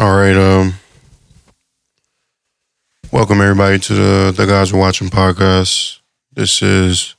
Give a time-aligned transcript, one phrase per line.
[0.00, 0.34] All right.
[0.34, 0.76] Um,
[3.12, 5.98] welcome everybody to the the guys are watching podcast.
[6.32, 7.16] This is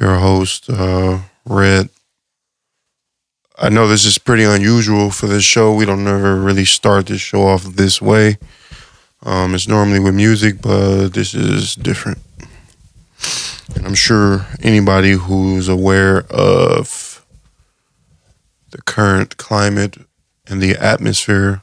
[0.00, 1.88] your host, uh, Red.
[3.58, 5.74] I know this is pretty unusual for this show.
[5.74, 8.38] We don't ever really start this show off this way.
[9.24, 12.18] Um, it's normally with music, but this is different.
[13.74, 17.26] And I'm sure anybody who's aware of
[18.70, 19.96] the current climate
[20.50, 21.62] and the atmosphere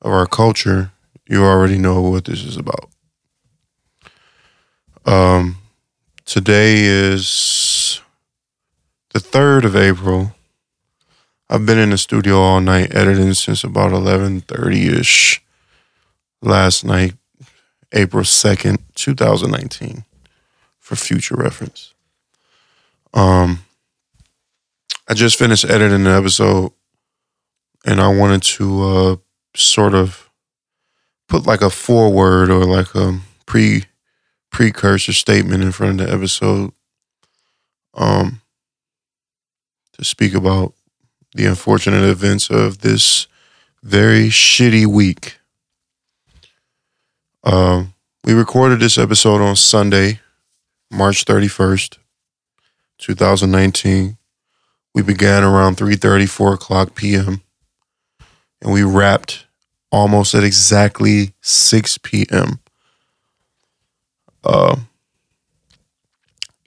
[0.00, 0.90] of our culture,
[1.28, 2.88] you already know what this is about.
[5.04, 5.58] Um,
[6.24, 8.00] today is
[9.12, 10.34] the 3rd of April.
[11.50, 15.40] I've been in the studio all night editing since about 11:30ish
[16.40, 17.14] last night,
[17.92, 20.04] April 2nd, 2019
[20.78, 21.92] for future reference.
[23.12, 23.64] Um
[25.08, 26.72] I just finished editing the episode
[27.84, 29.16] and I wanted to uh
[29.56, 30.30] sort of
[31.28, 33.84] put like a foreword or like a pre
[34.50, 36.72] precursor statement in front of the episode
[37.94, 38.40] um
[39.92, 40.74] to speak about
[41.34, 43.26] the unfortunate events of this
[43.82, 45.38] very shitty week.
[47.44, 50.20] Um, we recorded this episode on Sunday,
[50.90, 51.98] March 31st,
[52.98, 54.18] 2019.
[54.94, 57.42] We began around 3 4 o'clock p.m.
[58.62, 59.46] and we wrapped
[59.90, 62.60] almost at exactly 6 p.m.
[64.44, 64.76] Uh,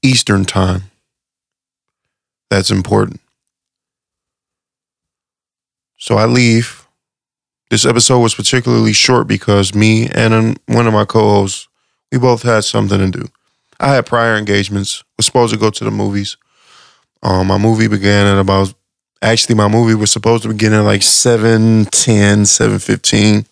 [0.01, 0.83] Eastern time.
[2.49, 3.19] That's important.
[5.97, 6.85] So I leave.
[7.69, 11.67] This episode was particularly short because me and one of my co-hosts,
[12.11, 13.27] we both had something to do.
[13.79, 15.03] I had prior engagements.
[15.17, 16.37] Was supposed to go to the movies.
[17.23, 18.73] Um, my movie began at about.
[19.23, 23.45] Actually, my movie was supposed to begin at like 7, 10, 7, 15.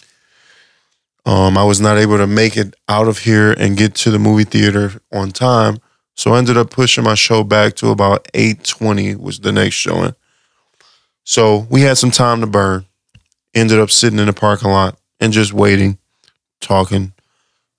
[1.26, 4.20] Um, I was not able to make it out of here and get to the
[4.20, 5.78] movie theater on time.
[6.14, 10.14] So I ended up pushing my show back to about 8.20 was the next showing.
[11.24, 12.86] So we had some time to burn.
[13.54, 16.00] Ended up sitting in the parking lot and just waiting,
[16.60, 17.14] talking,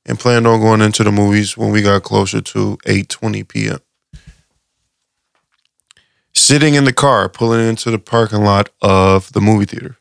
[0.06, 3.80] and planned on going into the movies when we got closer to 8:20 p.m.
[6.42, 9.96] Sitting in the car, pulling into the parking lot of the movie theater.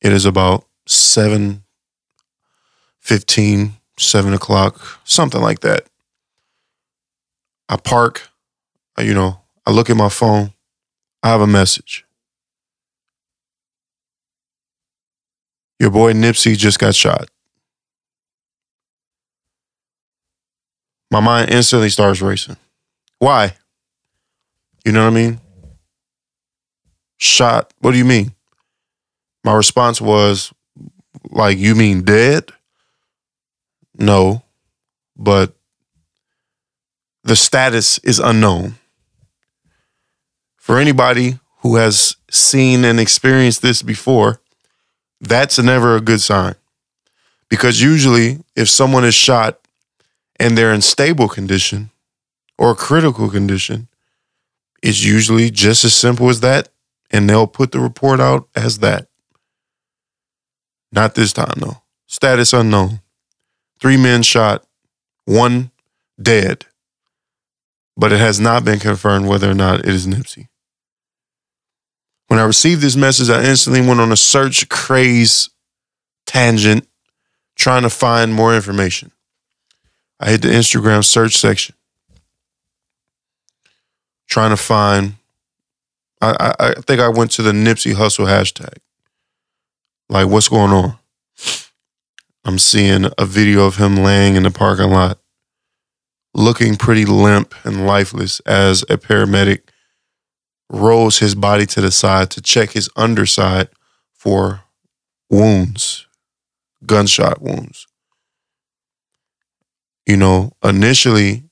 [0.00, 1.62] It is about 7
[3.00, 5.84] 15, 7 o'clock, something like that.
[7.68, 8.30] I park,
[8.98, 10.54] you know, I look at my phone,
[11.22, 12.06] I have a message.
[15.78, 17.28] Your boy Nipsey just got shot.
[21.10, 22.56] My mind instantly starts racing.
[23.18, 23.56] Why?
[24.84, 25.40] You know what I mean?
[27.16, 27.72] Shot.
[27.80, 28.34] What do you mean?
[29.42, 30.52] My response was,
[31.30, 32.50] like, you mean dead?
[33.96, 34.42] No,
[35.16, 35.54] but
[37.22, 38.74] the status is unknown.
[40.56, 44.40] For anybody who has seen and experienced this before,
[45.20, 46.54] that's never a good sign.
[47.48, 49.60] Because usually, if someone is shot
[50.40, 51.90] and they're in stable condition
[52.58, 53.88] or critical condition,
[54.84, 56.68] it's usually just as simple as that.
[57.10, 59.08] And they'll put the report out as that.
[60.92, 61.82] Not this time, though.
[62.06, 63.00] Status unknown.
[63.80, 64.66] Three men shot,
[65.24, 65.70] one
[66.20, 66.66] dead.
[67.96, 70.48] But it has not been confirmed whether or not it is Nipsey.
[72.26, 75.48] When I received this message, I instantly went on a search craze
[76.26, 76.86] tangent
[77.56, 79.12] trying to find more information.
[80.20, 81.74] I hit the Instagram search section
[84.28, 85.14] trying to find.
[86.20, 88.78] I, I, think I went to the Nipsey Hussle hashtag.
[90.08, 90.98] Like, what's going on?
[92.44, 95.18] I'm seeing a video of him laying in the parking lot,
[96.34, 99.62] looking pretty limp and lifeless as a paramedic
[100.70, 103.68] rolls his body to the side to check his underside
[104.12, 104.62] for
[105.30, 106.06] wounds,
[106.86, 107.86] gunshot wounds.
[110.06, 111.44] You know, initially,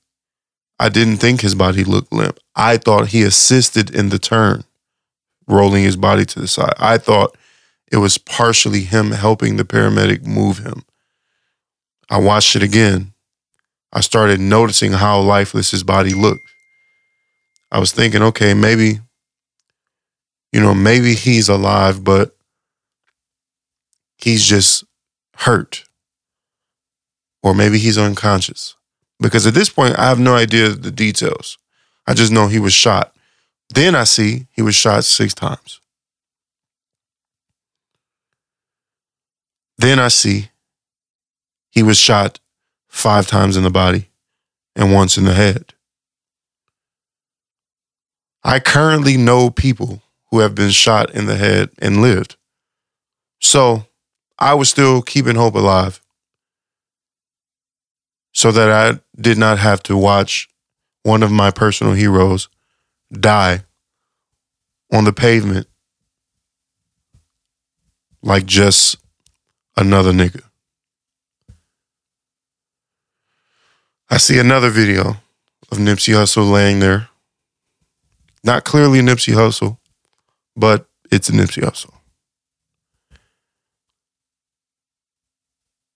[0.79, 2.39] I didn't think his body looked limp.
[2.55, 4.63] I thought he assisted in the turn,
[5.47, 6.73] rolling his body to the side.
[6.77, 7.35] I thought
[7.91, 10.83] it was partially him helping the paramedic move him.
[12.09, 13.13] I watched it again.
[13.91, 16.47] I started noticing how lifeless his body looked.
[17.71, 18.99] I was thinking, okay, maybe,
[20.51, 22.35] you know, maybe he's alive, but
[24.17, 24.83] he's just
[25.37, 25.83] hurt.
[27.41, 28.75] Or maybe he's unconscious.
[29.19, 31.57] Because at this point, I have no idea the details.
[32.05, 33.15] I just know he was shot.
[33.69, 35.79] Then I see he was shot six times.
[39.77, 40.49] Then I see
[41.71, 42.39] he was shot
[42.87, 44.09] five times in the body
[44.75, 45.73] and once in the head.
[48.43, 52.35] I currently know people who have been shot in the head and lived.
[53.39, 53.87] So
[54.37, 56.01] I was still keeping hope alive
[58.33, 60.49] so that I did not have to watch
[61.03, 62.49] one of my personal heroes
[63.11, 63.63] die
[64.91, 65.67] on the pavement
[68.21, 68.95] like just
[69.75, 70.41] another nigga.
[74.09, 75.17] I see another video
[75.71, 77.09] of Nipsey Hussle laying there.
[78.43, 79.77] Not clearly Nipsey Hussle,
[80.55, 81.93] but it's Nipsey Hussle.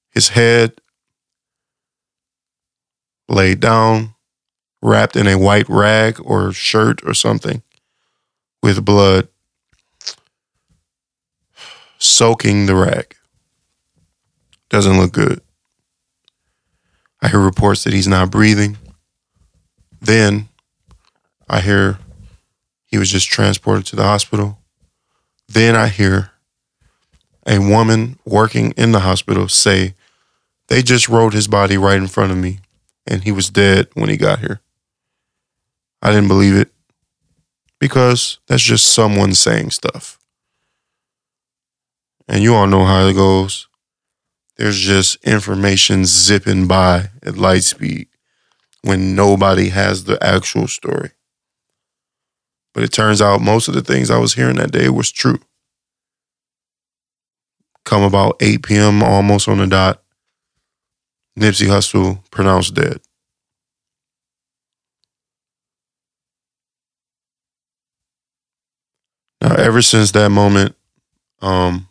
[0.10, 0.74] His head
[3.30, 4.16] laid down,
[4.88, 7.62] wrapped in a white rag or shirt or something
[8.64, 9.28] with blood
[11.98, 13.16] soaking the rag.
[14.70, 15.42] Doesn't look good.
[17.22, 18.78] I hear reports that he's not breathing.
[20.00, 20.50] Then
[21.50, 22.00] I hear
[22.86, 24.60] he was just transported to the hospital.
[25.48, 26.32] Then I hear
[27.46, 29.96] a woman working in the hospital say
[30.68, 32.60] they just rolled his body right in front of me
[33.06, 34.62] and he was dead when he got here.
[36.02, 36.72] I didn't believe it
[37.80, 40.20] because that's just someone saying stuff.
[42.28, 43.68] And you all know how it goes.
[44.58, 48.08] There's just information zipping by at light speed
[48.82, 51.12] when nobody has the actual story.
[52.74, 55.40] But it turns out most of the things I was hearing that day was true.
[57.86, 60.04] Come about 8 p.m., almost on the dot,
[61.40, 63.00] Nipsey Hussle pronounced dead.
[69.42, 70.76] Now, ever since that moment,
[71.42, 71.88] um,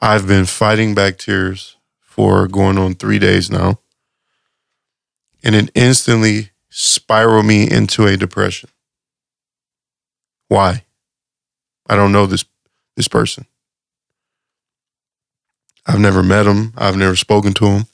[0.00, 3.78] I've been fighting back tears for going on three days now.
[5.44, 8.68] And it instantly spiraled me into a depression.
[10.48, 10.84] Why?
[11.88, 12.44] I don't know this
[12.96, 13.46] this person.
[15.86, 16.72] I've never met him.
[16.76, 17.86] I've never spoken to him.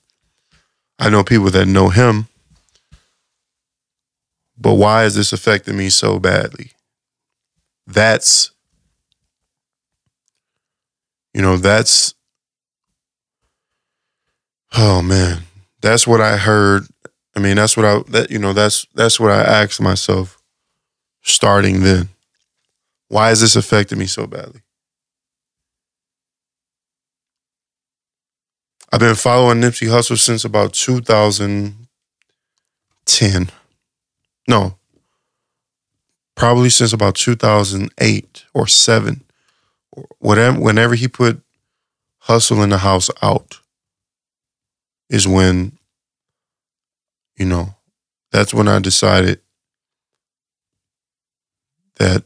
[0.98, 2.28] I know people that know him.
[4.56, 6.70] But why is this affecting me so badly?
[7.86, 8.52] That's,
[11.34, 12.14] you know, that's,
[14.76, 15.42] oh man,
[15.80, 16.86] that's what I heard.
[17.34, 20.38] I mean, that's what I, that, you know, that's, that's what I asked myself
[21.22, 22.10] starting then.
[23.08, 24.62] Why is this affecting me so badly?
[28.92, 33.50] I've been following Nipsey Hussle since about 2010.
[34.46, 34.76] No,
[36.42, 39.22] probably since about 2008 or 7.
[40.18, 41.40] Whatever, whenever he put
[42.24, 43.60] Hussle in the House out,
[45.08, 45.78] is when,
[47.36, 47.76] you know,
[48.32, 49.38] that's when I decided
[51.98, 52.24] that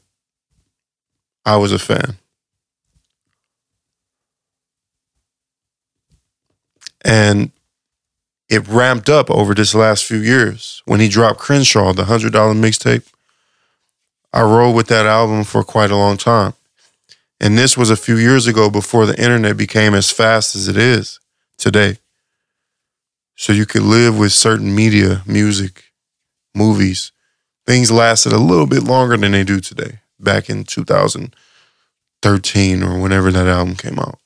[1.44, 2.16] I was a fan.
[7.04, 7.50] And
[8.48, 13.12] it ramped up over this last few years when he dropped Crenshaw, the $100 mixtape.
[14.36, 16.52] I rode with that album for quite a long time.
[17.40, 20.76] And this was a few years ago before the internet became as fast as it
[20.76, 21.18] is
[21.56, 21.96] today.
[23.34, 25.84] So you could live with certain media, music,
[26.54, 27.12] movies.
[27.64, 33.32] Things lasted a little bit longer than they do today, back in 2013 or whenever
[33.32, 34.18] that album came out.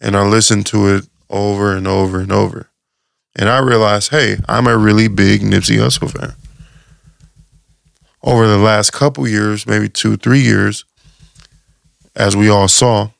[0.00, 2.70] And I listened to it over and over and over.
[3.36, 6.34] And I realized, hey, I'm a really big Nipsey Hussle fan.
[8.24, 10.84] Over the last couple years, maybe two, three years,
[12.16, 13.10] as we all saw,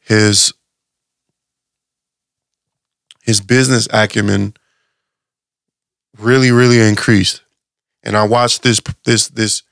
[0.00, 0.52] his
[3.22, 4.54] his business acumen
[6.18, 7.42] really, really increased.
[8.02, 9.62] And I watched this this this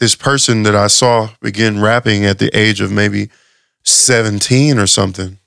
[0.00, 3.30] this person that I saw begin rapping at the age of maybe
[3.84, 5.38] 17 or something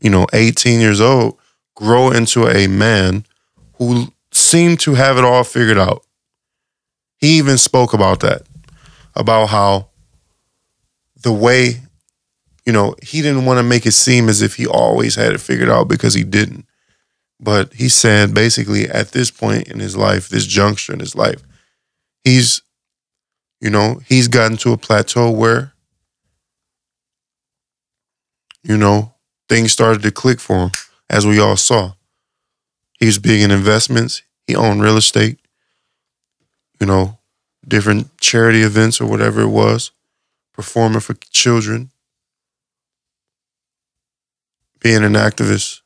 [0.00, 1.38] you know, 18 years old,
[1.74, 3.24] grow into a man
[3.74, 4.08] who
[4.50, 6.04] seemed to have it all figured out.
[7.18, 8.42] He even spoke about that,
[9.14, 9.90] about how
[11.22, 11.82] the way,
[12.66, 15.40] you know, he didn't want to make it seem as if he always had it
[15.40, 16.66] figured out because he didn't.
[17.38, 21.42] But he said basically at this point in his life, this juncture in his life,
[22.24, 22.62] he's,
[23.60, 25.72] you know, he's gotten to a plateau where,
[28.62, 29.14] you know,
[29.48, 30.70] things started to click for him,
[31.08, 31.92] as we all saw.
[32.98, 34.22] He was big in investments.
[34.50, 35.38] He owned real estate,
[36.80, 37.18] you know,
[37.66, 39.92] different charity events or whatever it was.
[40.54, 41.90] performing for children,
[44.80, 45.80] being an activist,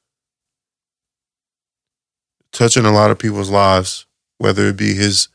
[2.52, 4.06] touching a lot of people's lives,
[4.38, 5.28] whether it be his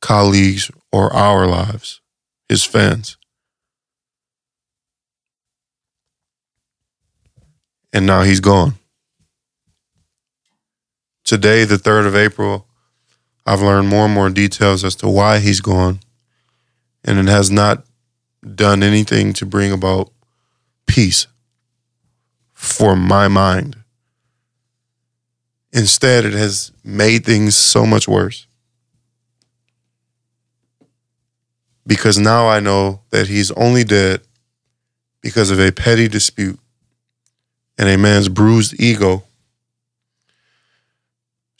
[0.00, 2.00] colleagues or our lives,
[2.48, 3.16] his fans.
[7.92, 8.74] And now he's gone.
[11.24, 12.66] Today, the 3rd of April,
[13.46, 16.00] I've learned more and more details as to why he's gone.
[17.02, 17.84] And it has not
[18.54, 20.12] done anything to bring about
[20.86, 21.26] peace
[22.52, 23.76] for my mind.
[25.72, 28.46] Instead, it has made things so much worse.
[31.86, 34.20] Because now I know that he's only dead
[35.20, 36.58] because of a petty dispute
[37.78, 39.24] and a man's bruised ego.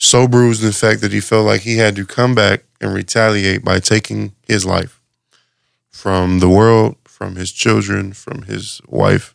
[0.05, 3.65] So bruised, in fact, that he felt like he had to come back and retaliate
[3.65, 5.01] by taking his life
[5.89, 9.33] from the world, from his children, from his wife.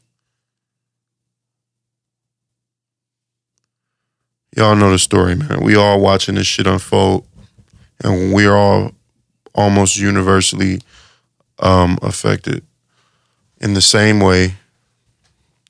[4.57, 5.61] Y'all know the story, man.
[5.61, 7.27] We all watching this shit unfold,
[8.05, 8.93] and we're all
[9.57, 10.83] almost universally
[11.59, 12.65] um, affected
[13.61, 14.55] in the same way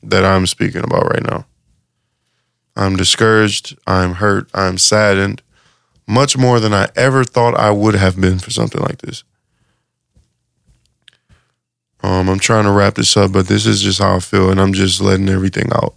[0.02, 1.47] that I'm speaking about right now.
[2.81, 5.43] I'm discouraged, I'm hurt, I'm saddened,
[6.07, 9.23] much more than I ever thought I would have been for something like this.
[12.03, 14.59] Um, I'm trying to wrap this up, but this is just how I feel, and
[14.59, 15.95] I'm just letting everything out.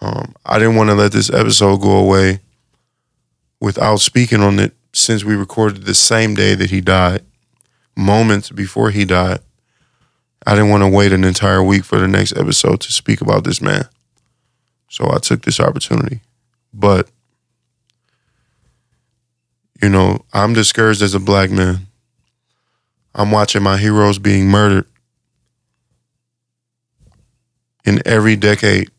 [0.00, 2.38] Um, I didn't want to let this episode go away
[3.60, 7.24] without speaking on it since we recorded the same day that he died,
[7.96, 9.40] moments before he died.
[10.46, 13.42] I didn't want to wait an entire week for the next episode to speak about
[13.42, 13.88] this man.
[14.92, 16.20] So I took this opportunity.
[16.74, 17.08] But,
[19.82, 21.86] you know, I'm discouraged as a black man.
[23.14, 24.84] I'm watching my heroes being murdered
[27.86, 28.90] in every decade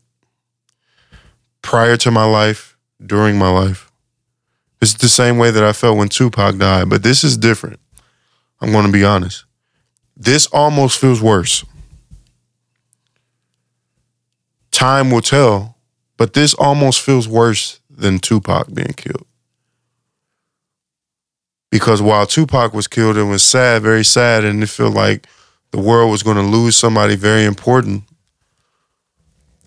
[1.62, 3.88] prior to my life, during my life.
[4.82, 7.78] It's the same way that I felt when Tupac died, but this is different.
[8.60, 9.44] I'm going to be honest.
[10.16, 11.64] This almost feels worse.
[14.72, 15.73] Time will tell,
[16.16, 19.26] but this almost feels worse than Tupac being killed
[21.74, 25.26] because while Tupac was killed, it was sad, very sad, and it felt like
[25.72, 28.04] the world was going to lose somebody very important.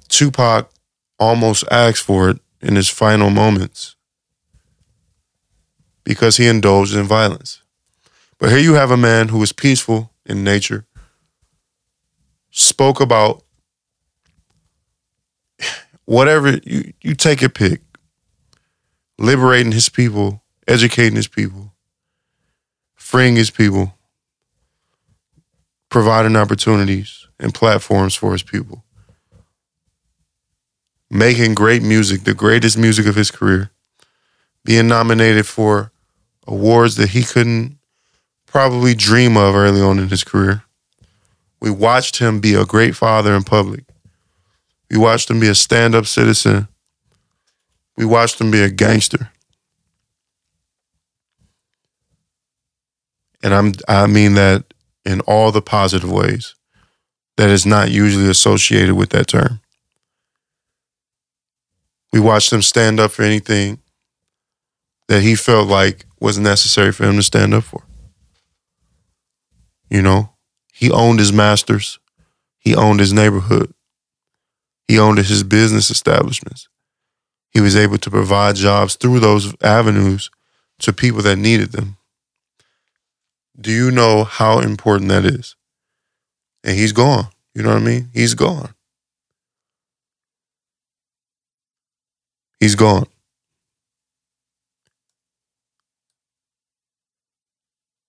[0.08, 0.72] Tupac
[1.20, 3.98] almost asked for it in his final moments
[6.06, 7.62] because he indulged in violence.
[8.40, 10.86] But here you have a man who was peaceful in nature,
[12.52, 13.44] spoke about
[16.08, 17.82] whatever you, you take a pick,
[19.20, 21.74] liberating his people, educating his people,
[22.96, 23.94] freeing his people,
[25.90, 28.84] providing opportunities and platforms for his people,
[31.12, 33.70] making great music, the greatest music of his career,
[34.64, 35.92] being nominated for
[36.48, 37.78] awards that he couldn't
[38.46, 40.64] probably dream of early on in his career.
[41.60, 43.87] We watched him be a great father in public.
[44.90, 46.68] We watched him be a stand up citizen.
[47.98, 49.32] We watched him be a gangster.
[53.44, 54.74] and I'm I mean that
[55.06, 56.56] in all the positive ways
[57.38, 59.62] that is not usually associated with that term.
[62.12, 63.80] We watched him stand up for anything
[65.08, 67.84] that he felt like was necessary for him to stand up for.
[69.90, 70.32] You know,
[70.74, 72.00] he owned his masters,
[72.58, 73.74] he owned his neighborhood,
[74.88, 76.68] he owned his business establishments.
[77.52, 80.30] He was able to provide jobs through those avenues
[80.80, 81.98] to people that needed them.
[83.60, 85.56] Do you know how important that is?
[86.64, 87.28] And he's gone.
[87.56, 88.10] You know what I mean?
[88.14, 88.74] He's gone.
[92.60, 93.08] He's gone.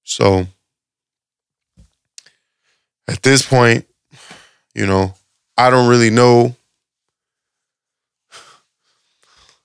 [0.04, 0.46] So
[3.06, 3.86] at this point,
[4.74, 5.14] you know,
[5.56, 6.56] I don't really know.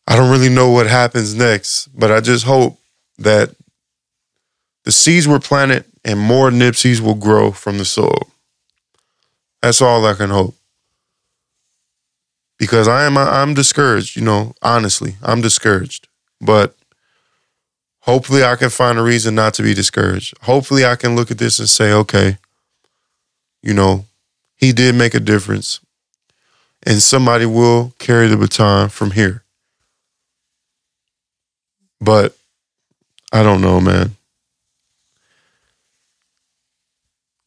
[0.07, 2.79] I don't really know what happens next, but I just hope
[3.17, 3.55] that
[4.83, 8.27] the seeds were planted and more Nipseys will grow from the soil.
[9.61, 10.55] That's all I can hope.
[12.59, 15.15] Because I am I'm discouraged, you know, honestly.
[15.23, 16.07] I'm discouraged.
[16.41, 16.75] But
[18.01, 20.37] hopefully I can find a reason not to be discouraged.
[20.41, 22.37] Hopefully I can look at this and say, okay,
[23.61, 24.05] you know,
[24.55, 25.79] he did make a difference.
[26.85, 29.42] And somebody will carry the baton from here.
[32.03, 32.35] But
[33.31, 34.15] I don't know, man.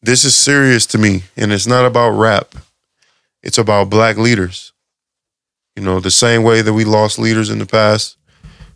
[0.07, 2.55] this is serious to me, and it's not about rap.
[3.43, 4.71] It's about black leaders.
[5.75, 8.15] You know, the same way that we lost leaders in the past,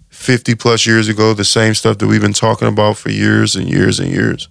[0.10, 3.70] 50 plus years ago, the same stuff that we've been talking about for years and
[3.70, 4.50] years and years.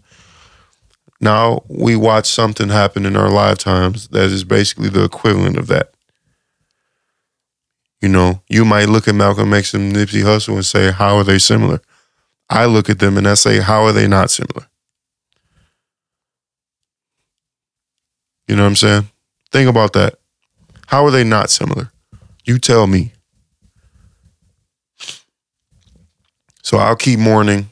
[1.20, 5.92] Now we watch something happen in our lifetimes that is basically the equivalent of that.
[8.00, 11.24] You know, you might look at Malcolm X and Nipsey Hussle and say, how are
[11.24, 11.80] they similar?
[12.48, 14.66] I look at them and I say, how are they not similar?
[18.48, 19.08] You know what I'm saying?
[19.52, 20.14] Think about that.
[20.86, 21.92] How are they not similar?
[22.44, 23.12] You tell me.
[26.62, 27.70] So I'll keep mourning,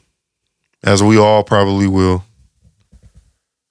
[0.83, 2.23] as we all probably will.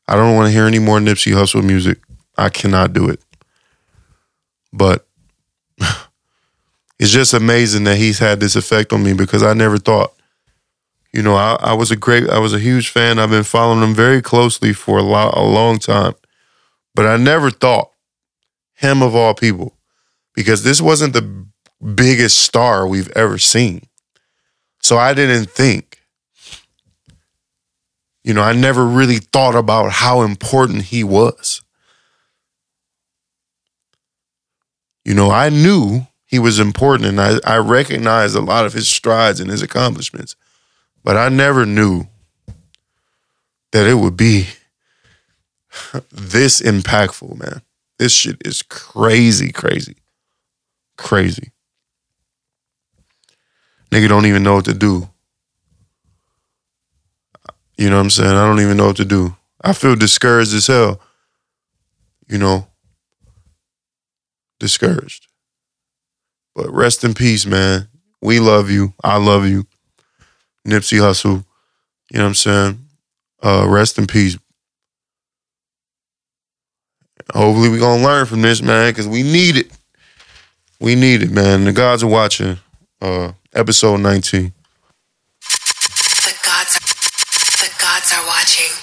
[0.07, 1.99] I don't want to hear any more Nipsey Hussle music.
[2.37, 3.21] I cannot do it.
[4.73, 5.07] But
[6.99, 10.15] it's just amazing that he's had this effect on me because I never thought.
[11.13, 13.19] You know, I, I was a great, I was a huge fan.
[13.19, 16.15] I've been following him very closely for a, lot, a long time.
[16.95, 17.91] But I never thought
[18.75, 19.75] him of all people,
[20.35, 21.47] because this wasn't the
[21.95, 23.87] biggest star we've ever seen.
[24.83, 26.01] So I didn't think,
[28.23, 31.63] you know, I never really thought about how important he was.
[35.05, 38.87] You know, I knew he was important and I, I recognized a lot of his
[38.87, 40.37] strides and his accomplishments,
[41.03, 42.05] but I never knew
[43.73, 44.47] that it would be
[46.13, 47.63] this impactful, man.
[47.99, 49.97] This shit is crazy, crazy,
[50.99, 51.51] crazy.
[53.91, 55.09] Nigga don't even know what to do.
[57.79, 58.37] You know what I'm saying?
[58.37, 59.35] I don't even know what to do.
[59.63, 61.01] I feel discouraged as hell.
[62.29, 62.67] You know,
[64.59, 65.28] discouraged.
[66.59, 67.87] But rest in peace, man.
[68.21, 68.93] We love you.
[69.05, 69.65] I love you.
[70.67, 71.45] Nipsey Hussle.
[72.11, 72.79] You know what I'm saying?
[73.41, 74.37] Uh, rest in peace.
[77.33, 79.71] Hopefully we gonna learn from this, man, because we need it.
[80.81, 81.63] We need it, man.
[81.63, 82.59] The gods are watching.
[83.01, 84.53] Uh, episode 19.
[85.41, 88.75] The gods, are, the gods are watching.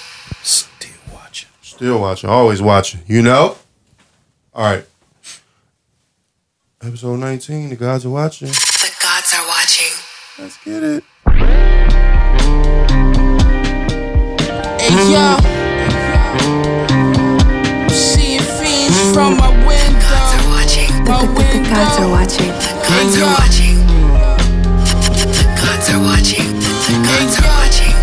[0.42, 1.50] Still watching.
[1.60, 2.30] Still watching.
[2.30, 3.02] Always watching.
[3.06, 3.58] You know?
[4.54, 4.86] All right.
[6.82, 7.70] Episode 19.
[7.70, 8.48] The gods are watching.
[8.48, 9.96] The gods are watching.
[10.38, 11.04] Let's get it.
[14.78, 15.36] Hey yo,
[17.80, 19.96] I'm seeing fiends from my window.
[19.96, 20.92] The Gods are watching.
[21.08, 22.52] My The, the, the gods are watching.
[22.60, 23.78] The gods are watching.
[25.32, 26.48] The gods are watching.
[26.60, 27.96] The gods are watching.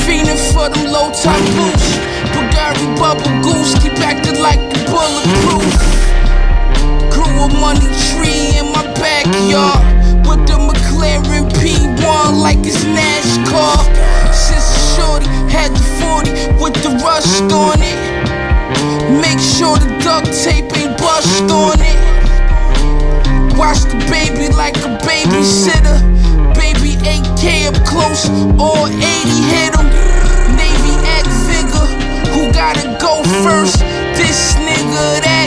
[0.00, 1.86] Fiending for them low top boots.
[2.32, 5.91] Bulgari bubble goose, keep acting like the bulletproof.
[7.42, 7.80] A money
[8.14, 9.82] tree in my backyard.
[10.22, 13.82] With the McLaren P1 like it's NASCAR.
[14.32, 17.98] Since shorty had the 40 with the rust on it.
[19.20, 21.98] Make sure the duct tape ain't bust on it.
[23.58, 25.98] Watch the baby like a babysitter.
[26.54, 29.02] Baby 8K up close, all 80
[29.50, 29.88] hit him.
[30.54, 31.90] Navy act figure,
[32.30, 33.80] who gotta go first?
[34.14, 35.41] This nigga, that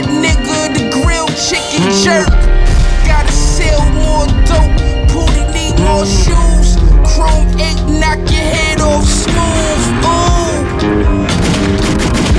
[2.03, 2.27] jerk.
[3.05, 4.71] Gotta sell more dope,
[5.11, 6.77] Pooty need more shoes.
[7.05, 9.83] Chrome 8, knock your head off smooth.
[10.05, 11.25] Ooh.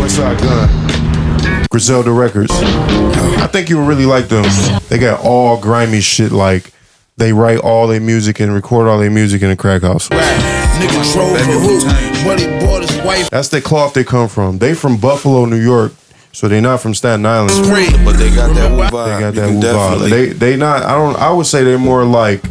[0.01, 1.67] Westside Gunn.
[1.71, 2.51] Griselda Records.
[2.53, 4.45] I think you would really like them.
[4.89, 6.73] They got all grimy shit like
[7.17, 10.09] they write all their music and record all their music in a crack house.
[10.09, 11.83] Nigga drove a hoop,
[12.25, 14.59] but he bought his wife That's the cloth they come from.
[14.59, 15.93] They from Buffalo, New York,
[16.37, 17.51] so they not from Staten Island.
[17.67, 17.89] free.
[18.05, 19.15] But they got that woo vibe.
[19.15, 19.63] They got that can woo vibe.
[19.63, 20.83] definitely- They they not.
[20.83, 21.17] I don't.
[21.17, 22.45] I would say they're more like.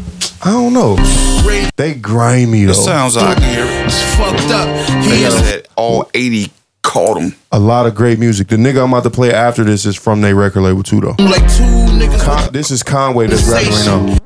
[0.44, 0.96] I don't know.
[1.78, 2.72] They grimy though.
[2.72, 3.86] It sounds like I can hear.
[3.86, 4.68] It's fucked up.
[5.04, 7.36] He is said all 80 called him.
[7.52, 8.48] a lot of great music.
[8.48, 11.16] The nigga I'm about to play after this is from their record label too though.
[11.20, 11.64] like two
[12.00, 12.24] niggas.
[12.24, 14.18] Con- this is Conway that's rapping right now.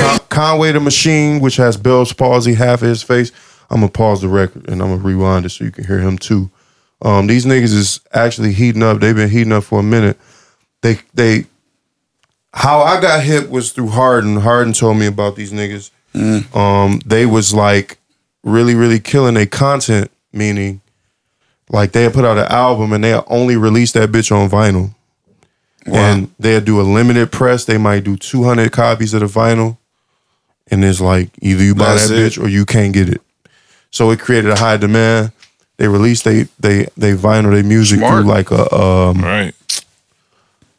[0.00, 3.30] Con- Conway the Machine, which has Bell's palsy, half of his face.
[3.70, 6.18] I'm gonna pause the record and I'm gonna rewind it so you can hear him
[6.18, 6.50] too.
[7.04, 8.98] Um, these niggas is actually heating up.
[9.00, 10.18] They've been heating up for a minute.
[10.80, 11.44] They they
[12.54, 14.36] how I got hit was through Harden.
[14.36, 15.90] Harden told me about these niggas.
[16.54, 17.98] Um, they was like
[18.44, 20.80] really, really killing their content, meaning
[21.70, 24.94] like they had put out an album and they only released that bitch on vinyl.
[25.86, 25.96] Wow.
[25.96, 27.64] And they'd do a limited press.
[27.64, 29.76] They might do 200 copies of the vinyl.
[30.70, 32.32] And it's like either you buy That's that it.
[32.32, 33.20] bitch or you can't get it.
[33.90, 35.32] So it created a high demand.
[35.76, 38.22] They release they they they vinyl their music Smart.
[38.22, 39.54] through like a um Right.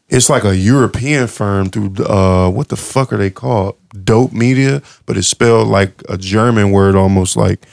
[0.08, 3.76] it's like a European firm through uh what the fuck are they called?
[3.94, 7.66] Daupe Media, but it's spelled like a German word almost like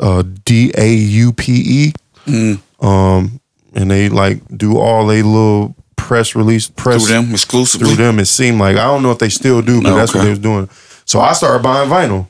[0.00, 1.92] uh D A U P
[2.26, 2.58] E.
[2.80, 3.40] Um,
[3.74, 7.88] and they like do all they little press release press Through them exclusively.
[7.94, 8.18] through them.
[8.18, 10.38] It seemed like I don't know if they still do, but that's what they was
[10.40, 10.68] doing.
[11.04, 12.26] So I started buying vinyl.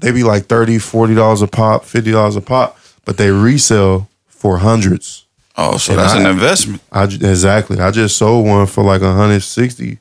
[0.00, 4.08] They be like 30 40 dollars a pop, fifty dollars a pop, but they resell
[4.28, 5.24] for hundreds.
[5.56, 6.82] Oh, so And that's I- an investment.
[6.90, 7.78] I exactly.
[7.78, 9.98] I just sold one for like 160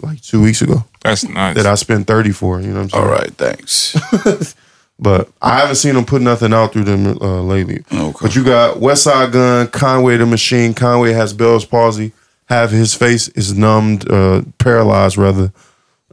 [0.00, 1.54] like two weeks ago That's nice.
[1.56, 2.60] that I spent 30 for.
[2.60, 3.04] You know what I'm saying?
[3.04, 3.96] All right, thanks.
[4.98, 7.82] But I haven't seen them put nothing out through them uh, lately.
[7.92, 8.18] Okay.
[8.22, 10.74] But you got Westside Gunn, Conway the Machine.
[10.74, 12.12] Conway has Bell's palsy.
[12.48, 15.52] Half his face is numbed, uh, paralyzed rather.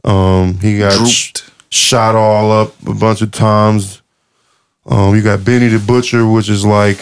[0.02, 1.34] Um, he got sh-
[1.70, 3.99] shot all up a bunch of times.
[4.86, 6.98] Um, you got Benny the Butcher, which is like,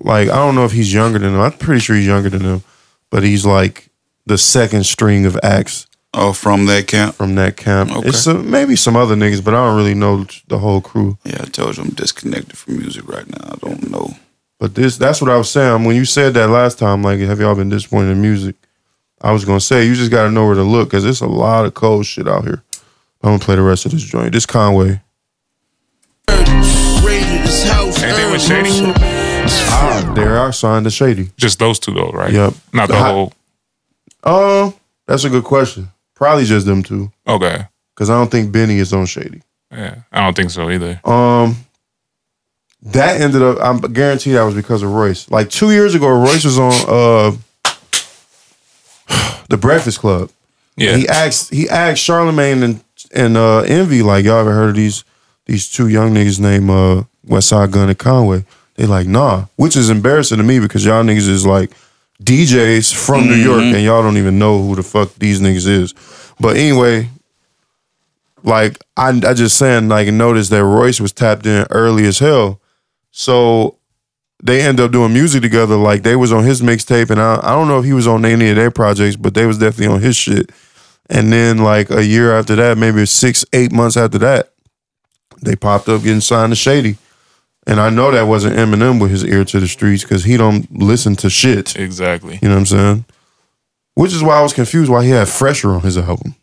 [0.00, 1.40] like I don't know if he's younger than him.
[1.40, 2.62] I'm pretty sure he's younger than him,
[3.10, 3.88] but he's like
[4.26, 5.86] the second string of acts
[6.18, 7.14] Oh, from that camp.
[7.14, 7.90] from that camp.
[7.94, 8.08] Okay.
[8.08, 11.18] It's uh, maybe some other niggas, but I don't really know the whole crew.
[11.24, 13.50] Yeah, I told you I'm disconnected from music right now.
[13.52, 14.16] I don't know.
[14.58, 15.84] But this that's what I was saying.
[15.84, 18.56] When you said that last time, like, have y'all been disappointed in music?
[19.20, 21.66] I was gonna say you just gotta know where to look because there's a lot
[21.66, 22.62] of cold shit out here.
[23.22, 24.32] I'm gonna play the rest of this joint.
[24.32, 25.00] This Conway.
[27.04, 28.02] Raided his house.
[28.02, 28.42] Anything with.
[28.42, 28.92] Shady?
[28.98, 31.30] Ah, there are signed to Shady.
[31.36, 32.32] Just those two though, right?
[32.32, 32.54] Yep.
[32.72, 33.32] Not the How- whole.
[34.22, 34.70] Uh,
[35.06, 35.88] that's a good question.
[36.14, 37.12] Probably just them two.
[37.28, 37.64] Okay.
[37.94, 39.42] Because I don't think Benny is on Shady.
[39.70, 41.00] Yeah, I don't think so either.
[41.04, 41.56] Um
[42.82, 45.28] that ended up I'm guaranteed that was because of Royce.
[45.30, 47.36] Like two years ago, Royce was on uh
[49.48, 50.30] the Breakfast Club.
[50.76, 50.96] Yeah.
[50.96, 55.04] He asked he asked Charlemagne and and uh Envy, like, y'all ever heard of these
[55.46, 58.44] these two young niggas named uh Westside Gunn and Conway?
[58.74, 59.46] They like, nah.
[59.56, 61.72] Which is embarrassing to me because y'all niggas is like
[62.22, 65.94] DJs from New York and y'all don't even know who the fuck these niggas is.
[66.38, 67.08] But anyway,
[68.42, 72.60] like I I just saying, like noticed that Royce was tapped in early as hell.
[73.10, 73.76] So
[74.42, 75.76] they end up doing music together.
[75.76, 78.24] Like they was on his mixtape, and I, I don't know if he was on
[78.24, 80.52] any of their projects, but they was definitely on his shit.
[81.08, 84.52] And then like a year after that, maybe six, eight months after that,
[85.42, 86.96] they popped up getting signed to Shady.
[87.66, 90.70] And I know that wasn't Eminem with his ear to the streets because he don't
[90.70, 91.74] listen to shit.
[91.76, 92.38] Exactly.
[92.40, 93.04] You know what I'm saying?
[93.94, 96.36] Which is why I was confused why he had Phresher on his album.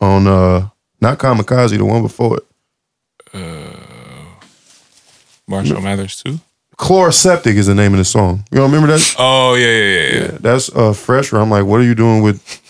[0.00, 0.68] On uh
[1.00, 2.46] not Kamikaze, the one before it.
[3.32, 3.76] Uh
[5.46, 6.40] Marshall Mathers too.
[6.76, 8.44] Chloraseptic is the name of the song.
[8.50, 9.14] You don't remember that?
[9.18, 10.38] Oh yeah, yeah, yeah, yeah.
[10.40, 11.40] That's uh Phresher.
[11.40, 12.60] I'm like, what are you doing with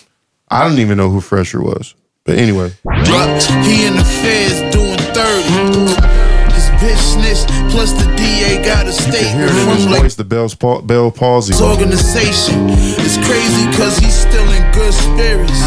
[0.48, 1.94] I don't even know who Phresher was.
[2.24, 4.71] But anyway, He in the feds doing
[5.14, 6.52] 30.
[6.52, 9.84] His bitch snitched, plus the DA got a you can hear statement it in his
[9.84, 11.52] from like voice, the Bell's pa- Bell palsy.
[11.52, 12.66] his organization.
[13.00, 15.60] It's crazy cause he's still in good spirits.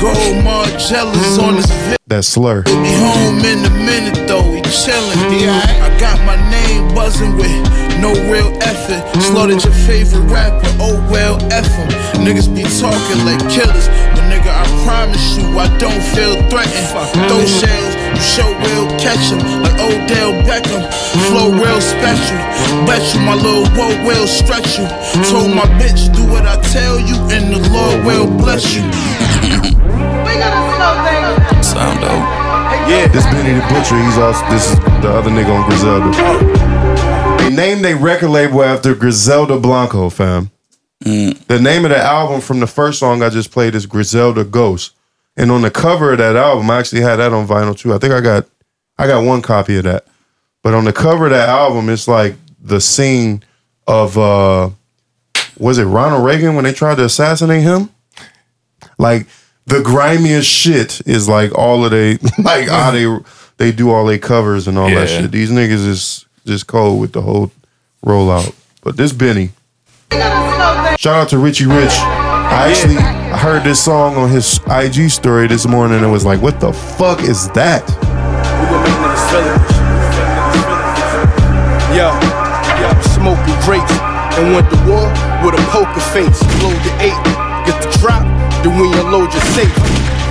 [0.00, 2.62] Gold Margielas on his vi- That slur.
[2.66, 5.18] He'll be home in a minute though, he chillin'.
[5.82, 7.50] I got my name buzzing with
[8.00, 9.02] no real effort.
[9.20, 11.88] Slaughtered your favorite rapper, oh well, F him.
[12.22, 14.17] Niggas be talking like killers, but
[14.48, 17.30] nigga, I promise you, I don't feel threatened.
[17.30, 20.82] Those shells, you sure will catch 'em like Odell Beckham.
[21.28, 22.38] Flow real special,
[22.86, 24.86] bet you my little woe will stretch you.
[25.30, 28.82] Told my bitch, do what I tell you, and the Lord will bless you.
[31.62, 32.24] Sound dope.
[32.88, 36.08] Yeah, this Benny the Butcher, he's also this is the other nigga on Griselda.
[37.38, 40.50] They named their record label after Griselda Blanco, fam.
[41.00, 44.94] The name of the album from the first song I just played is Griselda Ghost.
[45.36, 47.94] And on the cover of that album, I actually had that on vinyl too.
[47.94, 48.46] I think I got
[48.98, 50.04] I got one copy of that.
[50.62, 53.44] But on the cover of that album, it's like the scene
[53.86, 54.70] of uh
[55.58, 57.90] was it Ronald Reagan when they tried to assassinate him?
[58.98, 59.26] Like
[59.66, 63.06] the grimiest shit is like all of they like how they
[63.58, 65.30] they do all their covers and all that shit.
[65.30, 67.52] These niggas is just cold with the whole
[68.04, 68.54] rollout.
[68.82, 69.50] But this Benny.
[70.10, 71.92] Shout out to Richie Rich.
[71.92, 76.40] I actually I heard this song on his IG story this morning and was like,
[76.40, 77.84] what the fuck is that?
[81.92, 82.08] Yo,
[82.80, 83.92] yo, smoking grapes
[84.38, 85.08] and went to war
[85.44, 86.40] with a poker face.
[86.62, 87.22] Load the eight,
[87.68, 88.24] get the drop,
[88.64, 89.72] then when you load your safe.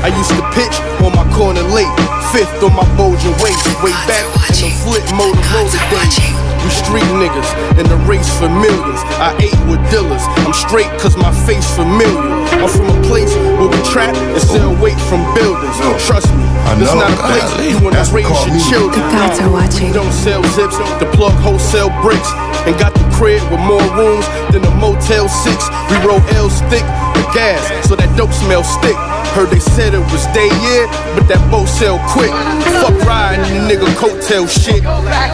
[0.06, 1.90] I used to pitch on my corner late,
[2.32, 6.47] fifth on my Bojan waist, way back in the flip Motorola days.
[6.68, 7.48] We street niggas
[7.80, 9.00] in the race for millions.
[9.24, 10.20] I ate with dealers.
[10.44, 12.20] I'm straight cause my face familiar.
[12.60, 15.80] I'm from a place where we trap and sell weight from buildings.
[15.80, 15.96] Oh.
[15.96, 18.60] Trust me, I this not a place you wanna That's raise your me.
[18.68, 19.00] children.
[19.00, 19.88] The gods are watching.
[19.88, 22.28] We don't sell zips, the plug wholesale bricks.
[22.68, 25.48] And got the crib with more rooms than a Motel 6.
[25.88, 26.84] We roll L's thick
[27.16, 29.00] with gas, so that dope smell stick.
[29.38, 32.34] Heard they said it was day year, but that boat sailed quick.
[32.82, 34.82] Fuck riding the nigga coattail shit.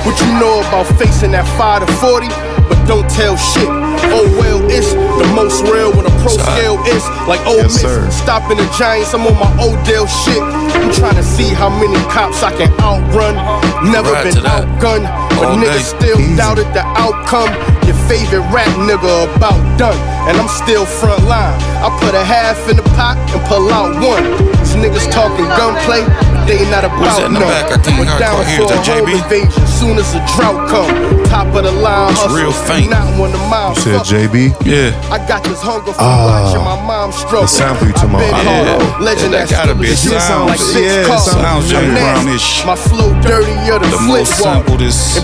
[0.04, 2.28] What you know about facing that 5 to 40?
[2.68, 3.64] But don't tell shit.
[4.12, 8.12] Oh well, it's the most real when a pro scale is like oh Yes, miss.
[8.20, 10.44] Stopping the Giants, I'm on my Odell shit.
[10.44, 13.40] I'm trying to see how many cops I can outrun.
[13.88, 14.68] Never Right been to that.
[14.68, 15.08] outgunned,
[15.40, 16.36] but niggas still Easy.
[16.36, 17.50] doubted the outcome.
[17.88, 19.98] Your favorite rap nigga about done,
[20.30, 21.56] and I'm still front line.
[21.84, 24.24] I put a half in the pot and pull out one.
[24.64, 27.50] These niggas talking gunplay, but they not about that in the none.
[27.52, 27.66] back?
[27.76, 29.10] I can't Went down for a whole JB?
[29.20, 29.68] invasion.
[29.68, 30.92] Soon as the drought come,
[31.28, 32.38] top of the line It's hustle.
[32.40, 32.88] real faint.
[32.90, 33.76] Not one of mine.
[33.76, 34.56] You said JB?
[34.64, 34.96] Yeah.
[35.12, 37.42] I got this hunger from Ah, watching my mom struggle.
[37.44, 38.48] the sample you talking I've hard.
[38.48, 39.04] Yeah.
[39.04, 40.48] Legend Yeah, that gotta be a sound.
[40.48, 41.92] like Yeah, sounds nasty.
[42.00, 42.64] Brownish.
[42.66, 44.28] My flow dirtier than The flint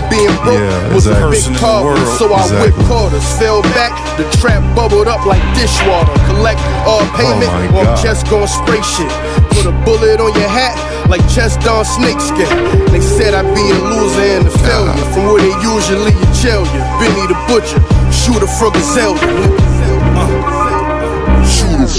[0.00, 1.38] sampled being broke Yeah, was exactly.
[1.38, 2.18] a big world.
[2.18, 2.70] so I Exactly.
[2.72, 3.26] whipped quarters.
[3.38, 6.12] Fell back, the trap bubbled up like dishwater.
[6.26, 9.10] Collect all payment, Oh or I'm just gonna spray shit.
[9.54, 10.76] Put a bullet on your hat
[11.08, 12.48] like chest on snakeskin.
[12.92, 16.82] They said I'd be a loser and a failure from where they usually jail you.
[17.00, 17.80] Benny the Butcher,
[18.12, 18.70] shooter for.
[18.70, 20.28] Uh.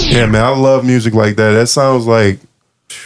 [0.08, 1.52] Yeah, man, I love music like that.
[1.52, 2.38] That sounds like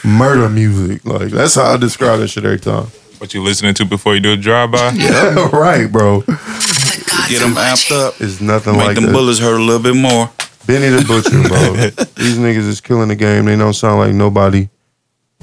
[0.04, 1.04] murder music.
[1.04, 2.86] Like that's how I describe that shit every time.
[3.18, 4.92] What you listening to before you do a drive by?
[4.96, 6.20] Yeah, right, bro.
[6.20, 7.56] Get them watching.
[7.56, 8.14] amped up.
[8.20, 9.12] It's nothing Make like them that.
[9.12, 10.30] bullets hurt a little bit more.
[10.66, 11.74] Benny the Butcher, bro.
[12.16, 13.46] These niggas is killing the game.
[13.46, 14.68] They don't sound like nobody,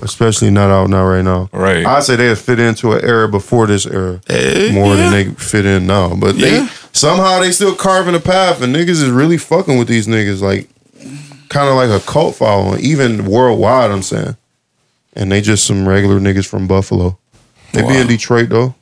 [0.01, 1.49] especially not out now right now.
[1.53, 1.85] Right.
[1.85, 5.09] I say they fit into an era before this era Hey, more yeah.
[5.09, 6.15] than they fit in now.
[6.15, 10.07] But they somehow they still carving a path, and niggas is really fucking with these
[10.07, 10.69] niggas like
[11.49, 13.91] kind of like a cult following, even worldwide.
[13.91, 14.35] I'm saying,
[15.13, 17.17] and they just some regular niggas from Buffalo.
[17.73, 18.75] They be in Detroit though,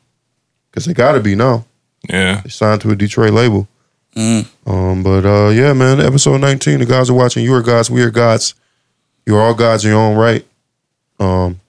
[0.70, 1.66] because they got to be now.
[2.10, 2.42] Yeah.
[2.42, 3.68] They signed to a Detroit label.
[4.16, 4.48] Mm.
[4.66, 6.80] Um, but uh, yeah, man, episode 19.
[6.80, 7.44] The guys are watching.
[7.44, 7.90] You are gods.
[7.90, 8.56] We are gods.
[9.26, 10.46] You are all gods in your own right.
[11.20, 11.60] Um,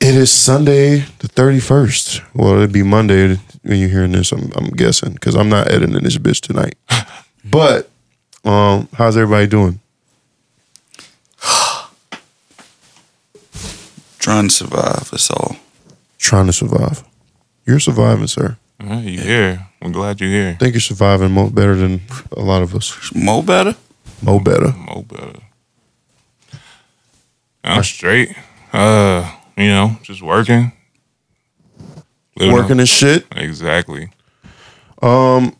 [0.00, 2.22] it is Sunday the 31st.
[2.34, 4.32] Well, it'd be Monday when you're hearing this.
[4.32, 6.76] I'm, I'm guessing because I'm not editing this bitch tonight.
[7.44, 7.90] but
[8.44, 9.80] um, how's everybody doing?
[14.22, 15.10] Trying to survive.
[15.10, 15.56] That's all.
[16.16, 17.02] Trying to survive.
[17.66, 18.56] You're surviving, sir.
[18.80, 19.66] Uh, you're here.
[19.82, 20.50] I'm glad you're here.
[20.50, 22.00] I think you're surviving mo better than
[22.36, 23.12] a lot of us.
[23.12, 23.74] Mo better.
[24.22, 24.72] Mo better.
[24.74, 25.40] Mo better.
[27.64, 28.36] I'm straight.
[28.72, 30.70] Uh, you know, just working.
[32.36, 33.26] Living Working and shit.
[33.32, 34.08] Exactly.
[35.02, 35.56] Um,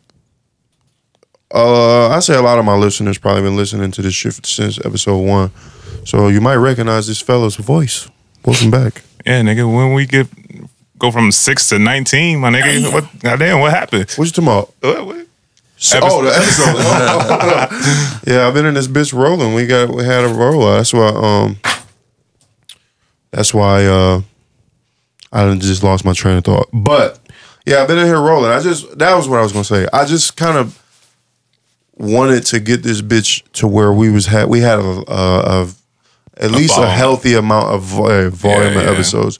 [1.53, 4.79] uh, I say a lot of my listeners probably been listening to this shit since
[4.85, 5.51] episode one,
[6.05, 8.09] so you might recognize this fellow's voice.
[8.45, 9.03] Welcome back.
[9.25, 9.73] Yeah, nigga.
[9.73, 10.29] When we get
[10.99, 13.07] go from six to nineteen, my nigga, what?
[13.21, 14.11] Goddamn, what happened?
[14.17, 14.75] What you talking about?
[14.81, 15.27] What, what?
[15.77, 16.75] So- oh, the episode.
[16.79, 19.55] Oh, yeah, I've been in this bitch rolling.
[19.55, 20.77] We got we had a roller.
[20.77, 21.09] That's why.
[21.09, 21.59] Um,
[23.31, 23.85] that's why.
[23.87, 24.23] Uh,
[25.33, 26.69] I done just lost my train of thought.
[26.73, 27.19] But
[27.65, 28.51] yeah, I've been in here rolling.
[28.51, 29.87] I just that was what I was gonna say.
[29.93, 30.79] I just kind of
[31.97, 35.69] wanted to get this bitch to where we was had we had a, a, a
[36.37, 38.91] at least a healthy amount of uh, volume Yeah, of yeah.
[38.93, 39.39] episodes.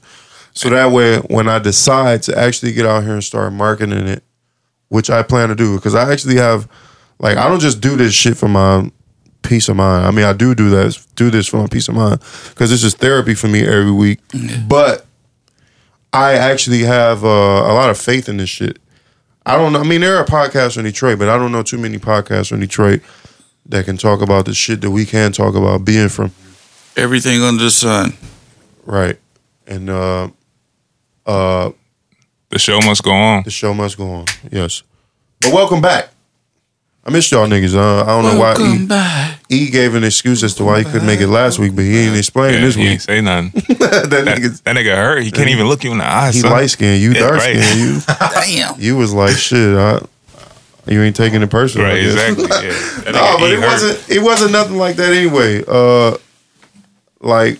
[0.53, 4.23] So that way, when I decide to actually get out here and start marketing it,
[4.89, 6.67] which I plan to do, because I actually have,
[7.19, 8.91] like, I don't just do this shit for my
[9.41, 10.05] peace of mind.
[10.05, 12.83] I mean, I do do that, do this for my peace of mind, because this
[12.83, 14.19] is therapy for me every week.
[14.67, 15.07] But
[16.13, 18.77] I actually have uh, a lot of faith in this shit.
[19.47, 19.79] I don't know.
[19.79, 22.59] I mean, there are podcasts in Detroit, but I don't know too many podcasts in
[22.59, 23.01] Detroit
[23.65, 26.31] that can talk about the shit that we can talk about being from
[26.95, 28.13] Everything under the sun.
[28.85, 29.17] right.
[29.65, 30.29] And uh,
[31.25, 31.71] uh,
[32.49, 33.43] The show must go on.
[33.43, 34.25] the show must go on.
[34.51, 34.83] Yes,
[35.41, 36.09] but welcome back.
[37.05, 37.75] I missed y'all niggas.
[37.75, 39.39] Uh, I don't know why Welcome E, back.
[39.49, 41.97] e gave an excuse as to why he couldn't make it last week, but he
[41.97, 42.91] ain't explain Yeah, this he week.
[42.91, 43.51] ain't say nothing.
[43.79, 45.23] that that, nigga, that nigga hurt.
[45.23, 46.31] He can't even look you in the eye.
[46.31, 46.51] he son.
[46.51, 47.57] light skinned, you Yeah, dark right.
[47.57, 47.99] skinned, you
[48.33, 48.79] Damn.
[48.81, 49.75] you was like shit.
[49.77, 49.99] I,
[50.87, 51.87] you ain't taking it personal.
[51.87, 52.13] I Right, guess.
[52.29, 52.45] exactly.
[52.67, 53.03] Yeah.
[53.03, 53.67] That no, but he it hurt.
[53.71, 54.09] wasn't.
[54.09, 55.63] It wasn't nothing like that anyway.
[55.67, 56.17] Uh,
[57.23, 57.59] like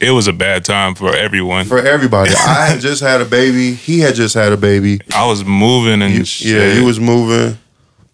[0.00, 1.66] It was a bad time for everyone.
[1.66, 3.74] for everybody, I had just had a baby.
[3.74, 5.00] He had just had a baby.
[5.14, 6.46] I was moving and You- shit.
[6.56, 7.58] yeah, he was moving,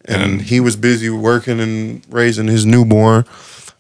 [0.06, 3.24] and And- he was busy working and raising his newborn.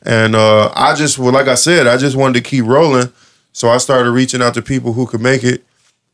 [0.06, 3.10] And uh, I just, well, like I said, I just wanted to keep rolling.
[3.52, 5.64] So I started reaching out to people who could make it.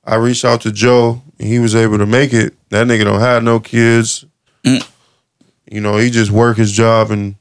[0.04, 2.54] I reached out to Joe, and he was able to make it.
[2.68, 4.24] That nigga don't have no kids.
[4.62, 7.35] You know, he just work his job and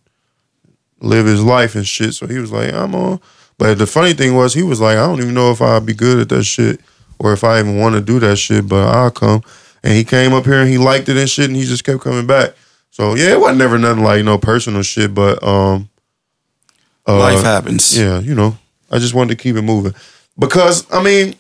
[1.02, 2.14] live his life and shit.
[2.14, 3.20] So he was like, I'm on.
[3.58, 5.94] But the funny thing was, he was like, I don't even know if I'd be
[5.94, 6.80] good at that shit
[7.20, 9.42] or if I even want to do that shit, but I'll come.
[9.84, 12.02] And he came up here and he liked it and shit, and he just kept
[12.02, 12.54] coming back.
[12.92, 15.90] So yeah, it wasn't never nothing like no personal shit, but um,
[17.08, 17.98] Uh, Life happens.
[17.98, 18.58] Yeah, you know,
[18.92, 19.94] I just wanted to keep it moving
[20.38, 21.36] because I mean,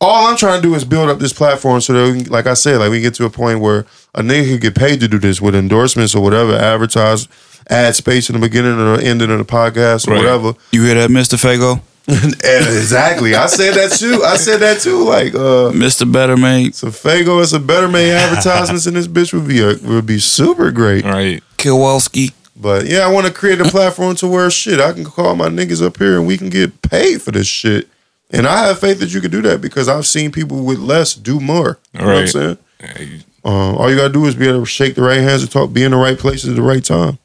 [0.00, 2.46] all I'm trying to do is build up this platform so that, we, can- like
[2.46, 5.08] I said, like we get to a point where a nigga could get paid to
[5.08, 7.28] do this with endorsements or whatever, advertise,
[7.70, 10.18] add space in the beginning or the ending of the podcast or Right.
[10.24, 10.54] whatever.
[10.72, 11.36] You hear that, Mr.
[11.38, 11.80] Faygo?
[12.42, 14.22] Exactly, I said that too.
[14.24, 15.04] I said that too.
[15.04, 16.10] Like, uh, Mr.
[16.10, 19.76] Better Mate, so Faygo as a better man advertisements in this bitch would be a,
[19.88, 21.04] would be super great.
[21.04, 21.42] Right.
[21.58, 22.30] Kowalski.
[22.56, 25.48] But yeah, I want to create a platform to where shit I can call my
[25.48, 27.88] niggas up here and we can get paid for this shit.
[28.30, 31.14] And I have faith that you can do that because I've seen people with less
[31.14, 31.78] do more.
[31.92, 32.28] You know what I'm Right.
[32.28, 32.58] saying?
[32.80, 35.40] Yeah, you- Uh, all you gotta do is be able to shake the right hands
[35.42, 37.18] and talk, be in the right places at the right time.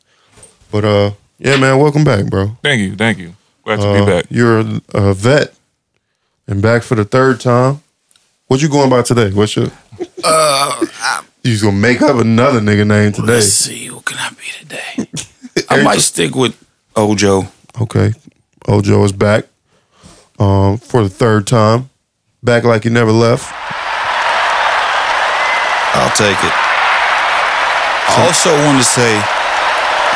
[0.75, 2.57] But uh, yeah, man, welcome back, bro.
[2.61, 2.97] Thank you.
[2.97, 3.33] Thank you.
[3.63, 4.25] Glad to Uh, be back.
[4.29, 5.53] You're a, a vet
[6.47, 7.81] and back for the third time.
[8.47, 9.31] What you going by today?
[9.31, 9.71] What's your?
[10.21, 10.85] Uh,
[11.43, 13.35] You just gonna make up another nigga name today?
[13.35, 13.85] let's see.
[13.85, 15.65] Who can I be today?
[15.69, 16.61] I might stick with
[16.97, 17.47] Ojo.
[17.79, 18.11] Okay.
[18.67, 19.45] Ojo is back
[20.39, 21.89] um, for the third time.
[22.43, 23.45] Back like he never left.
[25.95, 26.53] I'll take it.
[28.11, 29.23] I also want to say,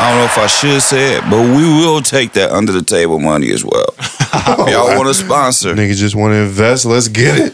[0.02, 2.82] I don't know if I should say it, but we will take that under the
[2.82, 3.94] table money as well.
[4.00, 6.86] If y'all want to sponsor, Niggas just want to invest.
[6.86, 7.54] Let's get it.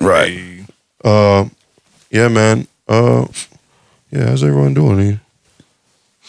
[0.00, 0.28] right?
[0.30, 0.64] Hey,
[1.02, 1.48] Uh,
[2.10, 2.66] yeah, man.
[2.86, 3.26] Uh,
[4.10, 4.98] yeah, how's everyone doing?
[5.00, 5.20] here?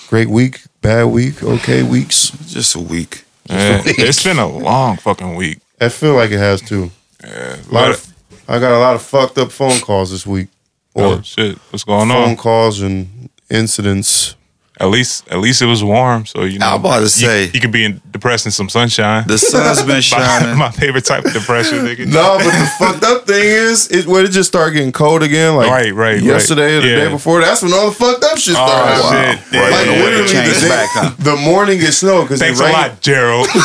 [0.07, 2.29] Great week, bad week, okay weeks.
[2.47, 3.25] Just a week.
[3.49, 5.59] man, it's been a long fucking week.
[5.81, 6.91] I feel like it has too.
[7.21, 7.57] Yeah.
[7.69, 8.13] A lot of,
[8.47, 10.47] I got a lot of fucked up phone calls this week,
[10.95, 11.57] oh, shit.
[11.71, 12.27] What's going phone on?
[12.27, 14.35] Phone calls and incidents.
[14.83, 16.67] At least, at least it was warm, so you know.
[16.67, 17.49] I was about to say.
[17.53, 19.25] you, could be in, depressed in some sunshine.
[19.27, 20.57] The sun's been shining.
[20.57, 22.05] my favorite type of depression, nigga.
[22.13, 25.55] No, but the fucked up thing is, it when it just started getting cold again,
[25.55, 26.21] like Right, right, right.
[26.21, 26.95] yesterday or the Yeah.
[27.05, 27.39] day before.
[27.41, 29.01] That's when all the fucked up shit oh, started.
[29.01, 29.43] Oh, happening.
[29.43, 29.53] shit.
[29.53, 30.03] Yeah, Like yeah, yeah.
[30.03, 31.15] literally, Change the, day, back, huh?
[31.19, 32.73] the morning it snowed because it Thanks a rained.
[32.77, 33.47] lot, Gerald.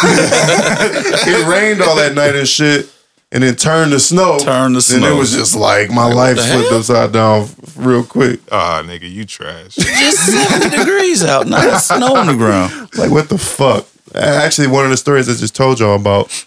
[1.31, 2.89] It rained all that night and shit,
[3.31, 4.39] and then turned to snow.
[4.39, 5.15] Turned to Then snow.
[5.15, 6.79] it was just like my life flipped hell?
[6.79, 8.41] upside down real quick.
[8.51, 9.75] Ah, nigga, you trash.
[9.75, 12.73] just 70 degrees out, not snow on the ground.
[12.97, 13.87] Like what the fuck?
[14.15, 16.47] Actually, one of the stories I just told y'all about.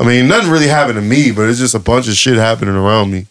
[0.00, 2.76] I mean, nothing really happened to me, but it's just a bunch of shit happening
[2.76, 3.26] around me.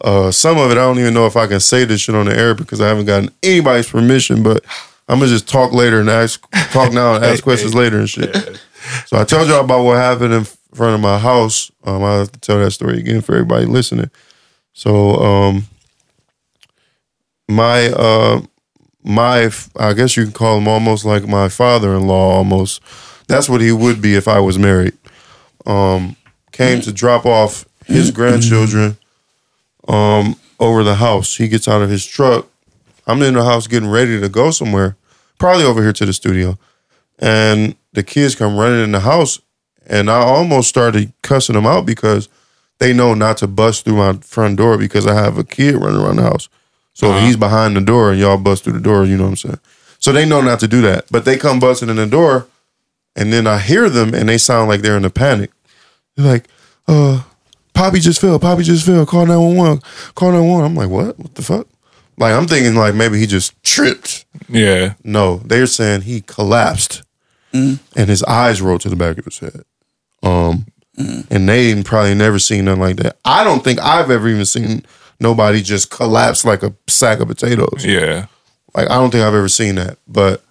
[0.00, 2.26] Uh, some of it I don't even know if I can say this shit on
[2.26, 4.42] the air because I haven't gotten anybody's permission.
[4.42, 4.64] But
[5.08, 8.34] I'm gonna just talk later and ask, talk now and ask questions later and shit.
[9.06, 11.70] So I told y'all about what happened in front of my house.
[11.84, 14.10] Um, I have to tell that story again for everybody listening.
[14.72, 15.66] So, um,
[17.48, 18.42] my uh,
[19.02, 22.36] my I guess you can call him almost like my father-in-law.
[22.36, 22.82] Almost,
[23.26, 24.96] that's what he would be if I was married.
[25.66, 26.16] Um,
[26.52, 28.98] came to drop off his grandchildren
[29.86, 31.36] um, over the house.
[31.36, 32.46] He gets out of his truck.
[33.06, 34.96] I'm in the house getting ready to go somewhere,
[35.38, 36.58] probably over here to the studio,
[37.18, 39.40] and the kids come running in the house,
[39.88, 42.28] and I almost started cussing them out because
[42.78, 46.00] they know not to bust through my front door because I have a kid running
[46.00, 46.48] around the house.
[46.94, 49.30] So if he's behind the door and y'all bust through the door, you know what
[49.30, 49.60] I'm saying?
[49.98, 51.06] So they know not to do that.
[51.10, 52.46] But they come busting in the door
[53.16, 55.50] and then I hear them and they sound like they're in a panic.
[56.16, 56.46] They're like,
[56.86, 57.22] uh,
[57.74, 59.82] Poppy just fell, Poppy just fell, call 911,
[60.14, 60.66] call 911.
[60.66, 61.18] I'm like, what?
[61.18, 61.66] What the fuck?
[62.16, 64.24] Like I'm thinking like maybe he just tripped.
[64.48, 64.94] Yeah.
[65.04, 67.02] No, they're saying he collapsed
[67.96, 69.62] and his eyes rolled to the back of his head.
[70.22, 73.18] Um, and they ain't probably never seen nothing like that.
[73.24, 74.84] I don't think I've ever even seen
[75.20, 77.84] nobody just collapse like a sack of potatoes.
[77.84, 78.26] Yeah.
[78.74, 79.98] Like I don't think I've ever seen that.
[80.08, 80.42] But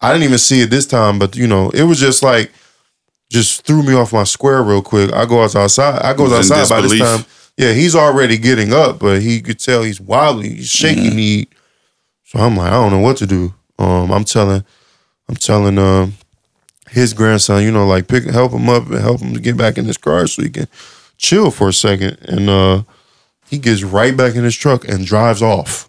[0.00, 1.18] I didn't even see it this time.
[1.18, 2.52] But you know, it was just like
[3.30, 5.12] just threw me off my square real quick.
[5.12, 6.02] I go outside.
[6.02, 7.24] I goes in outside by this time.
[7.56, 11.48] Yeah, he's already getting up, but he could tell he's wobbly, he's shaky knee.
[12.24, 13.54] So I'm like, I don't know what to do.
[13.78, 14.62] Um, I'm telling,
[15.28, 16.14] I'm telling um
[16.90, 19.76] his grandson, you know, like pick help him up and help him to get back
[19.78, 20.68] in his car so he can
[21.18, 22.18] chill for a second.
[22.22, 22.82] And uh
[23.48, 25.88] he gets right back in his truck and drives off.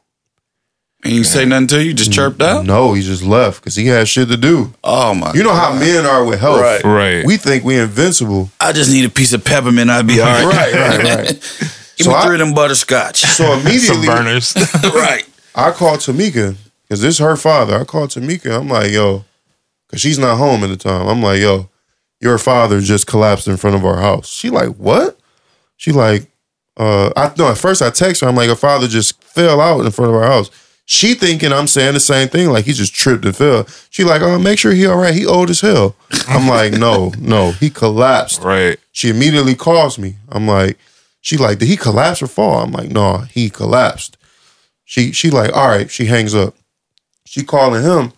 [1.03, 2.65] And you say nothing to you, just chirped out?
[2.65, 4.73] No, he just left because he had shit to do.
[4.83, 6.59] Oh my You know how men are with health.
[6.61, 6.83] Right.
[6.83, 7.25] Right.
[7.25, 8.49] We think we're invincible.
[8.59, 10.45] I just need a piece of peppermint, I'd be all right.
[10.45, 11.27] Right, right, right.
[11.97, 13.21] Give So me I- three of them butterscotch.
[13.21, 14.93] So immediately Some immediately Vernors.
[14.95, 15.23] right.
[15.55, 17.79] I called Tamika because this is her father.
[17.79, 18.59] I called Tamika.
[18.59, 19.23] I'm like, yo,
[19.87, 21.07] because she's not home at the time.
[21.07, 21.69] I'm like, yo,
[22.19, 24.29] your father just collapsed in front of our house.
[24.29, 25.19] She like, what?
[25.77, 26.29] She like,
[26.77, 27.49] uh, I no.
[27.49, 28.27] At first, I text her.
[28.27, 30.49] I'm like, her father just fell out in front of our house.
[30.85, 33.67] She thinking I'm saying the same thing, like he just tripped and fell.
[33.89, 35.13] She like, oh, make sure he all right.
[35.13, 35.95] He old as hell.
[36.27, 38.41] I'm like, no, no, he collapsed.
[38.41, 38.79] right.
[38.91, 40.15] She immediately calls me.
[40.29, 40.77] I'm like,
[41.21, 42.63] she like, did he collapse or fall?
[42.63, 44.17] I'm like, no, he collapsed.
[44.85, 45.89] She she like, all right.
[45.91, 46.55] She hangs up.
[47.25, 48.13] She calling him.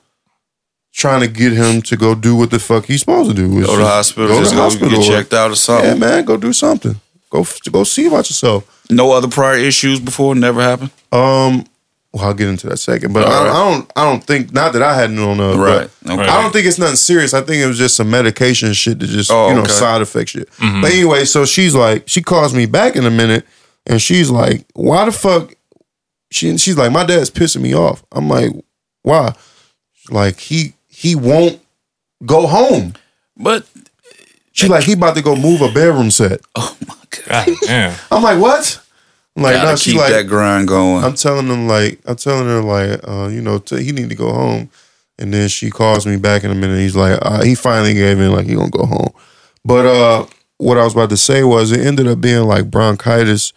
[0.99, 3.47] Trying to get him to go do what the fuck he's supposed to do.
[3.61, 4.89] Go to the hospital, Go to the go hospital.
[4.89, 5.87] get checked out or something.
[5.89, 6.95] Yeah, man, go do something.
[7.29, 8.63] Go go see about yourself.
[8.91, 10.91] No other prior issues before, never happened.
[11.11, 11.65] Um,
[12.11, 13.51] well, I'll get into that second, but I, All right.
[13.51, 13.91] I don't.
[13.95, 15.55] I don't think not that I had no no.
[15.55, 15.87] Right.
[16.09, 16.21] Okay.
[16.21, 17.33] I don't think it's nothing serious.
[17.35, 19.71] I think it was just some medication shit that just Oh, you know okay.
[19.71, 20.49] side effect shit.
[20.59, 23.45] But anyway, so she's like, she calls me back in a minute,
[23.85, 25.53] and she's like, "Why the fuck?"
[26.31, 28.51] She she's like, "My dad's pissing me off." I'm like,
[29.03, 29.33] "Why?"
[30.09, 31.61] Like he he won't
[32.25, 32.93] go home.
[33.37, 33.65] But
[34.51, 36.41] She like he about to go move a bedroom set.
[36.55, 37.97] oh my god, God damn.
[38.11, 38.81] I'm like, what?
[39.37, 41.01] I'm like, gotta no, she keep like, that grind going.
[41.05, 44.15] I'm telling them like I'm telling her like uh, you know t- he need to
[44.15, 44.69] go home,
[45.17, 46.79] and then she calls me back in a minute.
[46.79, 49.13] He's like uh, he finally gave in like he gonna go home,
[49.63, 50.25] but uh
[50.57, 53.53] what I was about to say was it ended up being like bronchitis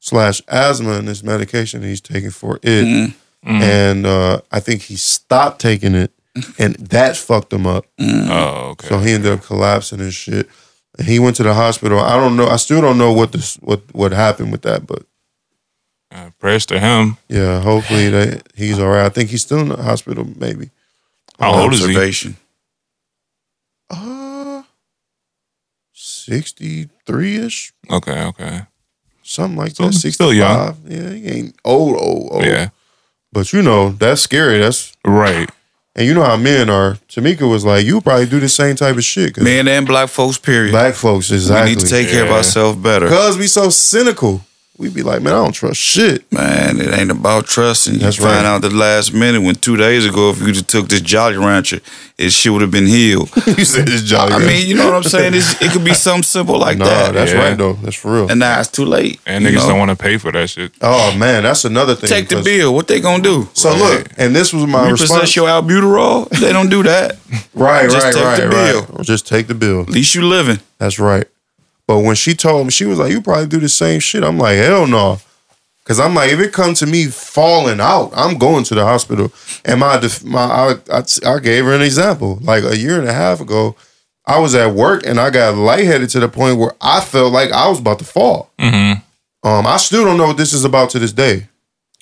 [0.00, 3.12] slash asthma and this medication he's taking for it,
[3.44, 6.12] and uh, I think he stopped taking it,
[6.58, 7.86] and that fucked him up.
[8.00, 8.88] Oh, okay.
[8.88, 10.48] So he ended up collapsing and shit.
[10.98, 11.98] And he went to the hospital.
[12.00, 12.46] I don't know.
[12.46, 15.04] I still don't know what this what what happened with that, but
[16.10, 17.16] Uh, prayers to him.
[17.28, 19.04] yeah, hopefully that he's all right.
[19.06, 20.70] I think he's still in the hospital, maybe.
[21.38, 21.86] How old is he?
[21.86, 22.36] Observation.
[23.90, 24.62] Uh,
[25.92, 28.62] sixty three ish, Okay, okay.
[29.22, 29.92] something like Still- that.
[29.94, 30.76] still Sixty young.
[30.86, 32.44] Yeah, he ain't old, old, old.
[32.44, 32.68] Yeah.
[33.32, 34.58] But you know that's scary.
[34.60, 35.50] That's Right.
[35.96, 36.98] And you know how men are.
[37.08, 39.34] Tamika was like, you probably do the same type of shit.
[39.34, 40.70] 'cause Men and black folks, period.
[40.72, 41.74] black folks we exactly.
[41.74, 42.36] need to take care of Yeah.
[42.36, 43.08] ourselves better.
[43.08, 44.42] Cause we so cynical.
[44.78, 46.30] We be like, man, I don't trust shit.
[46.30, 47.94] Man, it ain't about trusting.
[47.94, 48.44] You That's find right.
[48.44, 51.80] out the last minute when two days ago, if you just took this Jolly Rancher,
[52.18, 53.30] it shit would have been healed.
[53.46, 54.32] you said it's jolly.
[54.32, 54.46] I Rancher.
[54.54, 55.32] mean, you know what I'm saying?
[55.34, 57.14] It's, it could be something simple like no, that.
[57.14, 57.38] that's Yeah.
[57.48, 57.72] right though.
[57.74, 58.30] That's for real.
[58.30, 59.18] and now it's too late.
[59.26, 59.68] And niggas know?
[59.68, 60.72] don't want to pay for that shit.
[60.82, 62.08] oh man, that's another thing.
[62.10, 62.74] take the bill.
[62.74, 63.48] What they gonna do?
[63.54, 65.10] So look, and this was my response.
[65.10, 66.28] Repossess your albuterol?
[66.38, 67.16] They don't do that.
[67.54, 68.86] right, just right, take right, the bill.
[69.00, 69.80] Or just take the bill.
[69.82, 70.58] At least you living.
[70.78, 71.26] That's right.
[71.86, 74.38] But when she told me, she was like, "You probably do the same shit." I'm
[74.38, 75.20] like, "Hell no,"
[75.86, 79.32] because I'm like, if it comes to me falling out, I'm going to the hospital.
[79.64, 82.40] And my my I, I, I gave her an example.
[82.42, 83.76] Like a year and a half ago,
[84.26, 87.52] I was at work and I got lightheaded to the point where I felt like
[87.52, 88.50] I was about to fall.
[88.58, 89.48] Mm-hmm.
[89.48, 91.46] Um, I still don't know what this is about to this day.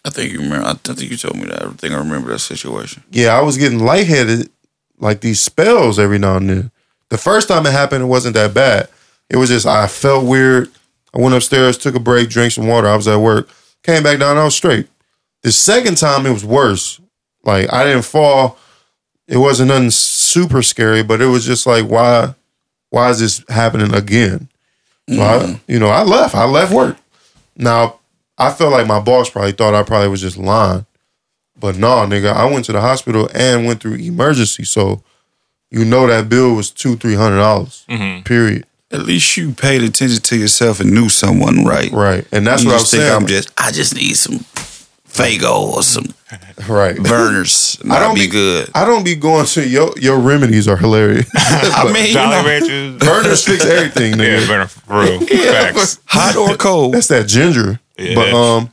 [0.02, 0.66] I think you remember.
[0.66, 1.62] I think you told me that.
[1.62, 3.02] I think I remember that situation.
[3.10, 4.48] yeah, I was getting lightheaded,
[4.98, 6.70] like these spells every now and then.
[7.10, 8.88] The first time it happened, it wasn't that bad.
[9.30, 10.70] It was just I felt weird.
[11.14, 12.88] I went upstairs, took a break, drank some water.
[12.88, 13.48] I was at work,
[13.82, 14.88] came back down, I was straight.
[15.42, 17.00] The second time, it was worse.
[17.44, 18.58] Like I didn't fall.
[19.28, 22.34] It wasn't nothing super scary, but it was just like why,
[22.90, 24.48] why is this happening again?
[25.08, 26.34] So I, you know, I left.
[26.34, 26.96] I left work.
[27.56, 28.00] Now
[28.38, 30.86] I felt like my boss probably thought I probably was just lying.
[31.58, 34.64] But no, nigga, I went to the hospital and went through emergency.
[34.64, 35.02] So
[35.70, 37.84] you know that bill was two, three hundred dollars.
[37.88, 38.22] Mm-hmm.
[38.22, 38.66] Period.
[38.94, 41.90] At least you paid attention to yourself and knew someone right.
[41.90, 42.26] Right.
[42.32, 43.22] And that's you what I just was think saying.
[43.22, 43.52] I'm just.
[43.58, 44.38] I just need some
[45.14, 46.06] Faygo or some
[46.68, 46.96] right.
[46.96, 47.80] Vernors.
[47.90, 48.70] I don't be be- good.
[48.74, 51.28] I don't be going to your your remedies are hilarious.
[51.34, 52.98] I mean, you Jolly know, Ranchers.
[52.98, 54.40] Vernors fix everything, nigga.
[54.40, 55.20] Yeah, burner for real.
[55.20, 56.00] Facts.
[56.06, 56.94] hot or cold.
[56.94, 57.80] That's that ginger.
[57.96, 58.14] Yeah.
[58.14, 58.72] But um,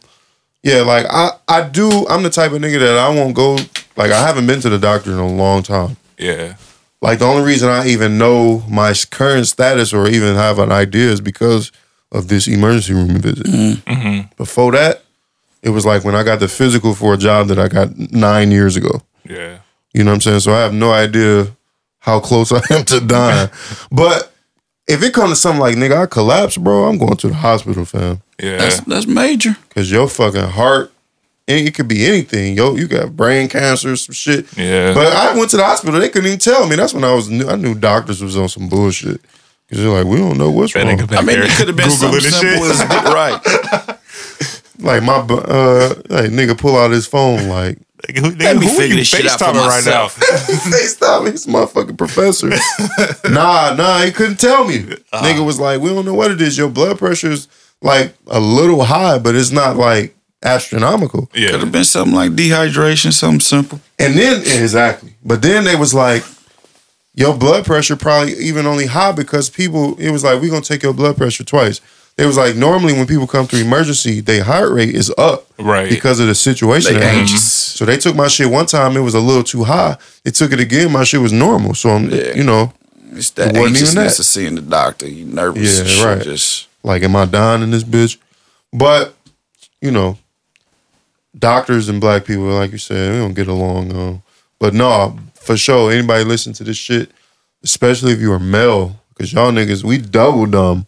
[0.64, 2.08] yeah, like I I do.
[2.08, 3.58] I'm the type of nigga that I won't go.
[3.96, 5.98] Like I haven't been to the doctor in a long time.
[6.18, 6.56] Yeah.
[7.02, 11.10] Like the only reason I even know my current status or even have an idea
[11.10, 11.72] is because
[12.12, 13.46] of this emergency room visit.
[13.48, 14.34] Mm-hmm.
[14.38, 15.04] Before that,
[15.64, 18.52] it was like when I got the physical for a job that I got nine
[18.52, 19.02] years ago.
[19.28, 19.60] Yeah.
[19.94, 20.40] You know what I'm saying?
[20.42, 21.48] So I have no idea
[22.00, 23.50] how close I am to dying.
[23.92, 24.32] but
[24.88, 27.86] if it comes to something like nigga, I collapse, bro, I'm going to the hospital,
[27.86, 28.22] fam.
[28.40, 28.58] Yeah.
[28.58, 29.56] That's that's major.
[29.70, 30.92] Cause your fucking heart,
[31.52, 32.56] it it could be anything.
[32.56, 34.46] Yo, you got brain cancer, some shit.
[34.58, 34.94] Yeah.
[34.94, 36.00] But I went to the hospital.
[36.00, 36.76] They couldn't even tell me.
[36.76, 37.30] That's when I was.
[37.30, 39.22] New, I knew doctors was on some bullshit.
[39.70, 41.14] Cause they're like, we don't know what's That wrong.
[41.14, 42.82] I mean, it could have been Googling something this simple shit.
[42.82, 43.98] as right.
[44.80, 47.48] Like my, uh, like nigga pull out his phone.
[47.48, 47.78] Like
[48.08, 50.04] Nigga, who, Let nigga, me who figure you this shit out for FaceTiming right now?
[50.04, 50.16] myself.
[50.20, 52.50] FaceTime me, this motherfucking professor.
[53.30, 54.80] nah, nah, he couldn't tell me.
[55.14, 56.58] Nigga was like, we don't know what it is.
[56.58, 57.48] Your blood pressure's
[57.82, 61.30] like a little high, but it's not like astronomical.
[61.34, 61.52] Yeah.
[61.52, 63.80] Could have been something like dehydration, something simple.
[64.00, 65.14] And then exactly.
[65.24, 66.24] But then they was like,
[67.14, 69.96] your blood pressure probably even only high because people.
[70.00, 71.82] It was like we're gonna take your blood pressure twice.
[72.18, 75.90] It was like normally when people come through emergency, their heart rate is up Right.
[75.90, 76.94] because of the situation.
[76.94, 77.44] They they're anxious.
[77.44, 78.96] So they took my shit one time.
[78.98, 79.98] It was a little too high.
[80.24, 80.92] They took it again.
[80.92, 81.74] My shit was normal.
[81.74, 82.34] So I'm, Yeah.
[82.36, 82.74] you know,
[83.14, 84.20] It's that It wasn't even anxiousness that.
[84.20, 85.08] of seeing the doctor.
[85.08, 85.80] You nervous.
[86.00, 86.22] Yeah, right.
[86.24, 88.18] Just like, am I dying in this bitch?
[88.72, 89.16] But
[89.82, 90.18] you know,
[91.38, 93.96] doctors and black people, like you said, we don't get along.
[93.96, 94.24] Um,
[94.60, 97.12] but no, for sure, anybody listen to this shit,
[97.64, 100.86] especially if you are male, because y'all niggas, we double dumb.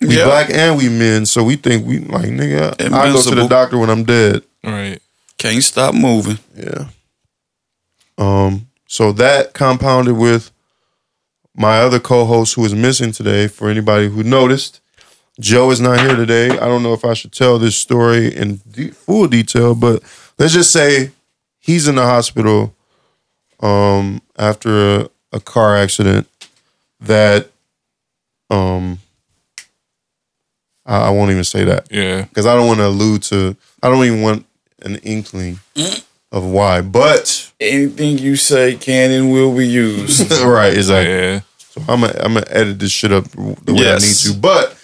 [0.00, 0.24] We Yeah.
[0.24, 2.74] black and we men, so we think we like nigga.
[2.92, 4.42] I go to the doctor when I'm dead.
[4.64, 4.98] Right.
[5.38, 6.38] Can't stop moving.
[6.56, 6.86] Yeah.
[8.18, 8.66] Um.
[8.86, 10.50] So that compounded with
[11.54, 13.46] my other co-host who is missing today.
[13.48, 14.80] For anybody who noticed,
[15.40, 16.50] Joe is not here today.
[16.50, 20.02] I don't know if I should tell this story in de- full detail, but
[20.38, 21.10] let's just say
[21.58, 22.74] he's in the hospital
[23.60, 26.28] um, after a, a car accident
[27.00, 27.48] that
[28.50, 28.98] um,
[30.84, 32.22] I, I won't even say that Yeah.
[32.22, 33.56] because I don't want to allude to.
[33.82, 34.44] I don't even want
[34.82, 35.58] an inkling
[36.30, 36.82] of why.
[36.82, 40.30] But Anything you say can and will be used.
[40.42, 41.12] right, exactly.
[41.14, 41.40] Yeah.
[41.58, 44.26] So I'm gonna I'm gonna edit this shit up the way Yes.
[44.26, 44.40] I need to.
[44.40, 44.76] But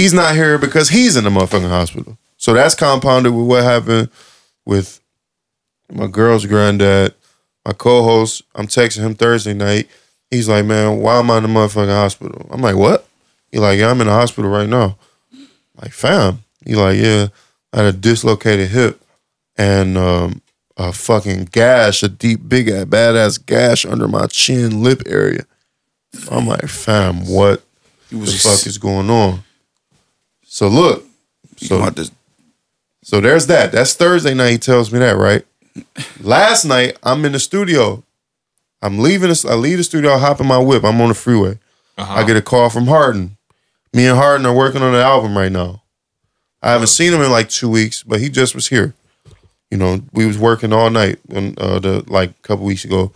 [0.00, 2.16] he's not here because he's in the motherfucking hospital.
[2.38, 4.08] So that's compounded with what happened
[4.64, 4.98] with
[5.92, 7.14] my girl's granddad,
[7.66, 8.42] my co-host.
[8.54, 9.88] I'm texting him Thursday night.
[10.30, 13.06] He's like, "Man, why am I in the motherfucking hospital?" I'm like, "What?"
[13.52, 14.96] He like, "Yeah, I'm in the hospital right now."
[15.80, 16.44] Like, fam.
[16.64, 17.28] He like, "Yeah,
[17.72, 19.02] I had a dislocated hip
[19.58, 20.40] and um,
[20.78, 25.44] a fucking gash, a deep, big, badass gash under my chin lip area."
[26.30, 27.62] I'm like, fam, what
[28.08, 29.44] He the fuck is going on?
[30.52, 31.04] So look,
[31.58, 31.88] so
[33.04, 33.70] so there's that.
[33.70, 34.50] That's Thursday night.
[34.50, 35.46] He tells me that, right?
[36.20, 38.02] Last night, I'm in the studio.
[38.82, 39.28] I'm leaving.
[39.28, 40.14] This, I leave the studio.
[40.14, 40.82] I hop in my whip.
[40.82, 41.60] I'm on the freeway.
[41.96, 42.14] Uh-huh.
[42.14, 43.36] I get a call from Harden.
[43.94, 45.82] Me and Harden are working on an album right now.
[46.60, 48.94] I haven't seen him in like two weeks, but he just was here.
[49.70, 53.12] You know, we was working all night when uh, the like a couple weeks ago,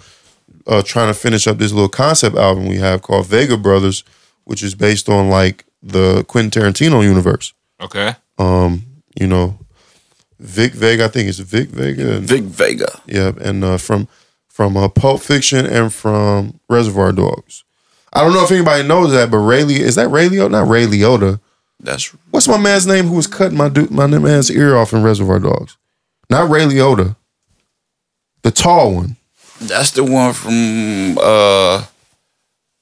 [0.68, 4.04] uh, trying to finish up this little concept album we have called Vega Brothers,
[4.44, 7.52] which is based on like the Quentin Tarantino universe.
[7.80, 8.16] Okay.
[8.38, 8.84] Um,
[9.20, 9.58] you know,
[10.40, 12.16] Vic Vega, I think it's Vic Vega.
[12.16, 13.00] and- Vic Vega.
[13.06, 14.08] yeah, and uh, from
[14.48, 17.64] from uh, Pulp Fiction and from Reservoir Dogs.
[18.12, 20.50] I don't know if anybody knows that, but Ray Liotta, is that Ray Liotta?
[20.52, 21.40] Not Ray Liotta.
[21.80, 25.02] That's What's my man's name who was cutting my dude, my man's ear off in
[25.02, 25.76] Reservoir Dogs?
[26.30, 27.16] Not Ray Liotta.
[28.42, 29.16] The tall one.
[29.60, 31.84] that's the one from uh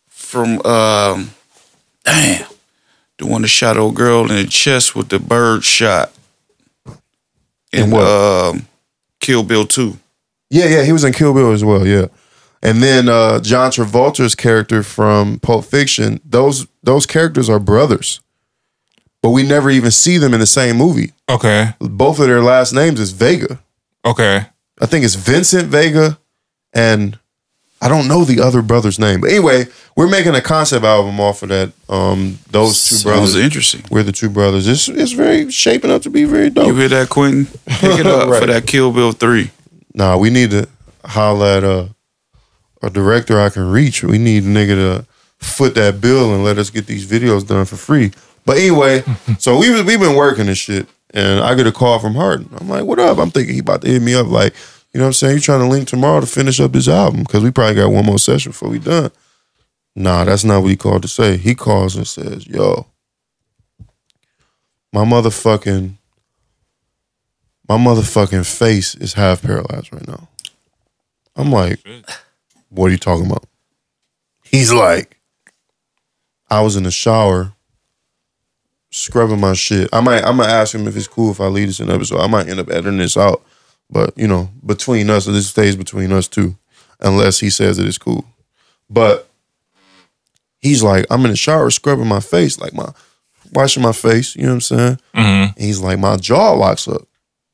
[0.08, 1.30] from um
[2.04, 2.46] damn
[3.22, 6.12] the one that shot old girl in the chest with the bird shot.
[7.72, 8.04] In In what?
[8.04, 8.66] um
[9.20, 9.96] Kill Bill 2.
[10.50, 11.86] Yeah, yeah, he was in Kill Bill as well.
[11.86, 12.06] Yeah,
[12.62, 16.20] and then uh, John Travolta's character from Pulp Fiction.
[16.24, 18.20] Those those characters are brothers,
[19.22, 21.12] but we never even see them in the same movie.
[21.30, 21.70] Okay.
[21.78, 23.60] Both of their last names is Vega.
[24.04, 24.44] Okay.
[24.80, 26.18] I think it's Vincent Vega,
[26.74, 27.18] and
[27.82, 29.20] I don't know the other brother's name.
[29.20, 29.66] But anyway,
[29.96, 31.72] we're making a concept album off of that.
[31.88, 33.34] Um, those two Sounds brothers.
[33.36, 33.82] interesting.
[33.90, 34.68] We're the two brothers.
[34.68, 36.66] It's it's very shaping up to be very dope.
[36.68, 37.46] You hear that, Quentin?
[37.66, 38.40] Pick it up Right.
[38.40, 39.50] for that Kill Bill 3.
[39.94, 40.68] Nah, we need to
[41.04, 41.88] holler at a
[42.82, 44.02] a director I can reach.
[44.02, 45.06] We need a nigga to
[45.38, 48.12] foot that bill and let us get these videos done for free.
[48.46, 49.04] But anyway,
[49.38, 52.48] so we was- we been working this shit, and I get a call from Harden.
[52.60, 54.54] I'm like, "What up?" I'm thinking he about to hit me up, like,
[54.92, 55.34] you know what I'm saying?
[55.34, 58.04] You trying to link tomorrow to finish up this album because we probably got one
[58.04, 59.10] more session before we done.
[59.94, 61.36] Nah, that's not what he called to say.
[61.36, 62.86] He calls and says, "Yo,
[64.92, 65.96] my motherfucking."
[67.68, 70.28] My motherfucking face is half paralyzed right now.
[71.36, 71.80] I'm like,
[72.68, 73.46] what are you talking about?
[74.42, 75.18] He's like,
[76.50, 77.52] I was in the shower
[78.90, 79.88] scrubbing my shit.
[79.92, 82.20] I might I'm gonna ask him if it's cool if I leave this in episode.
[82.20, 83.42] I might end up editing this out.
[83.92, 86.56] But you know, between us, this stays between us two,
[86.98, 88.24] unless he says it is cool.
[88.88, 89.28] But
[90.60, 92.92] he's like, I'm in the shower scrubbing my face, like my
[93.52, 94.98] washing my face, you know what I'm saying?
[95.14, 95.52] Mm-hmm.
[95.56, 97.02] And he's like, my jaw locks up.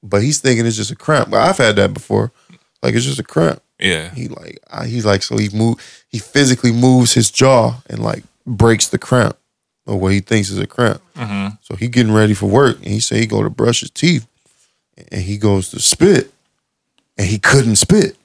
[0.03, 1.30] But he's thinking it's just a cramp.
[1.30, 2.30] But I've had that before.
[2.82, 3.61] Like it's just a cramp.
[3.80, 4.14] Yeah.
[4.14, 5.78] He like I, he's like so he move
[6.09, 9.36] he physically moves his jaw and like breaks the cramp
[9.86, 11.03] or what he thinks is a cramp.
[11.16, 11.57] Mm-hmm.
[11.62, 14.28] So he getting ready for work and he say he go to brush his teeth
[15.11, 16.32] and he goes to spit
[17.16, 18.16] and he couldn't spit.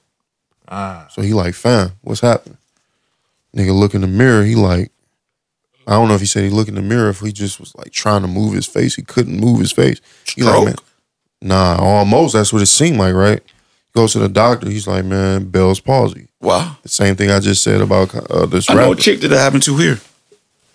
[0.68, 1.08] Ah.
[1.12, 2.58] So he like, fam, what's happening?
[3.56, 4.92] Nigga look in the mirror, he like,
[5.86, 7.76] I don't know if he said he look in the mirror, if he just was
[7.76, 8.96] like trying to move his face.
[8.96, 10.00] He couldn't move his face.
[10.34, 10.76] He like, man,
[11.42, 12.34] nah, almost.
[12.34, 13.42] That's what it seemed like, right?
[13.94, 14.70] Goes to the doctor.
[14.70, 16.30] He's like, man, Bell's palsy.
[16.42, 16.78] Wow.
[16.84, 19.02] The same thing I just said about uh, this I know a rapper.
[19.02, 20.00] chick that happened to here.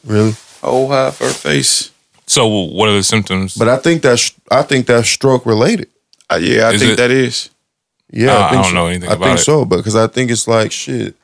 [0.05, 0.35] Really?
[0.63, 1.91] Whole half her face.
[2.29, 3.57] So what are the symptoms?
[3.57, 5.89] But I think that's I think that's stroke related.
[6.31, 7.51] Uh, yeah, I Is think it- that is.
[8.11, 8.75] Yeah, Uh, I think don't so.
[8.75, 9.43] know anything I about think it.
[9.45, 11.15] so, because I think it's like shit.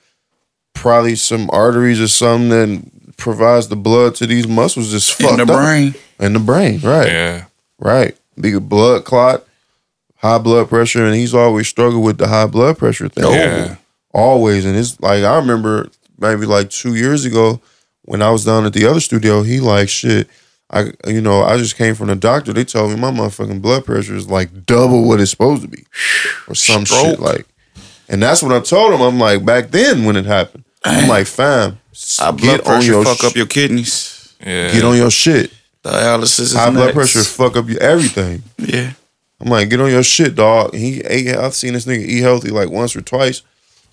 [0.75, 5.47] Probably some arteries or something that provides the blood to these muscles just fucked In
[5.47, 5.61] the up.
[5.61, 5.95] brain.
[6.21, 7.07] In the brain, right?
[7.07, 7.45] yeah.
[7.79, 8.17] Right.
[8.39, 9.45] Big blood clot,
[10.17, 13.25] high blood pressure, and he's always struggled with the high blood pressure thing.
[13.33, 13.77] Yeah.
[14.13, 14.65] always.
[14.65, 15.89] And it's like I remember
[16.19, 17.61] maybe like two years ago
[18.03, 19.43] when I was down at the other studio.
[19.43, 20.29] He like shit.
[20.75, 22.53] I you know I just came from the doctor.
[22.53, 25.85] They told me my motherfucking blood pressure is like double what it's supposed to be,
[26.49, 27.47] or some shit like.
[28.09, 29.01] And that's what I told him.
[29.01, 30.65] I'm like back then when it happened.
[30.85, 34.35] I'm like fam, High blood get on pressure your fuck sh- up your kidneys.
[34.45, 34.73] Yeah.
[34.73, 35.53] get on your shit.
[35.83, 36.95] Dialysis is High blood next.
[36.95, 38.43] pressure fuck up your everything.
[38.59, 38.93] Yeah.
[39.41, 40.75] I'm like, get on your shit, dog.
[40.75, 41.35] He ate.
[41.37, 43.43] I've seen this nigga eat healthy like once or twice,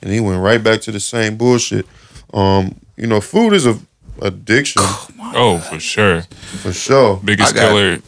[0.01, 1.86] and he went right back to the same bullshit.
[2.34, 3.77] Um, you know, food is a
[4.22, 4.82] addiction
[5.34, 6.24] Oh, for sure.
[6.62, 7.20] for sure.
[7.24, 7.99] Biggest I got- killer.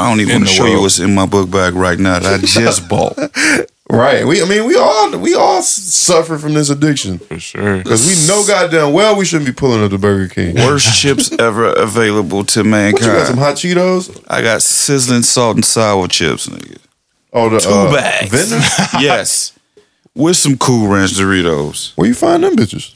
[0.00, 2.20] I don't even In want to show you what's in my book bag right now
[2.20, 3.18] that I just bought.
[3.90, 4.24] Right.
[4.24, 4.40] We.
[4.40, 7.78] I mean, we all we all suffer from this addiction For sure.
[7.78, 10.54] because we know goddamn well we shouldn't be pulling up the Burger King.
[10.54, 13.26] Worst chips ever available to What you got?
[13.26, 14.24] Some hot Cheetos?
[14.28, 16.78] I got sizzling salt and sour chips, nigga.
[17.32, 18.52] Oh, the Two uh, bags.
[19.00, 19.58] Yes.
[20.14, 21.92] With some Cool Ranch Doritos.
[21.96, 22.94] Where you find them bitches?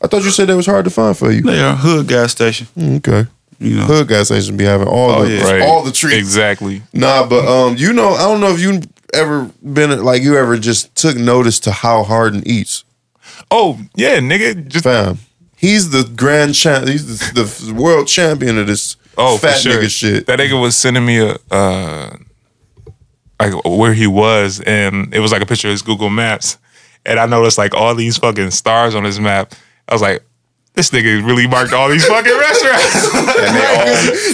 [0.00, 1.42] I thought you said they was hard to find for you.
[1.42, 2.66] They are hood gas station.
[2.76, 3.28] Mm, Okay.
[3.60, 3.82] You know.
[3.84, 5.42] Hood gas station be having all Oh, the yeah.
[5.50, 5.62] Right.
[5.62, 6.16] all the treats.
[6.16, 6.82] Exactly.
[6.92, 8.80] Nah, but um, you know, I don't know if you
[9.12, 12.84] ever been like you ever just took notice to how Harden eats,
[13.50, 14.68] Oh, yeah, nigga.
[14.68, 15.18] Just fam.
[15.56, 16.86] He's the grand champ.
[16.86, 19.82] He's the, the world champion of this oh, fat for sure.
[19.82, 20.26] nigga shit.
[20.26, 22.16] That nigga was sending me a uh
[23.40, 26.58] like where he was, and it was like a picture of his Google Maps,
[27.06, 29.52] and I noticed like all these fucking stars on his map.
[29.88, 30.22] I was like,
[30.74, 32.94] this nigga really marked all these fucking restaurants.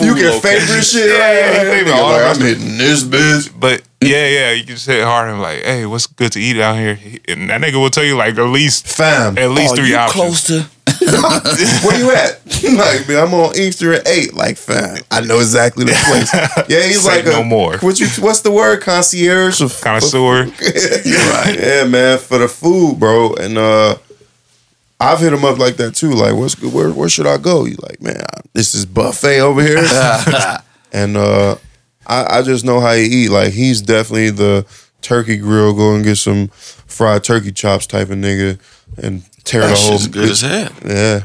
[0.05, 1.09] you can favorite shit.
[1.11, 3.51] Yeah, yeah, Yeah, he all like, I'm hitting this bitch.
[3.59, 6.77] But yeah, yeah, you can hit hard and like, hey, what's good to eat out
[6.77, 6.99] here?
[7.29, 9.97] And that nigga will tell you like at least Fam, at least Oh, three you
[9.97, 10.21] options.
[10.23, 10.69] close to
[11.87, 12.41] where you at?
[12.77, 14.35] like, man, I'm on Inkster at eight.
[14.35, 16.69] Like, fam, I know exactly the place.
[16.69, 17.79] Yeah, he's Say like no a, more.
[17.79, 18.07] What you?
[18.23, 18.83] What's the word?
[18.83, 19.61] Concierge.
[19.83, 20.45] Connoisseur.
[20.45, 21.57] You're right.
[21.59, 23.35] Yeah, man, for the food, bro.
[23.35, 23.97] And uh
[25.01, 26.13] I've hit him up like that too.
[26.13, 26.73] Like, what's good?
[26.73, 27.65] Where where should I go?
[27.65, 28.23] You like, man,
[28.53, 29.79] this is buffet over here.
[30.93, 31.57] and uh
[32.07, 33.31] I, I just know how he eat.
[33.31, 34.67] Like, he's definitely the
[35.01, 35.73] turkey grill.
[35.75, 38.59] Go and get some fried turkey chops type of nigga
[39.03, 40.73] and tear that the whole shit's good bitch- as hell.
[40.87, 41.23] yeah.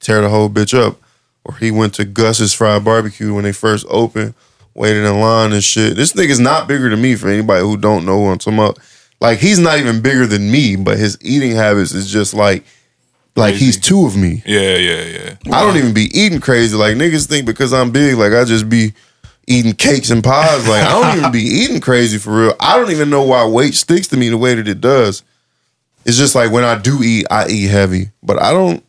[0.00, 0.98] Tear the whole bitch up.
[1.44, 4.34] Or he went to Gus's Fried Barbecue when they first opened,
[4.74, 5.94] waited in line and shit.
[5.96, 8.78] This nigga's not bigger than me for anybody who don't know who I'm talking about.
[9.20, 12.64] Like he's not even bigger than me, but his eating habits is just like
[13.36, 14.42] like he's two of me.
[14.46, 15.34] Yeah, yeah, yeah.
[15.52, 16.76] I don't even be eating crazy.
[16.76, 18.94] Like niggas think because I'm big, like I just be
[19.46, 20.66] eating cakes and pies.
[20.68, 22.54] Like I don't even be eating crazy for real.
[22.58, 25.22] I don't even know why weight sticks to me the way that it does.
[26.04, 28.10] It's just like when I do eat, I eat heavy.
[28.22, 28.82] But I don't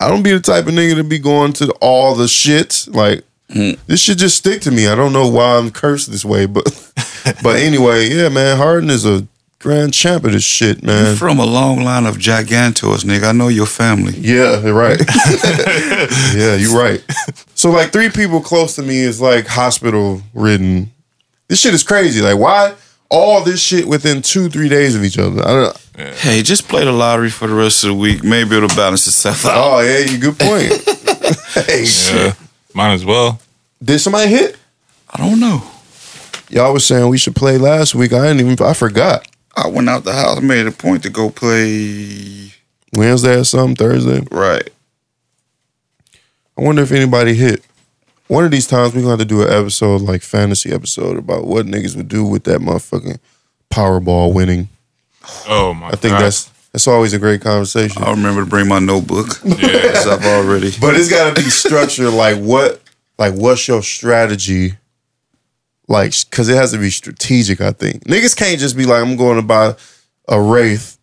[0.00, 2.28] I don't be the type of nigga to be going to all the hmm.
[2.28, 2.86] shit.
[2.88, 4.88] Like this should just stick to me.
[4.88, 6.64] I don't know why I'm cursed this way, but
[7.42, 9.26] but anyway, yeah, man, Harden is a
[9.58, 11.16] grand champ of this shit, You man.
[11.16, 13.28] from a long line of gigantos, nigga.
[13.28, 14.12] I know your family.
[14.16, 15.00] Yeah, you're right.
[16.36, 17.02] yeah, you're right.
[17.54, 20.92] So like three people close to me is like hospital ridden.
[21.48, 22.20] This shit is crazy.
[22.20, 22.74] Like why
[23.10, 25.42] all this shit within two, three days of each other?
[25.42, 25.76] I don't
[26.18, 28.22] Hey, just play the lottery for the rest of the week.
[28.22, 29.54] Maybe it'll balance itself out.
[29.56, 30.72] Oh yeah, you good point.
[31.66, 32.34] hey, Yeah.
[32.74, 33.40] Might as well.
[33.82, 34.56] did somebody hit?
[35.10, 35.62] I don't know.
[36.50, 38.12] Y'all was saying we should play last week.
[38.12, 39.26] I didn't even I forgot.
[39.64, 42.52] I went out the house, made a point to go play.
[42.92, 44.26] Wednesday or something, Thursday.
[44.30, 44.68] Right.
[46.56, 47.64] I wonder if anybody hit.
[48.28, 51.46] One of these times we're gonna have to do an episode like fantasy episode about
[51.46, 53.18] what niggas would do with that motherfucking
[53.70, 54.68] Powerball winning.
[55.46, 56.22] Oh my I think God.
[56.22, 58.02] that's that's always a great conversation.
[58.02, 59.40] I'll remember to bring my notebook.
[59.44, 59.56] yeah.
[59.56, 60.72] Because I've already.
[60.80, 62.82] But it's got to be structured like what,
[63.18, 64.74] like what's your strategy?
[65.88, 67.60] Like, cause it has to be strategic.
[67.60, 69.74] I think niggas can't just be like, I'm going to buy
[70.28, 70.98] a wraith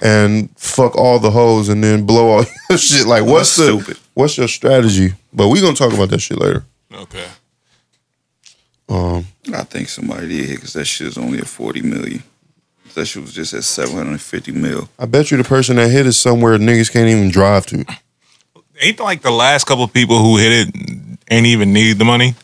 [0.00, 3.06] and fuck all the hoes and then blow all your shit.
[3.06, 3.98] Like, what's That's the stupid.
[4.14, 5.12] what's your strategy?
[5.32, 6.64] But we gonna talk about that shit later.
[6.92, 7.26] Okay.
[8.88, 12.22] Um, I think somebody did hit because that shit is only at 40 million.
[12.94, 14.88] That shit was just at 750 mil.
[14.98, 17.84] I bet you the person that hit is somewhere niggas can't even drive to.
[18.80, 20.74] Ain't like the last couple people who hit it
[21.30, 22.34] ain't even need the money.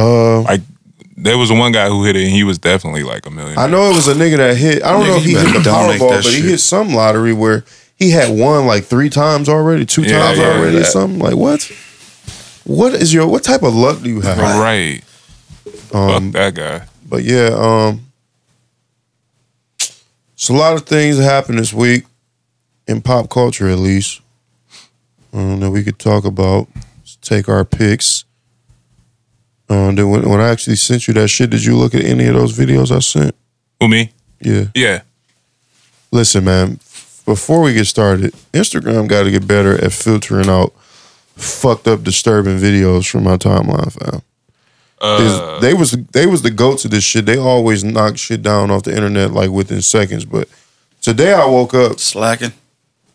[0.00, 0.60] Uh, Like
[1.16, 3.58] there was one guy who hit it and he was definitely like a million.
[3.58, 4.82] I know it was a nigga that hit.
[4.82, 6.94] I don't Nigga, know if he hit the donate Powerball, that but he hit some
[6.94, 7.64] lottery where
[7.96, 11.18] he had won like three times already, two Yeah, times yeah, already, or something.
[11.18, 11.70] Like what?
[12.64, 14.38] What is your what type of luck do you have?
[14.38, 15.02] Right.
[15.92, 16.86] Um, Fuck that guy.
[17.08, 18.06] but yeah, um,
[19.78, 22.04] it's a lot of things that happened this week
[22.86, 24.20] in pop culture, at least,
[25.32, 26.68] um, that we could talk about.
[27.00, 28.24] Let's take our picks.
[29.70, 32.26] Uh, then when, when I actually sent you that shit, did you look at any
[32.26, 33.34] of those videos I sent?
[33.80, 34.10] Who me?
[34.40, 34.64] Yeah.
[34.74, 35.02] Yeah.
[36.10, 36.80] Listen, man.
[37.24, 40.72] Before we get started, Instagram got to get better at filtering out
[41.36, 44.22] fucked up, disturbing videos from my timeline, fam.
[45.00, 47.24] 'Cause Uh, they was they was the goats of this shit.
[47.24, 50.24] They always knock shit down off the internet like within seconds.
[50.26, 50.48] But
[51.00, 52.52] today I woke up, Slacking.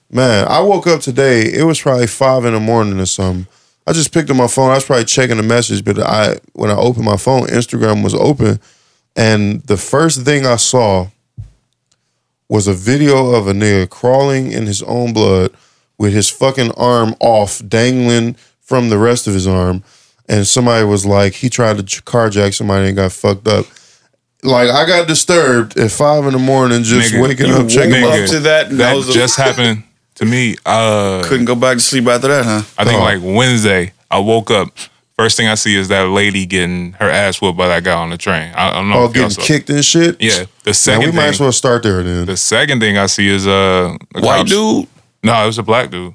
[0.10, 0.48] man.
[0.48, 1.42] I woke up today.
[1.42, 3.46] It was probably five in the morning or something.
[3.88, 4.72] I just picked up my phone.
[4.72, 8.14] I was probably checking the message, but I when I opened my phone, Instagram was
[8.16, 8.60] open,
[9.16, 11.08] and the first thing I saw
[12.50, 15.52] was a video of a nigga crawling in his own blood
[15.98, 19.84] with his fucking arm off, dangling from the rest of his arm.
[20.28, 23.66] And somebody was like, he tried to carjack somebody and got fucked up.
[24.44, 28.14] Like I got disturbed at five in the morning, just Nigga, waking up, checking woke
[28.24, 29.84] up to that, that that was a- just happened
[30.16, 30.56] to me.
[30.66, 32.62] Uh, Couldn't go back to sleep after that, huh?
[32.78, 33.04] I think Oh.
[33.04, 33.94] like Wednesday.
[34.12, 34.70] I woke up.
[35.18, 38.10] First thing I see is that lady getting her ass whooped by that guy on
[38.10, 38.52] the train.
[38.56, 38.96] I, I don't know.
[39.00, 40.22] Oh, if y'all getting saw- kicked and shit.
[40.22, 40.44] Yeah.
[40.64, 41.30] The Man, second we might thing.
[41.30, 42.26] as well start there then.
[42.26, 44.88] The second thing I see is uh, the White cops- dude.
[45.24, 46.14] No, it was a black dude.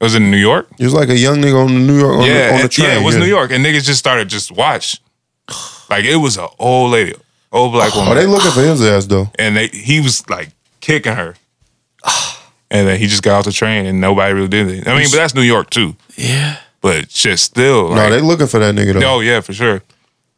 [0.00, 0.68] It was in New York.
[0.78, 2.68] It was like a young nigga on the New York on, yeah, the, on the
[2.68, 2.88] train.
[2.88, 5.00] yeah, it was New York, and niggas just started just watch.
[5.90, 7.14] Like it was an old lady,
[7.52, 8.12] old black woman.
[8.12, 9.30] Oh, they looking for his ass though.
[9.38, 11.34] and they he was like kicking her.
[12.70, 14.86] And then he just got off the train and nobody really did it.
[14.86, 15.96] I mean, but that's New York too.
[16.16, 16.58] Yeah.
[16.80, 17.88] But shit still.
[17.88, 19.16] No, Like, they looking for that nigga though.
[19.16, 19.82] oh yeah, for sure.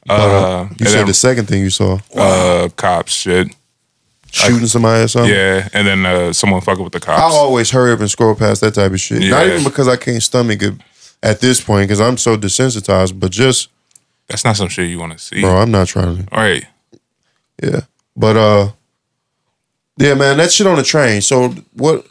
[0.09, 3.49] Uh, uh, you said then, the second thing you saw, uh, cops shit.
[4.31, 5.31] shooting somebody or something.
[5.33, 7.21] Yeah, and then uh, someone fucking with the cops.
[7.21, 9.29] I always hurry up and scroll past that type of shit.
[9.29, 10.75] Not even because I can't stomach it
[11.23, 13.69] at this point because I'm so desensitized, but just
[14.29, 15.43] That's not some shit you want to see.
[15.43, 16.35] bro, I'm not trying to.
[16.35, 16.65] All right.
[17.63, 17.81] Yeah,
[18.17, 18.71] but uh,
[19.99, 21.21] yeah, man, that shit on the train.
[21.21, 22.07] So what?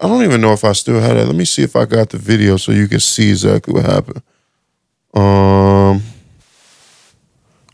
[0.00, 1.26] I don't even know if I still had it.
[1.26, 4.22] Let me see if I got the video so you can see exactly what happened.
[5.12, 6.02] Um,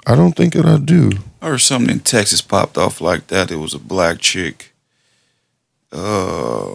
[0.06, 1.12] I don't think that I do.
[1.40, 3.52] I heard something in Texas popped off like that.
[3.52, 4.72] It was a black chick.
[5.92, 6.74] Uh,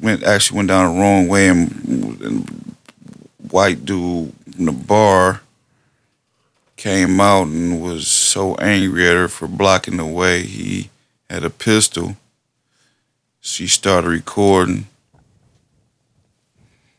[0.00, 2.74] went actually went down the wrong way and, and
[3.50, 5.42] white dude in the bar
[6.76, 10.42] came out and was so angry at her for blocking the way.
[10.42, 10.90] He
[11.28, 12.16] had a pistol.
[13.42, 14.86] She started recording.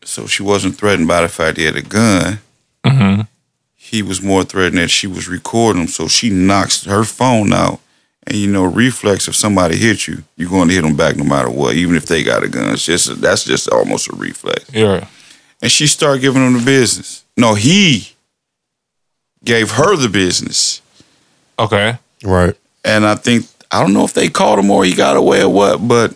[0.03, 2.39] So she wasn't threatened by the fact he had a gun
[2.85, 3.21] Mm-hmm.
[3.75, 7.79] he was more threatened that she was recording him, so she knocks her phone out.
[8.27, 11.23] And you know, reflex if somebody hits you, you're going to hit them back no
[11.23, 12.73] matter what, even if they got a gun.
[12.73, 14.65] It's just that's just almost a reflex.
[14.73, 15.07] Yeah.
[15.61, 17.23] And she started giving him the business.
[17.37, 18.09] No, he
[19.45, 20.81] gave her the business.
[21.57, 21.97] Okay.
[22.25, 22.55] Right.
[22.83, 25.49] And I think I don't know if they caught him or he got away or
[25.49, 26.13] what, but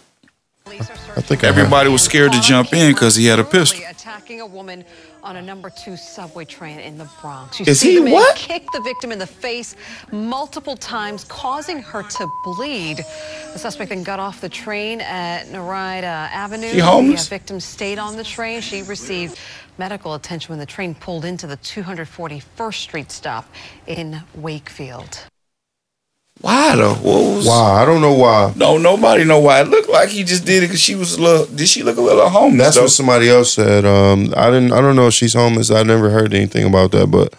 [1.17, 3.83] I think I everybody was scared to jump in because he had a pistol.
[3.89, 4.85] Attacking a woman
[5.23, 7.59] on a number two subway train in the Bronx.
[7.59, 8.35] You Is see he the man what?
[8.35, 9.75] kick the victim in the face
[10.11, 12.97] multiple times, causing her to bleed.
[12.97, 16.69] The suspect then got off the train at Nereid Avenue.
[16.69, 17.27] She homeless?
[17.27, 18.61] The uh, victim stayed on the train.
[18.61, 19.39] She received
[19.79, 23.51] medical attention when the train pulled into the 241st Street stop
[23.87, 25.25] in Wakefield.
[26.41, 26.93] Why though?
[26.93, 27.47] What was?
[27.47, 28.53] Wow, I don't know why.
[28.55, 29.61] No, nobody know why.
[29.61, 31.45] It looked like he just did it because she was a little.
[31.47, 32.59] Did she look a little homeless?
[32.59, 32.81] That's though?
[32.83, 33.85] what somebody else said.
[33.85, 34.71] Um, I didn't.
[34.71, 35.71] I don't know if she's homeless.
[35.71, 37.33] I never heard anything about that, but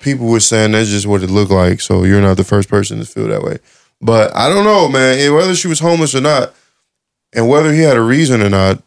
[0.00, 1.80] people were saying that's just what it looked like.
[1.80, 3.58] So you're not the first person to feel that way.
[4.02, 5.18] But I don't know, man.
[5.18, 6.54] And Whether she was homeless or not,
[7.32, 8.82] and whether he had a reason or not,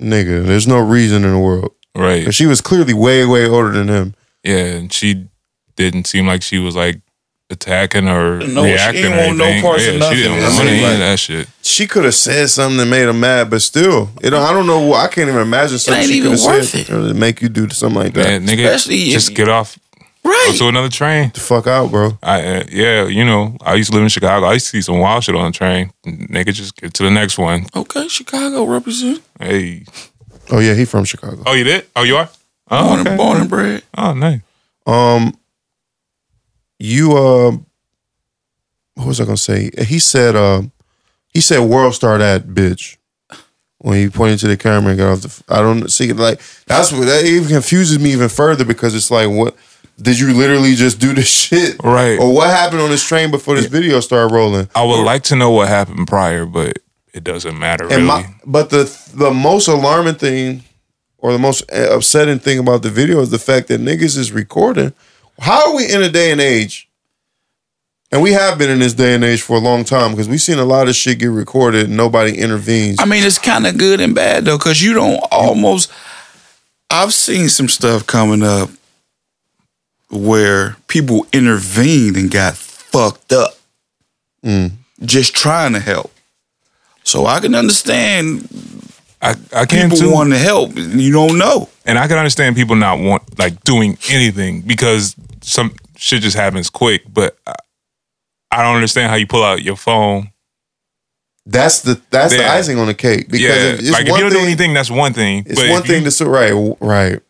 [0.00, 1.74] nigga, there's no reason in the world.
[1.96, 2.32] Right.
[2.32, 4.14] She was clearly way, way older than him.
[4.42, 5.28] Yeah, and she
[5.76, 7.00] didn't seem like she was like
[7.52, 9.62] attacking or No, she reacting ain't or want no anything.
[9.62, 10.16] parts yeah, of nothing.
[10.16, 11.48] She didn't It want any like- of that shit.
[11.62, 14.66] She could have said something that made him mad, but still, it don't, I don't
[14.66, 14.92] know.
[14.94, 16.86] I can't even imagine something ain't she even could have worth said it.
[16.86, 18.26] to make you do something like that.
[18.42, 19.78] Man, nigga, Especially if- just get off
[20.24, 20.48] right.
[20.50, 21.30] onto another train.
[21.34, 22.18] the fuck out, bro.
[22.22, 24.46] I uh, yeah, you know, I used to live in Chicago.
[24.46, 25.92] I used to see some wild shit on the train.
[26.06, 27.66] Nigga, just get to the next one.
[27.76, 29.22] Okay, Chicago represent.
[29.38, 29.84] Hey,
[30.50, 31.42] Oh yeah, he from Chicago.
[31.46, 31.86] oh, you did?
[31.96, 32.28] Oh, you are?
[32.70, 33.08] Oh, Born, okay.
[33.10, 33.82] and, born and bred.
[33.96, 34.40] Oh, nice.
[34.86, 35.34] Um,
[36.82, 37.52] you uh,
[38.94, 39.70] what was I gonna say?
[39.84, 40.62] He said, uh,
[41.28, 42.96] he said, "World star that bitch."
[43.78, 46.40] When he pointed to the camera and got off the, I don't see it like
[46.66, 49.56] that's what that even confuses me even further because it's like, what
[50.00, 52.18] did you literally just do this shit, Right.
[52.18, 54.68] Or what happened on this train before this video started rolling?
[54.74, 56.78] I would like to know what happened prior, but
[57.12, 58.02] it doesn't matter really.
[58.02, 60.62] My, but the the most alarming thing,
[61.18, 64.92] or the most upsetting thing about the video is the fact that niggas is recording.
[65.40, 66.88] How are we in a day and age?
[68.10, 70.40] And we have been in this day and age for a long time because we've
[70.40, 73.00] seen a lot of shit get recorded and nobody intervenes.
[73.00, 75.90] I mean, it's kind of good and bad though, because you don't almost.
[76.90, 78.68] I've seen some stuff coming up
[80.10, 83.54] where people intervened and got fucked up,
[84.44, 84.72] Mm.
[85.02, 86.12] just trying to help.
[87.04, 88.46] So I can understand
[89.22, 90.12] I, I can people too.
[90.12, 90.72] want to help.
[90.76, 91.68] You don't know.
[91.86, 96.68] and I can understand people not want like doing anything because some shit just happens
[96.68, 97.02] quick.
[97.12, 97.54] But I,
[98.50, 100.30] I don't understand how you pull out your phone.
[101.46, 103.26] That's the that's the icing on the cake.
[103.26, 105.44] Because yeah, if it's like if you don't thing, do anything, that's one thing.
[105.46, 107.20] it's but one thing you- to so right, right.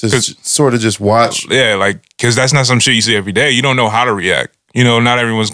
[0.00, 1.46] To 'Cause- s- sort of just watch.
[1.50, 3.50] yeah, like because that's not some shit you see every day.
[3.50, 4.54] You don't know how to react.
[4.74, 5.52] You know, not everyone's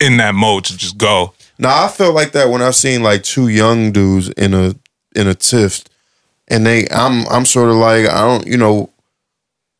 [0.00, 1.34] in that mode to just go.
[1.60, 4.74] Now I felt like that when I've seen like two young dudes in a
[5.14, 5.84] in a tiff,
[6.48, 8.90] and they I'm I'm sort of like I don't you know,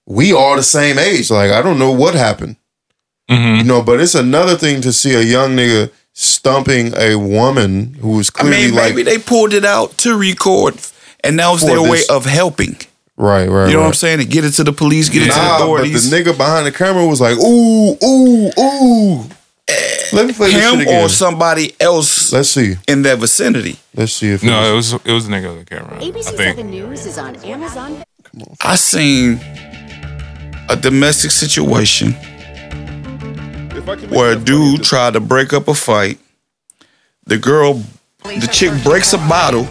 [0.06, 1.30] we all the same age.
[1.30, 2.56] Like I don't know what happened,
[3.30, 3.82] hmm you know.
[3.82, 8.42] But it's another thing to see a young nigga stumping a woman who was I
[8.42, 10.74] mean, like maybe they pulled it out to record,
[11.24, 12.76] and that was their way of helping.
[13.16, 13.68] right, right.
[13.68, 13.84] You know right.
[13.84, 14.18] what I'm saying?
[14.18, 16.66] To get it to the police, get it to the Nah, but the nigga behind
[16.66, 19.24] the camera was like, ooh, ooh, ooh.
[20.12, 22.74] Let me play Him or somebody else Let's see.
[22.88, 23.78] in that vicinity.
[23.94, 25.98] Let's see if No, it it was, was it was the nigga on the camera.
[26.00, 28.02] ABC 7 News is on Amazon.
[28.60, 29.38] I seen
[30.68, 32.12] a domestic situation
[34.08, 36.18] where a dude tried to break up a fight.
[37.26, 37.82] The girl,
[38.24, 39.68] the chick breaks a bottle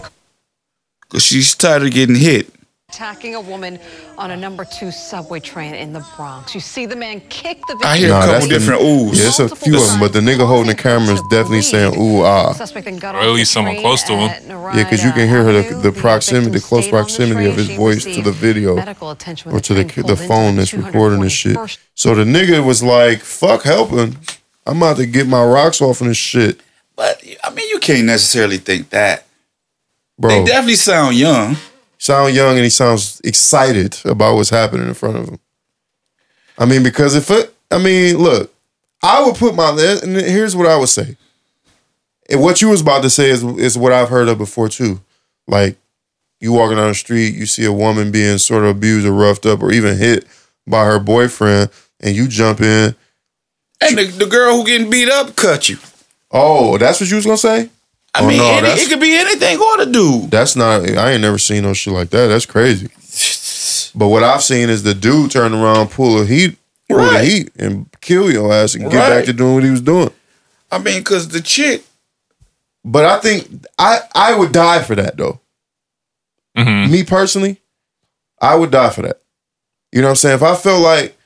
[1.02, 2.50] because she's tired of getting hit.
[2.94, 3.78] Attacking a woman
[4.18, 6.56] on a number two subway train in the Bronx.
[6.56, 7.88] You see the man kick the victim.
[7.88, 9.16] I hear Nah, a that's couple the- different oohs.
[9.16, 11.96] Yeah, it's a few of them, but the nigga holding the camera is definitely saying,
[12.02, 12.52] ooh, ah.
[12.54, 14.30] Suspect then got Or off at the least someone train close to him.
[14.32, 15.82] at Yeah, because you can hear her the, Avenue.
[15.84, 18.10] the The proximity, the victim close stayed on the proximity of his She voice to
[18.10, 21.20] received the video medical attention when or to the train the pulled phone that's recording
[21.22, 21.56] this shit.
[21.58, 24.18] 241st So the nigga was like, "Fuck helping,
[24.66, 26.60] I'm about to get my rocks off in this shit,
[26.96, 29.26] But I mean, you can't necessarily think that.
[30.18, 31.56] bro." They definitely sound young.
[32.00, 35.40] Sound young and he sounds excited about what's happening in front of him.
[36.58, 38.52] I mean, because if it, I mean, look,
[39.04, 41.16] I would put my, list and here's what I would say.
[42.30, 45.02] And what you was about to say is is what I've heard of before too.
[45.48, 45.78] Like
[46.40, 49.46] you walking down the street, you see a woman being sort of abused or roughed
[49.46, 50.28] up or even hit
[50.68, 52.96] by her boyfriend, and you jump in.
[53.82, 55.78] And the, the girl who getting beat up cut you.
[56.30, 57.70] Oh, that's what you was gonna say?
[58.16, 60.32] I Oh, mean, no, any- it could be anything or the dude.
[60.32, 60.82] That's not.
[60.90, 62.28] I ain't never seen no shit like that.
[62.28, 62.88] That's crazy.
[63.96, 66.58] But what I've seen is the dude turn around, pull a heat,
[66.88, 67.24] pull the Right.
[67.28, 70.12] heat, and kill your ass and get back to doing what he was doing.
[70.72, 71.84] I mean, because the chick,
[72.86, 75.40] But I think I I would die for that though.
[76.58, 76.90] Mhm.
[76.90, 77.62] Me personally,
[78.42, 79.20] I would die for that.
[79.92, 80.36] You know what I'm saying?
[80.36, 81.19] If I felt like shit,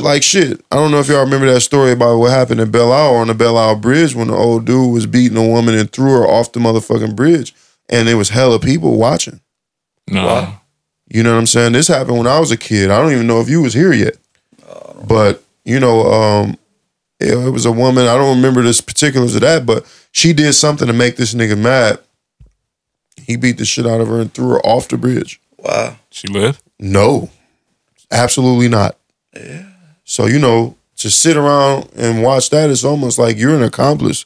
[0.00, 2.92] like shit, I don't know if y'all remember that story about what happened in Belle
[2.92, 5.90] Isle on the Belle Isle Bridge when the old dude was beating a woman and
[5.90, 7.54] threw her off the motherfucking bridge,
[7.88, 9.40] and there was hella people watching.
[10.08, 10.54] No.
[11.08, 11.72] You know what I'm saying?
[11.72, 12.90] This happened when I was a kid.
[12.90, 14.16] I don't even know if you was here yet.
[15.06, 16.58] But, you know, um,
[17.18, 20.52] it, it was a woman, I don't remember the particulars of that, but she did
[20.52, 21.98] something to make this nigga mad.
[23.16, 25.40] He beat the shit out of her and threw her off the bridge.
[25.58, 25.96] wow.
[26.10, 26.62] She lived?
[26.78, 27.30] No.
[28.10, 28.96] Absolutely not.
[29.34, 29.69] Yeah.
[30.10, 34.24] So, you know, to sit around and watch that is almost like you're an accomplice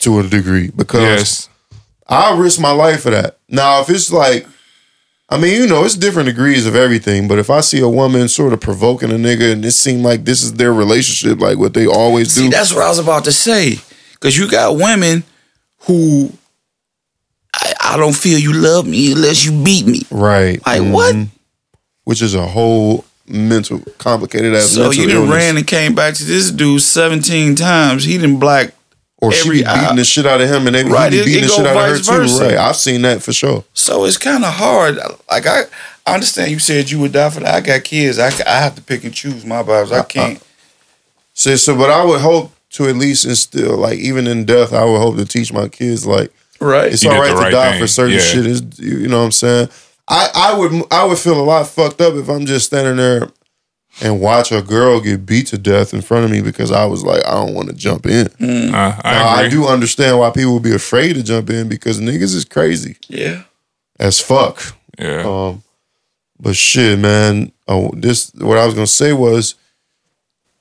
[0.00, 1.48] to a degree because Yes.
[2.06, 3.38] I'll risk my life for that.
[3.48, 4.46] Now, if it's like,
[5.30, 8.28] I mean, you know, it's different degrees of everything, but if I see a woman
[8.28, 11.72] sort of provoking a nigga and it seemed like this is their relationship, like what
[11.72, 12.42] they always do.
[12.42, 13.76] See, that's what I was about to say.
[14.12, 15.24] Because you got women
[15.86, 16.30] who,
[17.54, 20.02] I, I don't feel you love me unless you beat me.
[20.10, 20.60] right.
[20.66, 21.14] Like, what?
[21.14, 21.28] Mhm.
[22.04, 25.34] Which is a whole mental, complicated ass So mental you done illness.
[25.36, 28.04] ran and came back to this dude 17 times.
[28.04, 28.72] He didn't black.
[29.18, 31.24] or she be beating eye- the shit out of him and they Right, he be
[31.24, 32.44] beating it the shit out of her vice too.
[32.44, 32.56] Right.
[32.56, 33.64] I've seen that for sure.
[33.74, 34.98] So it's kind of hard.
[35.30, 35.62] Like, I,
[36.06, 37.54] I understand you said you would die for that.
[37.54, 38.18] I got kids.
[38.18, 39.90] I, I have to pick and choose my battles.
[39.92, 40.42] I can't.
[41.34, 44.84] So, so, but I would hope to at least instill, like, even in death, I
[44.84, 46.92] would hope to teach my kids, like, Right.
[46.92, 47.80] it's You all did right to die thing.
[47.80, 48.20] for certain Yeah.
[48.20, 48.46] shit.
[48.46, 49.68] Is you you know what I'm saying?
[50.08, 53.28] I I would I would feel a lot fucked up if I'm just standing there
[54.02, 57.02] and watch a girl get beat to death in front of me because I was
[57.02, 58.26] like I don't want to jump in.
[58.28, 58.72] Mm.
[58.72, 62.00] Uh, I Now, I do understand why people would be afraid to jump in because
[62.00, 63.42] niggas is crazy Yeah.
[63.98, 64.62] as fuck.
[64.98, 65.22] Yeah.
[65.26, 65.62] Um,
[66.38, 67.52] but shit, man.
[67.66, 69.54] Oh, this what I was gonna say was,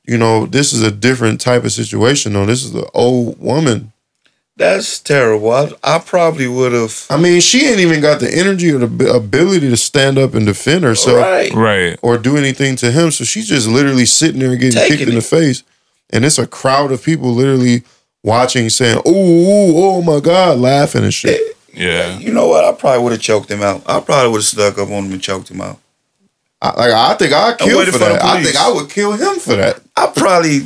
[0.08, 2.34] you know, this is a different type of situation.
[2.34, 2.46] though.
[2.46, 3.92] this is an old woman.
[4.58, 5.52] That's terrible.
[5.52, 7.06] I, I probably would have.
[7.10, 10.46] I mean, she ain't even got the energy or the ability to stand up and
[10.46, 11.54] defend herself Right.
[11.54, 12.00] right.
[12.02, 13.12] or do anything to him.
[13.12, 15.20] So she's just literally sitting there and getting Taking kicked in it.
[15.20, 15.64] the face,
[16.12, 17.84] and it's a crowd of people literally
[18.24, 21.38] watching, saying, "Ooh, ooh, oh my god," laughing and shit.
[21.38, 22.18] Eh, yeah.
[22.18, 22.64] You know what?
[22.64, 23.84] I probably would have choked him out.
[23.86, 25.80] I probably would have stuck up on him and choked him out.
[26.62, 28.24] I, like I think I'd kill waiting for for that.
[28.24, 29.82] I think I would kill him for that.
[29.98, 30.66] I probably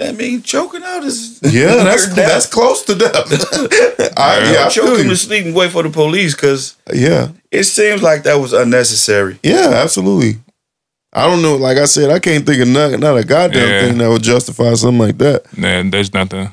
[0.00, 2.16] I mean, choking out is Yeah, that's Death.
[2.16, 3.12] that's close to death.
[4.16, 7.28] I, yeah, I choke feel him to sleep and wait for the police because Yeah,
[7.50, 9.38] it seems like that was unnecessary.
[9.42, 10.40] yeah, absolutely.
[11.12, 11.56] I don't know.
[11.56, 13.80] Like I said, I can't think of nothing, not a goddamn Yeah.
[13.88, 15.56] thing that would justify something like that.
[15.58, 16.52] Man, there's nothing.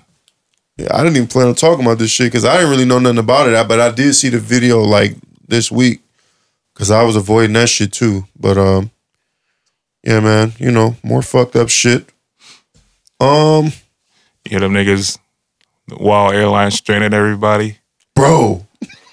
[0.76, 3.00] Yeah, I didn't even plan on talking about this shit because I didn't really know
[3.00, 3.68] nothing about it.
[3.70, 5.16] But I did see the video like
[5.48, 6.02] this week
[6.74, 8.26] because I was avoiding that shit too.
[8.38, 8.92] But um,
[10.04, 12.10] yeah, man, you know, more fucked up shit.
[13.20, 13.66] Um,
[14.46, 15.18] You hear them niggas,
[15.90, 17.78] Wild Airlines stranded everybody.
[18.16, 18.66] bro.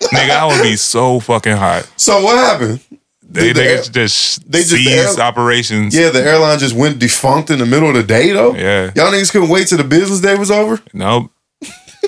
[0.02, 1.90] Nigga, I would be so fucking hot.
[1.96, 2.80] So what happened?
[3.28, 5.94] They the niggas air- just they just- the air- operations.
[5.96, 8.54] Yeah, the airline just went defunct in the middle of the day though.
[8.54, 8.92] Yeah.
[8.94, 10.80] Y'all niggas couldn't wait till the business day was over.
[10.92, 11.30] Nope.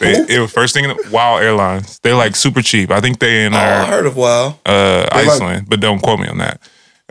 [0.00, 0.84] They, it was first thing.
[0.84, 1.98] in the- Wild Airlines.
[2.04, 2.90] They're like super cheap.
[2.92, 4.58] I think they in Oh, I uh, heard of WoW.
[4.64, 6.60] uh, like- Iceland, but don't quote me on that.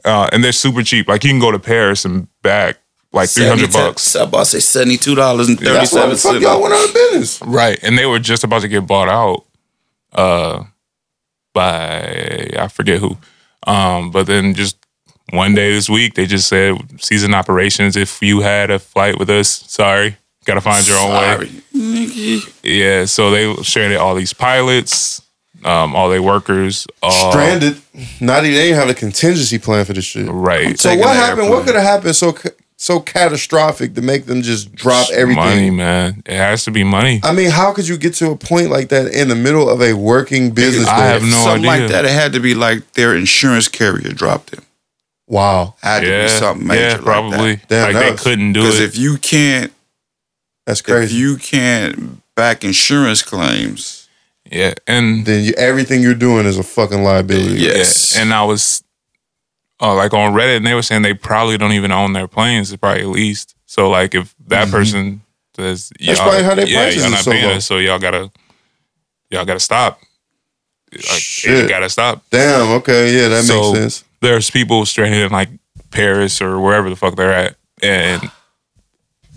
[0.06, 1.08] Uh, and they're super cheap.
[1.10, 2.78] Like you can go to Paris and back
[3.12, 4.16] like three hundred bucks.
[4.16, 7.42] I'm about to say seventy-two dollars and thirty-seven fuck y'all went out of business.
[7.42, 7.80] Right.
[7.84, 9.46] And they were just about to get bought out
[10.14, 10.64] uh
[11.54, 13.18] by I forget who.
[13.66, 14.78] Um, but then just
[15.32, 19.30] one day this week they just said season operations, if you had a flight with
[19.30, 20.18] us, sorry.
[20.46, 21.36] Gotta find your own way.
[21.36, 21.48] Sorry.
[21.76, 22.54] Nigga.
[22.64, 25.22] Yeah, so they stranded all these pilots,
[25.66, 27.82] um, all their workers, all Stranded.
[28.22, 30.30] Not even they didn't have a contingency plan for this shit.
[30.30, 30.80] Right.
[30.80, 31.50] So what the happened?
[31.50, 35.44] What could have happened so ca- so catastrophic to make them just drop everything?
[35.44, 36.22] Money, man.
[36.26, 37.20] It has to be money.
[37.24, 39.82] I mean, how could you get to a point like that in the middle of
[39.82, 40.88] a working business?
[40.88, 41.84] I have no Something idea.
[41.86, 42.06] like that.
[42.06, 44.64] It had to be like their insurance carrier dropped them.
[45.30, 46.82] Wow, Had to be something major.
[46.82, 47.56] yeah, like probably.
[47.56, 47.68] that.
[47.68, 48.84] Damn, like that they couldn't do Because it.
[48.86, 49.74] if you can't,
[50.66, 51.04] that's crazy.
[51.16, 54.08] if you can't back insurance claims,
[54.50, 57.56] yeah, and then you, everything you're doing is a fucking liability.
[57.60, 57.74] Yeah.
[57.76, 58.84] Yeah, and I was
[59.82, 62.72] uh, like on Reddit, and they were saying they probably don't even own their planes.
[62.72, 63.56] It's probably leased.
[63.66, 65.22] So like if that person
[65.56, 66.06] says, Mm-hmm.
[66.08, 67.54] That's y'all- probably how they yeah, prices y'all not so paying low.
[67.56, 68.32] us, so y'all gotta
[69.30, 70.00] y'all gotta stop.
[70.94, 71.68] Like, Shit.
[71.70, 72.24] gotta stop.
[72.32, 72.72] Damn.
[72.78, 73.14] Okay.
[73.16, 74.04] Yeah, that So- makes sense.
[74.22, 75.50] There's people stranded in like
[75.92, 78.32] Paris or wherever the fuck they're at, and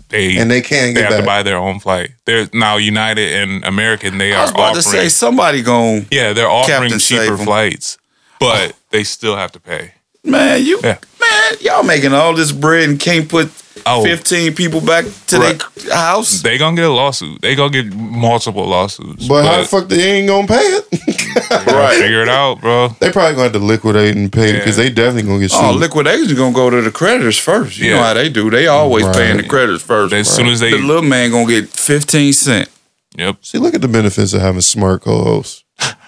[0.09, 2.11] they And they can't they get have to buy their own flight.
[2.25, 4.17] They're now United and American.
[4.17, 4.75] They I are was about offering.
[4.83, 7.97] to say somebody going, yeah, they're offering Captain cheaper flights,
[8.39, 9.93] but they still have to pay.
[10.23, 10.97] Man, you Yeah.
[11.19, 13.49] man, y'all making all this bread and can't put
[13.85, 14.03] Oh.
[14.03, 15.59] fifteen people back to Right.
[15.77, 16.41] their house.
[16.41, 17.41] They gonna get a lawsuit.
[17.41, 19.25] They gonna get multiple lawsuits.
[19.27, 20.85] But how the fuck they ain't gonna pay it?
[21.67, 21.97] right.
[21.97, 22.95] Figure it out, bro.
[22.99, 24.83] they probably gonna have to liquidate and pay because Yeah.
[24.83, 25.65] they definitely gonna get oh, sued.
[25.65, 27.77] Oh, liquidation gonna go to the creditors first.
[27.79, 28.51] You know how they do.
[28.51, 29.15] They always Right.
[29.15, 30.13] paying the creditors first.
[30.13, 32.69] As soon as they, the little man gonna get fifteen cent.
[33.17, 33.37] yep.
[33.41, 35.63] See, look at the benefits of having smart co-hosts.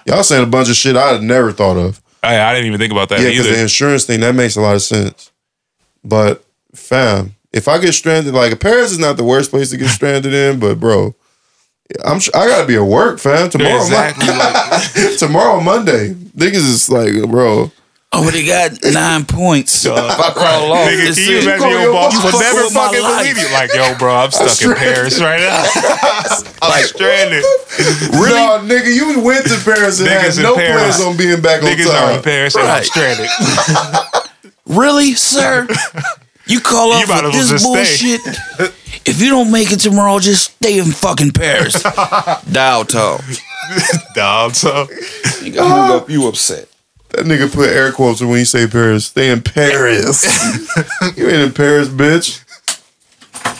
[0.05, 2.01] Y'all saying a bunch of shit I'd never thought of.
[2.24, 4.61] I, I didn't even think about that yeah, because the insurance thing that makes a
[4.61, 5.32] lot of sense.
[6.03, 6.43] But
[6.74, 10.34] fam, if I get stranded, like Paris is not the worst place to get stranded
[10.34, 11.15] in, but bro,
[12.03, 13.49] I'm I gotta be at work, fam.
[13.49, 14.28] Tomorrow, exactly.
[14.28, 17.71] like, tomorrow Monday, niggas is like, bro,
[18.16, 19.86] Oh, they got nine points.
[19.86, 22.53] if I call off nigga, can you shit, imagine your your boss boss would fucking
[22.53, 23.49] never fucking believe you?
[23.53, 25.66] Like, yo, bro, I'm stuck in Paris right now.
[26.61, 27.43] I'm stranded.
[28.14, 30.97] really, no, nigga, you went to Paris and Niggas had no Paris.
[30.97, 32.22] plans on being back on Niggas are in.
[32.24, 33.30] Paris and I'm stranded.
[34.66, 35.68] Really, sir?
[36.45, 38.18] You call off might with this well just stay.
[38.18, 38.74] bullshit?
[39.05, 41.84] if you don't make it tomorrow, just stay in fucking Paris.
[42.49, 43.20] Dial tone.
[44.16, 46.70] Dog, so Nigga, hung up, you upset.
[47.14, 49.05] That nigga put air quotes when you say Paris.
[49.05, 50.26] Stay in Paris.
[51.18, 52.39] you ain't in Paris, bitch.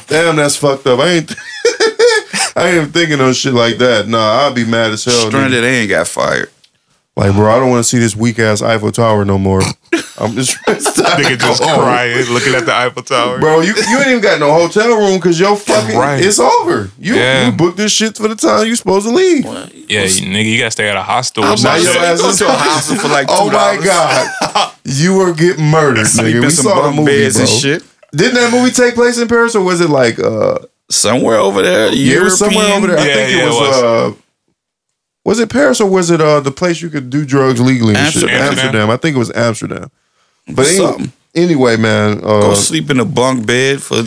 [0.08, 0.99] Damn, that's fucked up.
[0.99, 1.36] I ain't.
[2.56, 4.08] I ain't even thinking of shit like that.
[4.08, 5.26] Nah, I'd be mad as hell.
[5.26, 5.30] nigga.
[5.30, 6.49] Stranded ain't got fired.
[7.16, 9.61] Like, bro, I don't want to see this weak ass Eiffel Tower no more.
[10.18, 13.39] I'm just nigga just crying, looking at the Eiffel Tower.
[13.39, 16.24] Bro, you, you ain't even got no hotel room because your fucking Right.
[16.26, 16.89] it's over.
[16.97, 17.45] You Yeah.
[17.47, 19.45] you booked this shit for the time you supposed to leave.
[19.45, 21.84] Yeah, you, nigga, you gotta stay at a hostel or Now something.
[21.84, 25.66] your ass Go is to a hospital for like Oh my god, you were getting
[25.70, 26.36] murdered, nigga.
[26.36, 27.39] in We some saw the bunk movie, bro.
[27.41, 27.84] and shit.
[28.11, 30.57] Didn't that movie take place in Paris or was it like uh?
[30.91, 32.99] Somewhere over there, Yeah, it was somewhere over there.
[32.99, 33.84] I Yeah, think it yeah, it was, was.
[33.84, 34.14] uh
[35.26, 38.11] was it Paris or was it uh the place you could do drugs legally and
[38.13, 38.24] shit?
[38.24, 38.41] Amsterdam.
[38.51, 38.89] Amsterdam.
[38.89, 39.91] I think it was Amsterdam.
[40.53, 43.99] But any- anyway, man, Go uh sleep in a bunk bed for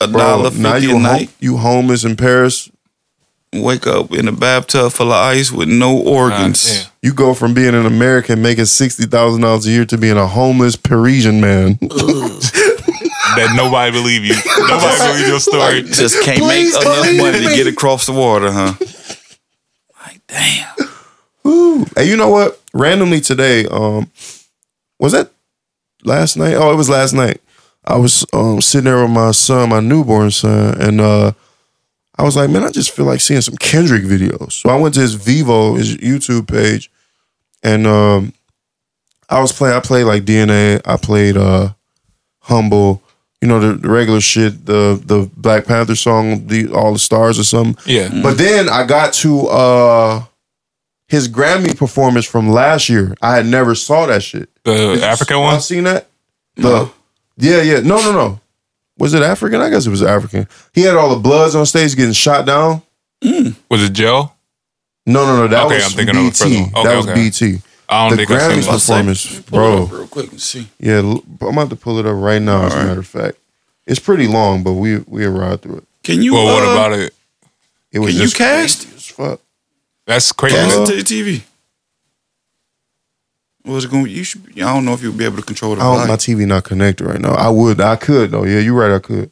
[0.00, 1.30] a bro, dollar now fifty you a home, night.
[1.40, 2.70] you homeless in Paris.
[3.52, 6.64] Wake up in a bathtub full of ice with no organs.
[6.78, 6.92] God damn.
[7.02, 10.26] You go from being an American making sixty thousand dollars a year to being a
[10.28, 11.76] homeless Parisian man.
[11.80, 14.34] that nobody believe you.
[14.68, 15.82] Nobody believe your story.
[15.82, 17.56] Just can't Please make enough believe money to me.
[17.56, 18.74] get across the water, huh?
[20.30, 20.66] Damn.
[21.96, 22.60] Hey, you know what?
[22.74, 24.10] Randomly today, um,
[24.98, 25.32] was that
[26.04, 26.54] last night?
[26.54, 27.40] Oh, it was last night.
[27.84, 31.32] I was um, sitting there with my son, my newborn son, and uh,
[32.16, 34.52] I was like, man, I just feel like seeing some Kendrick videos.
[34.52, 36.90] So I went to his Vevo, his YouTube page,
[37.62, 38.34] and um,
[39.28, 39.74] I was playing.
[39.74, 40.82] I played like DNA.
[40.84, 41.70] I played uh,
[42.40, 43.02] Humble.
[43.40, 47.38] You know the, the regular shit, the the Black Panther song, the All the Stars
[47.38, 47.76] or something.
[47.86, 48.10] Yeah.
[48.22, 50.24] But then I got to uh,
[51.08, 53.14] his Grammy performance from last year.
[53.22, 54.50] I had never saw that shit.
[54.64, 55.60] The African I one?
[55.62, 56.06] seen that.
[56.56, 56.90] The
[57.38, 58.40] yeah yeah no no no.
[58.98, 59.62] Was it African?
[59.62, 60.46] I guess it was African.
[60.74, 62.82] He had all the bloods on stage getting shot down.
[63.22, 64.32] Was it Joe?
[65.06, 65.48] No no no.
[65.48, 66.36] That Okay, was I'm thinking of the BET.
[66.36, 66.74] first one.
[66.74, 67.54] Okay, that was okay.
[67.54, 67.62] BET.
[67.90, 68.72] I don't the think I've seen Grammy that.
[68.72, 69.82] performance, Pull it bro.
[69.84, 70.68] up real quick and see.
[70.78, 72.66] Yeah, l- I'm about to pull it up right now.
[72.66, 72.88] as a All right.
[72.88, 73.38] matter of fact,
[73.86, 75.84] it's pretty long, but we we ride through it.
[76.04, 76.34] Can you?
[76.34, 77.12] Well, what uh, about it?
[77.92, 78.82] It was Can you just cast?
[78.86, 79.40] crazy as fuck.
[80.06, 80.56] That's crazy.
[80.56, 81.42] Cast it to the TV.
[83.64, 84.06] Was it going?
[84.08, 84.42] You should.
[84.56, 86.18] I don't know if you'll be able to control the I don't, my volume.
[86.18, 87.34] TV not connected right now.
[87.34, 88.44] I would, I could though.
[88.44, 88.92] Yeah, you're right.
[88.94, 89.30] I could.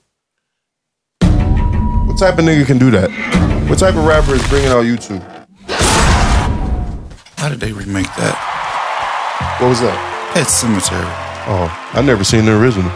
[1.20, 3.10] What type of nigga can do that?
[3.70, 5.22] What type of rapper is bringing out YouTube?
[7.38, 8.34] How did they remake that?
[9.60, 9.94] What was that?
[10.34, 11.06] Pet Sematary.
[11.46, 12.90] Oh, I never seen the original.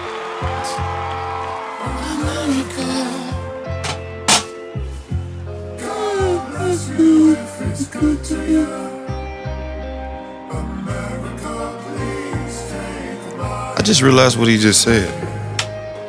[13.76, 15.08] I just realized what he just said.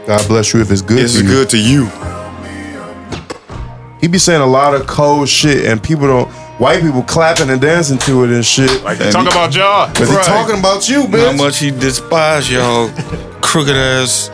[0.08, 1.04] God bless you if it's good.
[1.04, 1.30] It's to you.
[1.30, 1.86] good to you.
[4.02, 6.43] He be saying a lot of cold shit, and people don't.
[6.60, 8.84] White people clapping and dancing to it and shit.
[8.84, 9.90] Like, talk about y'all.
[9.94, 10.26] But he Right.
[10.26, 11.26] talking about you, bitch.
[11.26, 12.90] How much he despise y'all
[13.42, 14.30] crooked ass.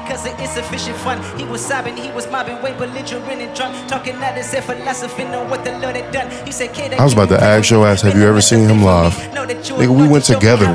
[0.00, 4.16] Because of insufficient fun He was sobbing, he was mobbing, way belligerent and drunk Talking
[4.16, 7.12] out his head philosophy, know what the Lord had done He said, kid, I was
[7.12, 9.14] about to ask your ass, have you ever seen him live?
[9.14, 10.66] Nigga, we went together.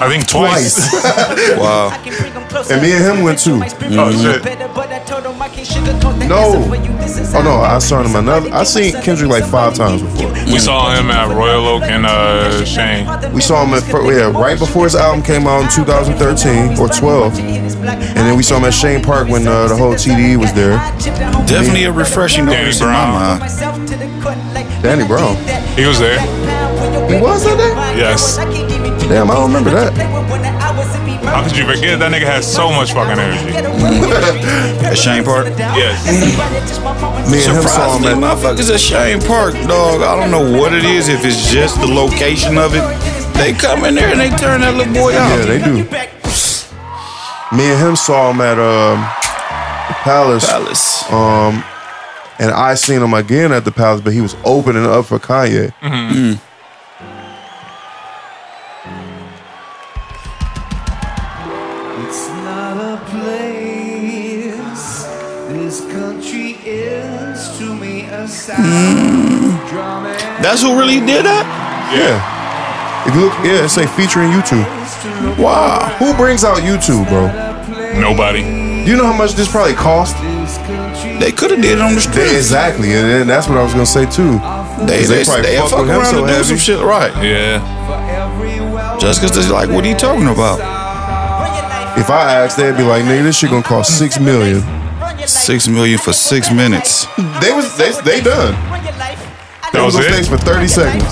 [0.00, 0.78] I think twice.
[1.60, 1.90] Wow.
[2.70, 3.60] And me and him went too.
[3.62, 4.42] Oh, shit.
[6.28, 6.66] No.
[7.32, 8.52] Oh no, I saw him another.
[8.52, 10.32] I seen Kendrick like five times before.
[10.32, 13.06] We saw him at Royal Oak and uh, Shane.
[13.32, 16.88] We saw him at fir- yeah, right before his album came out in 2013 or
[16.88, 20.76] 12, and then we saw at Chene Park when uh, the whole TDE was there.
[21.46, 23.38] Definitely a refreshing Danny notice in my Brown.
[23.40, 24.82] mind.
[24.82, 25.36] Danny Brown.
[25.76, 26.18] He was there.
[27.10, 27.98] He was that day?
[27.98, 28.36] Yes.
[29.08, 29.92] Damn, I don't remember that.
[31.24, 31.98] How could you forget?
[31.98, 33.50] That nigga has so much fucking energy.
[34.86, 35.46] At Chene Park.
[35.76, 36.04] Yes.
[37.30, 38.16] Me and him saw him at.
[38.16, 40.02] motherfuckers at Chene Park, dog.
[40.02, 41.08] I don't know what it is.
[41.08, 42.82] If it's just the location of it,
[43.34, 45.38] they come in there and they turn that little boy out.
[45.38, 46.19] Yeah, they do.
[47.52, 49.00] Me and him saw him at um,
[49.88, 50.46] the Palace.
[50.46, 51.02] Palace.
[51.10, 51.64] Um,
[52.38, 55.72] and I seen him again at the Palace, but he was opening up for Kanye.
[62.02, 65.04] It's not a place.
[65.48, 69.68] This country is to me a sound.
[69.68, 71.44] Drama That's who really did that.
[71.92, 72.39] Yeah.
[73.06, 74.66] If you look, yeah, it say featuring YouTube.
[75.38, 75.96] Wow.
[75.98, 77.28] Who brings out YouTube, bro?
[78.00, 78.42] Nobody.
[78.42, 80.16] Do you know how much this probably cost?
[81.20, 82.36] They could have did it on the street.
[82.36, 84.38] Exactly, and that's what I was gonna say too.
[84.86, 87.12] They, they, They probably they, fuck fuck around so to do some shit right.
[87.22, 87.60] Yeah.
[88.98, 90.60] Just because they're like, what are you talking about?
[91.98, 94.62] If I asked, they'd be like, "Nigga, this shit gonna cost six million.
[95.26, 97.06] Six million for six minutes.
[97.40, 98.54] They was they they done.
[99.72, 100.24] That was was on it?
[100.24, 101.04] stage for thirty seconds.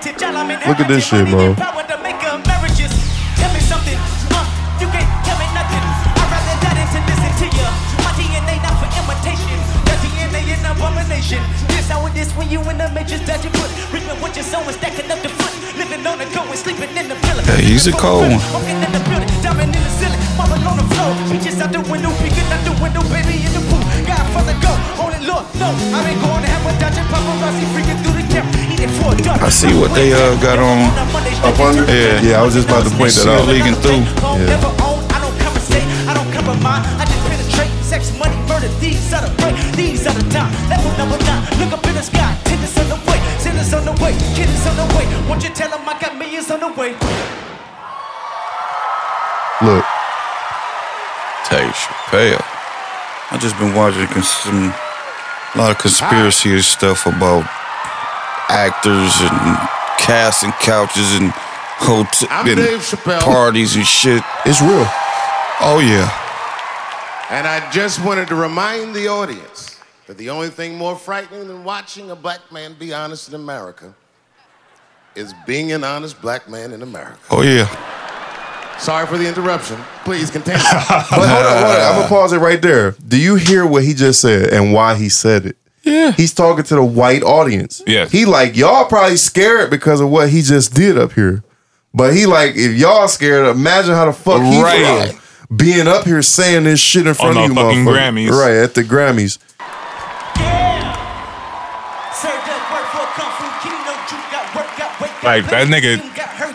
[0.00, 1.54] Look at this shit, bro.
[11.68, 13.70] This how it is when you in the matrix that put.
[13.92, 15.52] Reaping what you're sowing, stacking up the foot.
[15.76, 18.24] Living on the go and sleeping in the villa Yeah, he's a cold.
[18.24, 18.40] One.
[18.52, 21.80] Walking in the building, diamond in the ceiling Marble on the floor, bitches out the
[21.86, 23.84] window Peeking out the window, baby in the pool.
[24.08, 25.72] Godfather go, only Lord, no.
[25.72, 29.16] I ain't going to have a dodging paparazzi Freaking through the camera, eating for a
[29.20, 30.88] dog I see what they uh, got on.
[31.44, 31.84] Up under?
[31.84, 32.20] Yeah.
[32.24, 33.44] Yeah, I was just about to point that out.
[33.48, 34.00] leaking through.
[34.00, 34.56] Yeah.
[34.56, 37.72] Never own, I don't compensate, I don't compromise, I just penetrate.
[37.84, 40.48] Sex, money, murder, these are the break, these are the time.
[40.72, 43.94] Level number nine, look up in the sky, tennis on the way, sinners on the
[44.00, 45.04] way, kids on the way.
[45.28, 46.96] Won't you tell them I got millions on the way?
[49.60, 49.84] Look,
[51.52, 52.40] Dave Chappelle.
[53.32, 54.72] I just been watching some
[55.54, 57.44] a lot of conspiracy stuff about
[58.50, 59.68] actors and
[59.98, 61.30] casting couches and
[61.78, 64.22] hotels and parties and shit.
[64.44, 64.86] it's real.
[65.62, 66.10] Oh yeah.
[67.30, 69.78] And I just wanted to remind the audience
[70.08, 73.94] that the only thing more frightening than watching a black man be honest in America
[75.14, 77.18] is being an honest black man in America.
[77.30, 77.68] Oh yeah.
[78.78, 79.76] Sorry for the interruption.
[80.04, 80.58] Please continue.
[80.72, 81.80] But hold on, hold on.
[81.82, 82.92] I'm gonna pause it right there.
[83.06, 85.56] Do you hear what he just said and why he said it?
[85.82, 86.12] Yeah.
[86.12, 87.82] He's talking to the white audience.
[87.86, 88.06] Yeah.
[88.06, 91.42] He like y'all probably scared because of what he just did up here.
[91.94, 95.10] But he like if y'all scared, imagine how the fuck he Right.
[95.10, 95.20] feel
[95.56, 98.28] being up here saying this shit in front On of you, fucking motherfucker.
[98.28, 98.30] Grammys.
[98.30, 99.38] Right at the Grammys.
[105.22, 106.00] Like that nigga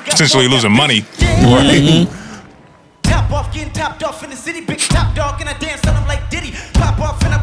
[0.10, 1.02] potentially losing money.
[1.22, 1.78] Right.
[1.82, 3.02] Mm-hmm.
[3.04, 5.96] Top off, getting topped off in the city, big top dog, and I dance on
[5.96, 6.52] him like Diddy.
[6.74, 7.38] Pop off and I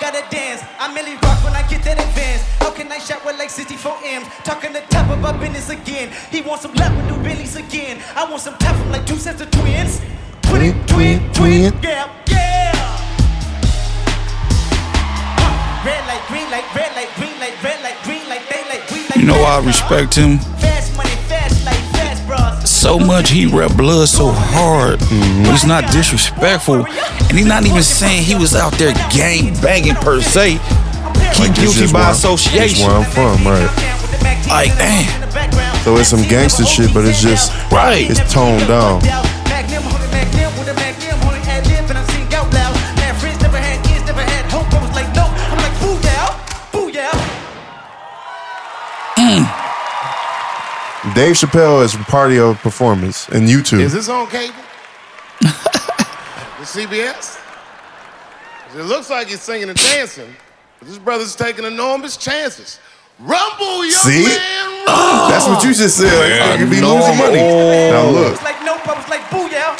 [0.00, 0.62] gotta dance.
[0.78, 2.42] I merely rock when I get that advance.
[2.58, 4.26] How can I shot with like 64 M's?
[4.44, 6.10] Talking the top of our business again.
[6.30, 8.02] He wants some love with new Bentleys again.
[8.14, 10.00] I want some top from like two sets of twins.
[10.42, 11.72] Twin, twin, twin.
[11.82, 12.72] Yeah, yeah.
[15.38, 15.86] Huh.
[15.86, 19.00] Red light, green light, red light, green light, red light, green light, they light, we
[19.02, 19.16] light.
[19.16, 21.77] You know I respect him Fast money, fast bras.
[22.78, 23.30] So much.
[23.30, 28.34] He rep blood so hard, but he's not disrespectful, and he's not even saying he
[28.36, 30.50] was out there gang banging per se.
[30.52, 30.58] He
[31.42, 32.86] Like, guilty by where- association.
[32.86, 33.70] Where I'm from, right?
[34.48, 35.82] Like, damn.
[35.82, 38.08] So it's some gangster shit, but it's just Right.
[38.10, 39.02] It's toned down.
[39.48, 39.82] Magnum,
[51.14, 53.80] Dave Chappelle is part of your performance and YouTube.
[53.80, 54.54] Is this on cable?
[55.40, 55.48] the
[56.64, 57.40] CBS?
[58.76, 60.34] It looks like he's singing and dancing,
[60.78, 62.78] but this brother's taking enormous chances.
[63.18, 64.24] Rumble, young See?
[64.24, 65.28] man, rumble.
[65.28, 66.06] That's what you just said.
[66.06, 66.52] Yeah.
[66.52, 67.38] You could be losing money.
[67.38, 69.76] Now look, was like, nope, I was like, boo yeah.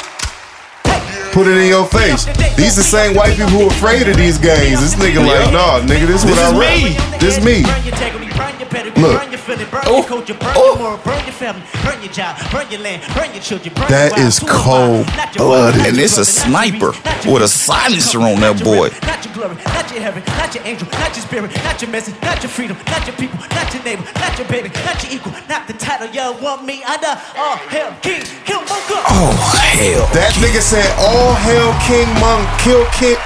[1.32, 2.24] Put it in your face.
[2.56, 4.80] These the same white people who are afraid of these gangs.
[4.80, 7.20] This nigga like, nah, nigga, this, This what I is rap.
[7.20, 7.62] This me.
[7.62, 9.20] Burn your integrity, burn your pedigree, Look.
[9.20, 10.06] burn your feeling, burn Oh.
[10.26, 10.64] your Oh.
[10.66, 13.88] your moral, burn your family, burn your job, burn your land, burn your children, burn
[13.88, 14.62] That your wives, is who am I?
[14.62, 15.86] cold Not your blooded.
[15.86, 18.40] And not it's a brother, not your sniper reach, not your with a silencer on
[18.40, 18.90] that boy.
[19.06, 22.14] Not your glory, not your heaven, not your angel, not your spirit, not your message,
[22.22, 25.32] not your freedom, not your people, not your neighbor, not your baby, not your equal,
[25.48, 27.14] not the title y'all want me under.
[27.36, 28.98] Oh, hell, king, kill Mocha.
[29.10, 29.32] Oh
[29.74, 30.06] hell.
[30.14, 33.18] That nigga said, all hail King Mong, kill King,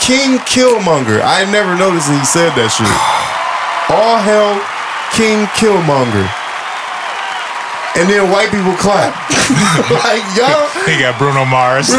[0.00, 1.20] King Killmonger.
[1.22, 2.88] I never noticed that he said that shit.
[3.90, 4.58] All hail
[5.14, 6.26] King Killmonger.
[7.96, 9.14] And then white people clap.
[10.02, 11.88] like, y'all, He got Bruno Mars.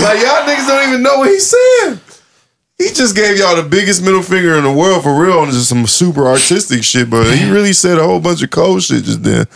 [0.00, 2.00] like, y'all niggas don't even know what he's saying.
[2.78, 5.68] He just gave y'all the biggest middle finger in the world for real on just
[5.68, 9.22] some super artistic shit, but he really said a whole bunch of cold shit just
[9.22, 9.46] then.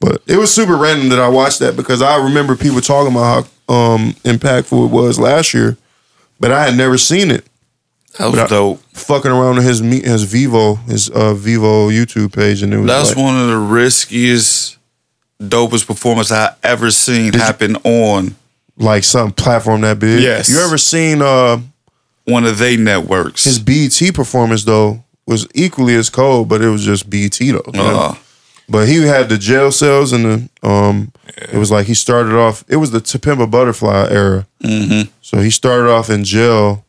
[0.00, 3.46] But it was super random that I watched that because I remember people talking about
[3.68, 5.76] how um, impactful it was last year,
[6.40, 7.44] but I had never seen it.
[8.18, 8.80] That was But I- dope.
[8.94, 12.86] Fucking around on his me- his Vevo his uh, Vevo YouTube page, and it was
[12.86, 14.78] That's like, one of the riskiest,
[15.40, 18.34] dopest performances I ever seen happen on
[18.76, 20.22] like some platform that big.
[20.22, 20.48] Yes.
[20.50, 21.60] You ever seen uh,
[22.24, 23.44] one of they networks.
[23.44, 25.04] his BET performance though?
[25.26, 27.44] Was equally as cold, but it was just BET though.
[27.46, 28.16] you know?
[28.70, 31.12] But he had the jail cells and the um.
[31.52, 32.64] It was like he started off.
[32.68, 34.46] It was the To Butterfly era.
[34.62, 35.08] mhm.
[35.22, 36.84] So he started off in jail,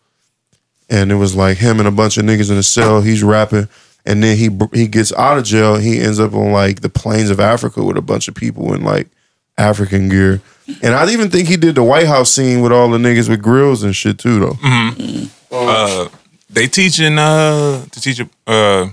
[0.90, 3.02] and it was like him and a bunch of niggas in a cell.
[3.02, 3.68] He's rapping,
[4.06, 5.78] and then he he gets out of jail.
[5.78, 8.84] He ends up on like the plains of Africa with a bunch of people in
[8.84, 9.08] like
[9.58, 10.42] African gear.
[10.84, 13.42] And I even think he did the White House scene with all the niggas with
[13.42, 14.58] grills and shit too, though.
[14.62, 16.10] hmm Uh,
[16.50, 18.88] they teaching uh to teach uh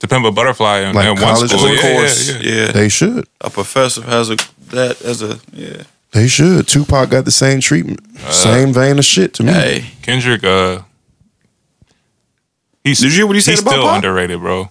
[0.00, 1.66] to pimp a butterfly in, Like in one college school.
[1.66, 2.72] Of Yeah, course, yeah, yeah, yeah.
[2.72, 3.26] They should.
[3.40, 4.36] A professor has a
[4.72, 5.82] that as a yeah.
[6.12, 6.66] They should.
[6.66, 8.00] Tupac got the same treatment,
[8.32, 9.52] same vein of shit to me.
[9.52, 10.80] Hey, Kendrick, uh,
[12.84, 13.96] he's Did you hear what he said he's about still Pac?
[13.96, 14.70] underrated, bro.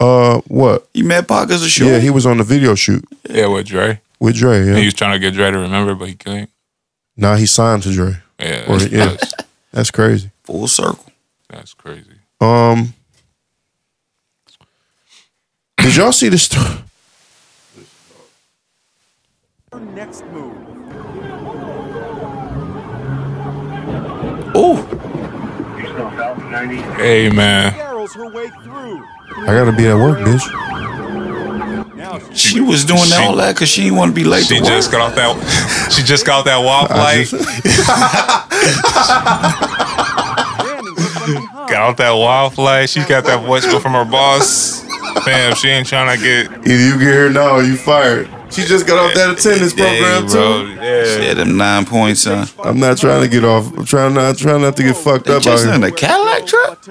[0.00, 0.88] Uh, what?
[0.94, 1.84] you met Pac as a show.
[1.86, 4.00] Yeah, he was on the video shoot Yeah, with Dre.
[4.18, 4.58] with Dre.
[4.64, 4.74] Yeah.
[4.74, 4.84] He Yeah.
[4.86, 6.50] was trying to get Dre to remember, but he couldn't.
[7.16, 8.16] Now he signed to Dre.
[8.40, 9.04] Yeah, Or, that's, yeah.
[9.06, 9.34] that's,
[9.72, 10.30] That's crazy.
[10.44, 11.04] full circle.
[11.50, 12.06] that's crazy.
[12.40, 12.94] Um,
[15.82, 16.44] did y'all see this?
[16.44, 16.82] St-
[19.94, 20.56] Next move.
[24.54, 24.76] Oh,
[26.96, 29.02] Hey man, Barrels her way through.
[29.42, 30.44] I gotta be at work, bitch.
[31.96, 34.56] Now she was doing She- all that because she didn't want to be late she
[34.56, 34.68] to work.
[34.70, 35.90] just got off that.
[35.92, 37.28] She just got off that waffle I flight.
[37.28, 37.48] just-
[41.70, 42.88] got off that wild flight.
[42.90, 44.84] She got that voicemail from her boss.
[45.24, 46.50] Fam, she ain't trying to get.
[46.66, 48.28] Either you get here now or you fired.
[48.50, 50.64] She just got off that attendance program bro.
[50.64, 50.74] too.
[50.74, 51.16] Yeah.
[51.18, 52.48] Yeah, them nine points, son.
[52.62, 53.76] I'm not trying to get off.
[53.76, 56.46] I'm trying not trying not to get fucked They up out just in a Cadillac
[56.46, 56.84] truck.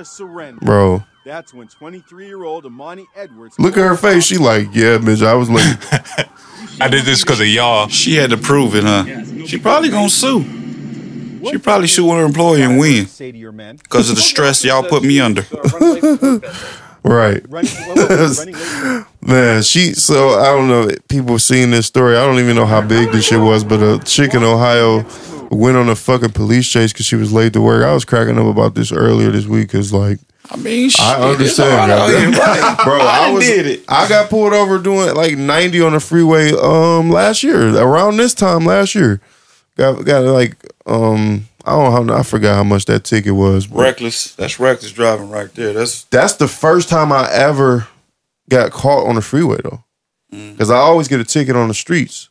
[0.61, 1.03] Bro.
[1.25, 3.59] That's when 23-year-old Amani Edwards.
[3.59, 4.25] Look at her face.
[4.25, 5.23] She like, yeah, bitch.
[5.23, 5.77] I was late.
[6.81, 7.87] I did this because of y'all.
[7.89, 9.45] She had to prove it, huh?
[9.45, 10.43] She probably gonna sue.
[11.45, 13.77] She probably sue her employer and win Say to your men.
[13.77, 15.41] because of the stress y'all put me under.
[17.03, 17.43] right.
[17.49, 19.05] Running, running.
[19.21, 20.89] Man, she so I don't know.
[21.07, 22.17] People seeing this story.
[22.17, 25.05] I don't even know how big this shit was, but a chick in Ohio
[25.51, 27.83] went on a fucking police chase because she was late to work.
[27.83, 30.19] I was cracking up about this earlier this week because like
[30.51, 32.33] I mean, shit, I understand, hard out goddamn.
[32.33, 32.77] here, right?
[32.83, 32.99] bro.
[33.01, 33.85] I, was did it.
[33.87, 38.33] I got pulled over doing like ninety on the freeway um last year around this
[38.33, 39.21] time last year.
[39.75, 40.55] Got got like
[40.85, 43.67] um I don't know how I forgot how much that ticket was.
[43.67, 44.33] but- Reckless.
[44.35, 45.73] That's reckless driving right there.
[45.73, 47.87] That's that's the first time I ever
[48.49, 49.83] got caught on the freeway though.
[50.31, 52.29] Because I always get a ticket on the streets.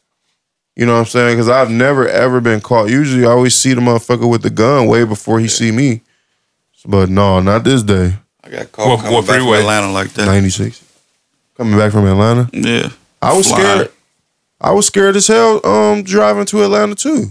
[0.76, 1.36] You know what I'm saying?
[1.36, 2.88] Because I've never ever been caught.
[2.90, 6.02] Usually I always see the motherfucker with the gun way before he see me.
[6.86, 8.14] But no, not this day.
[8.44, 9.58] I got caught What- coming what back from freeway?
[9.60, 10.26] Atlanta like that.
[10.26, 10.80] 96.
[11.56, 12.48] Coming back from Atlanta.
[12.52, 12.90] Yeah,
[13.20, 13.64] I was Flying.
[13.64, 13.90] scared.
[14.60, 17.30] I was scared as hell um driving to Atlanta too.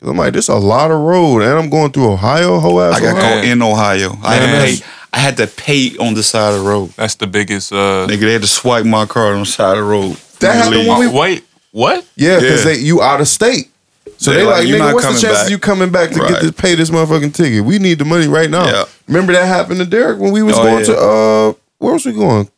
[0.00, 2.80] Cause I'm like, this is a lot of road, and I'm going through Ohio, whole
[2.80, 2.96] ass.
[2.96, 4.12] I got caught in Ohio.
[4.22, 6.88] I had, to pay, I had to pay on the side of the road.
[6.96, 7.70] That's the biggest.
[7.72, 10.16] uh Nigga, they had to swipe my card on the side of the road.
[10.40, 12.06] That happened when we Wait, what?
[12.16, 12.72] Yeah, because Yeah.
[12.72, 13.68] you out of state.
[14.16, 15.50] So They they, like, like, nigga, what's the coming chances back.
[15.50, 16.30] you coming back to Right.
[16.32, 17.62] get this pay this motherfucking ticket?
[17.64, 18.64] We need the money right now.
[18.66, 18.84] Yeah.
[19.06, 20.84] Remember that happened to Derek when we was Oh, going yeah.
[20.84, 22.48] to uh where was we going?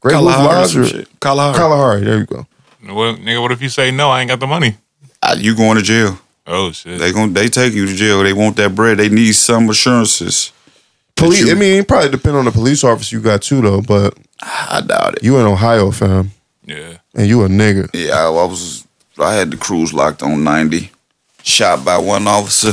[0.00, 1.20] Great Wolf Kalahari or Lodge or shit.
[1.20, 1.56] Kalahari.
[1.58, 2.04] Kalahari.
[2.04, 2.46] There you go.
[2.88, 4.10] What, nigga, what if you say no?
[4.10, 4.76] I ain't got the money.
[5.22, 6.18] Ah, you going to jail.
[6.46, 6.98] Oh shit.
[6.98, 8.22] They gon' they take you to jail.
[8.22, 8.98] They want that bread.
[8.98, 10.52] They need some assurances.
[11.16, 11.46] Police.
[11.46, 13.80] you- I mean, it probably depend on the police officer you got too, though.
[13.82, 15.22] But I doubt it.
[15.22, 16.32] you in Ohio, fam,
[16.64, 16.94] yeah.
[17.14, 17.88] and you a nigga.
[17.94, 18.86] Yeah, I, I was.
[19.18, 20.90] I had the cruise locked on ninety.
[21.44, 22.72] Shot by one officer.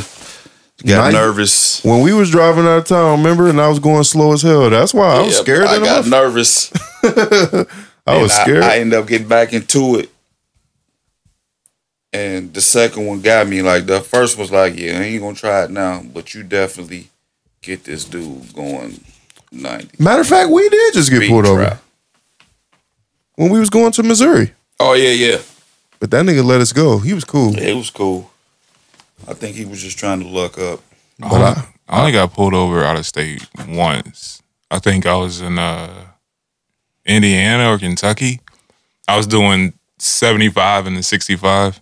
[0.85, 1.17] Got 90?
[1.17, 1.83] nervous.
[1.83, 4.69] When we was driving out of town, remember, and I was going slow as hell.
[4.69, 5.65] That's why I was Yeah, scared.
[5.65, 6.09] I than got motherfucker.
[6.09, 6.71] nervous.
[8.07, 8.63] I was And scared.
[8.63, 10.09] I, ended up getting back into it.
[12.11, 13.61] And the second one got me.
[13.61, 17.09] Like the first was like, yeah, I ain't gonna try it now, but you definitely
[17.61, 18.99] get this dude going
[19.51, 20.01] ninety.
[20.03, 21.79] Matter of fact, we did just get Speed pulled over
[23.35, 24.53] when we was going to Missouri.
[24.79, 25.37] Oh yeah, yeah.
[25.99, 26.99] But that nigga let us go.
[26.99, 27.57] He was cool.
[27.57, 28.31] It was cool.
[29.27, 30.81] I think he was just trying to luck up.
[31.21, 34.41] I only, I only got pulled over out of state once.
[34.71, 36.05] I think I was in uh,
[37.05, 38.39] Indiana or Kentucky.
[39.07, 41.81] I was doing 75 and the 65.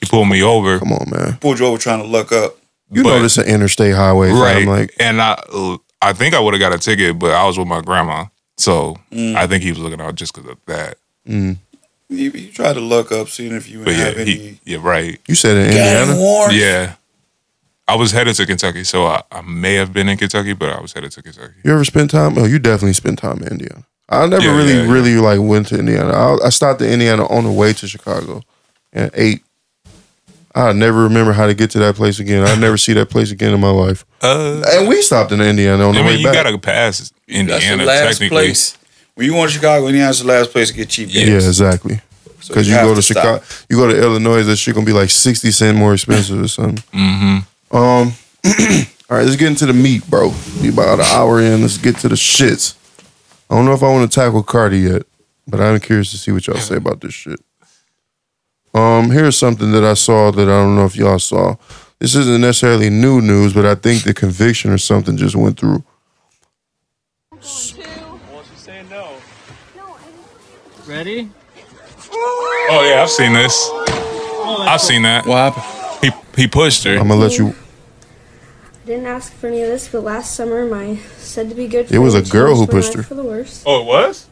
[0.00, 0.78] He pulled me over.
[0.78, 1.34] Come on, man.
[1.40, 2.56] Pulled you over trying to look up.
[2.90, 4.40] You But- know this an interstate highway, fam.
[4.40, 4.66] Right.
[4.66, 5.38] Like and I
[6.00, 8.26] I think I would have got a ticket, but I was with my grandma.
[8.56, 9.36] So Mm.
[9.36, 10.96] I think he was looking out just because of that.
[11.28, 11.56] mm.
[12.10, 14.30] You, you try to look up, seeing if you But yeah, have any.
[14.32, 15.20] he, yeah, right.
[15.28, 16.16] you said in Indiana.
[16.16, 16.56] warrants.
[16.56, 16.94] Yeah.
[17.86, 20.80] I was headed to Kentucky, so I, I may have been in Kentucky, but I
[20.80, 21.54] was headed to Kentucky.
[21.64, 22.36] You ever spend time?
[22.38, 23.84] Oh, you definitely spent time in Indiana.
[24.08, 24.92] I never Yeah, really, yeah, yeah.
[24.92, 26.12] really like went to Indiana.
[26.12, 28.42] I, I stopped in Indiana on the way to Chicago
[28.92, 29.42] and ate.
[30.54, 32.44] I never remember how to get to that place again.
[32.46, 34.04] I never see that place again in my life.
[34.22, 36.34] Uh, And we stopped in Indiana on the I way mean, you back.
[36.44, 38.28] gotta pass That's Indiana the last technically.
[38.28, 38.78] place.
[39.14, 41.16] When you want Chicago, Indiana's the last place to get cheap gas.
[41.16, 41.46] yeah, gas.
[41.46, 42.00] exactly.
[42.40, 43.16] So Because you, go to, stop.
[43.42, 46.48] Chicago, you go to Illinois, that shit gonna be like sixty cent more expensive or
[46.48, 46.82] something.
[46.98, 47.76] Mm-hmm.
[47.76, 48.12] Um,
[49.10, 50.32] all right, let's get into the meat, bro.
[50.62, 51.60] We about an hour in.
[51.62, 52.74] Let's get to the shits.
[53.50, 55.02] I don't know if I want to tackle Cardi yet,
[55.46, 57.40] but I'm curious to see what y'all say about this shit.
[58.78, 61.56] Um, here's something that I saw that I don't know if y'all saw.
[61.98, 65.82] This isn't necessarily new news, but I think the conviction or something just went through.
[70.86, 71.28] Ready?
[72.70, 73.68] Oh yeah, I've seen this.
[73.68, 75.26] I've seen that.
[75.26, 76.14] What happened?
[76.36, 76.92] He he pushed her.
[76.98, 77.56] I'm gonna let you.
[78.86, 81.90] Didn't ask for any of this, but last summer my said to be good.
[81.90, 83.02] It was a girl who pushed her.
[83.02, 83.64] For the worse.
[83.66, 84.28] Oh, it was.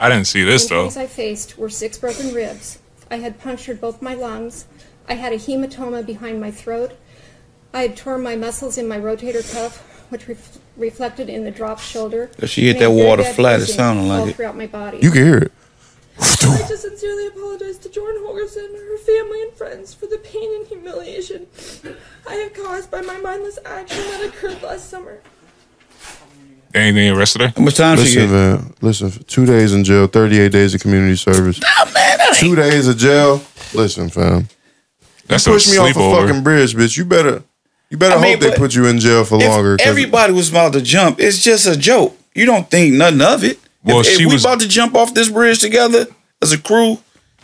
[0.00, 0.86] I didn't see this though.
[0.86, 2.78] Injuries I faced were six broken ribs.
[3.10, 4.64] I had punctured both my lungs.
[5.06, 6.92] I had a hematoma behind my throat.
[7.74, 9.78] I had torn my muscles in my rotator cuff,
[10.10, 12.30] which ref- reflected in the dropped shoulder.
[12.38, 14.28] If she hit and a that very water bad flat, it bruising sounded like all
[14.28, 14.36] it.
[14.36, 14.98] throughout my body.
[15.02, 15.52] You can hear it.
[16.18, 20.66] I just sincerely apologize to Jordan Holgersen, her family, and friends for the pain and
[20.66, 21.46] humiliation
[22.28, 25.20] I have caused by my mindless action that occurred last summer.
[26.74, 27.52] Anything arrested her?
[27.56, 28.30] How much time she Listen, get?
[28.30, 28.74] man.
[28.80, 31.60] Listen, two days in jail, 38 days of community service.
[32.34, 33.42] Two days of jail.
[33.74, 34.48] Listen, fam.
[35.26, 36.26] That's you a push me off a sleepover.
[36.28, 36.96] fucking bridge, bitch.
[36.96, 37.42] You better,
[37.88, 39.76] you better I mean, hope they but put you in jail for If longer.
[39.76, 42.16] 'cause- everybody was about to jump, it's just a joke.
[42.34, 43.58] you don't think nothing of it.
[43.82, 46.06] Well, if, if she we was- about to jump off this bridge together
[46.40, 46.98] as a crew,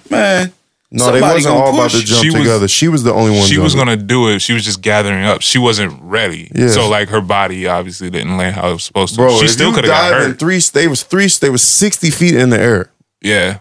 [0.08, 0.52] man.
[0.92, 2.68] No, they wasn't gonna all about to jump She was- together.
[2.68, 3.46] she was the only one.
[3.48, 4.40] she was gonna do it.
[4.40, 5.42] She was just gathering up.
[5.42, 6.50] She wasn't ready.
[6.54, 6.68] Yeah.
[6.68, 9.20] So like her body obviously didn't land how it was supposed to.
[9.22, 10.38] Bro, she if still you could have got hurt.
[10.38, 10.60] three.
[10.72, 11.26] They was three.
[11.26, 12.90] They was sixty feet in the air.
[13.20, 13.58] Yeah.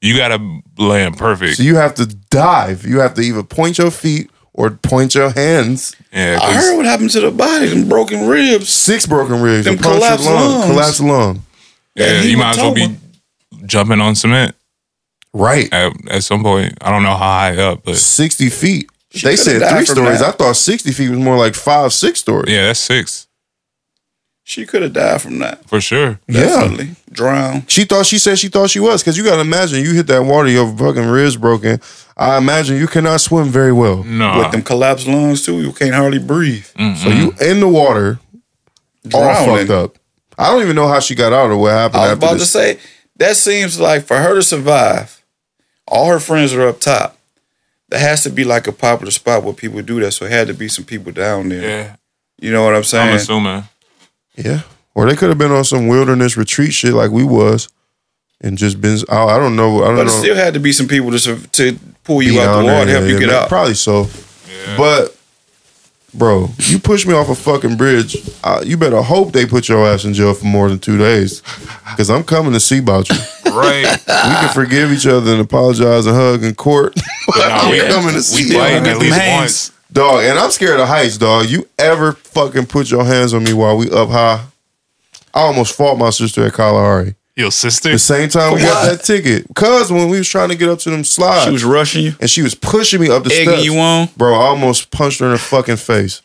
[0.00, 0.38] You gotta
[0.78, 1.56] land perfect.
[1.56, 2.84] So you have to dive.
[2.86, 5.96] You have to either point your feet or point your hands.
[6.12, 8.68] Yeah, I heard what happened to the body, them broken ribs.
[8.68, 9.64] Six broken ribs.
[9.64, 10.64] Them a punctured collapsed lung, lungs.
[10.70, 11.42] Collapsed lung.
[11.96, 12.96] Yeah, you might as well be
[13.66, 14.54] jumping on cement.
[15.34, 15.70] Right.
[15.72, 16.78] At, at some point.
[16.80, 18.88] I don't know how high up, but Sixty feet.
[19.10, 20.20] She they said three stories.
[20.20, 20.28] that.
[20.28, 22.52] I thought sixty feet was more like five, six stories.
[22.52, 23.26] yeah, that's six.
[24.46, 25.66] She could have died from that.
[25.68, 26.20] For sure.
[26.28, 26.96] Definitely.
[27.10, 27.64] Drown.
[27.66, 30.06] She thought she said she thought she was because you got to imagine you hit
[30.08, 31.80] that water, your fucking ribs broken.
[32.16, 34.04] I imagine you cannot swim very well.
[34.04, 34.38] No.
[34.38, 36.66] With them collapsed lungs too, you can't hardly breathe.
[36.66, 38.18] So you in the water,
[39.14, 39.96] all fucked up.
[40.36, 42.00] I don't even know how she got out or what happened.
[42.02, 42.78] I was after about to say
[43.16, 45.13] that seems like for her to survive,
[45.86, 47.18] all her friends are up top.
[47.88, 50.12] There has to be like a popular spot where people do that.
[50.12, 51.62] So it had to be some people down there.
[51.62, 51.96] Yeah.
[52.40, 53.10] You know what I'm saying?
[53.10, 53.64] I'm assuming.
[54.36, 54.62] Yeah.
[54.94, 57.68] Or they could have been on some wilderness retreat shit like we was,
[58.40, 58.98] and just been.
[59.08, 59.82] I, I don't know.
[59.82, 60.18] I don't But it know.
[60.20, 63.04] still had to be some people to to pull you out the there, water, help
[63.04, 63.48] yeah, you get man, out.
[63.48, 64.08] Probably so.
[64.76, 65.16] But,
[66.14, 68.16] bro, you push me off a fucking bridge.
[68.42, 71.42] Uh, you better hope they put your ass in jail for more than two days,
[71.90, 73.16] because I'm coming to see about you.
[73.54, 73.84] Right.
[74.06, 76.94] we can forgive each other and apologize and hug in court.
[77.26, 78.90] But no, I'm we- coming to we see fighting you.
[78.90, 79.70] at least once.
[79.92, 81.46] Dog, and I'm scared of heights, dog.
[81.46, 84.44] You ever fucking put your hands on me while we up high?
[85.32, 87.14] I almost fought my sister at Kalahari.
[87.36, 87.90] Your sister?
[87.90, 88.98] The same time we got what?
[88.98, 89.46] that ticket.
[89.54, 91.44] Cause when we was trying to get up to them slides.
[91.46, 92.12] She was rushing you.
[92.20, 93.64] And she was pushing me up the Egging steps.
[93.64, 94.08] you on?
[94.16, 96.22] Bro, I almost punched her in the fucking face.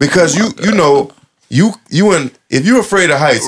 [0.00, 1.12] Because you you know,
[1.48, 3.46] you you and if you're afraid of heights,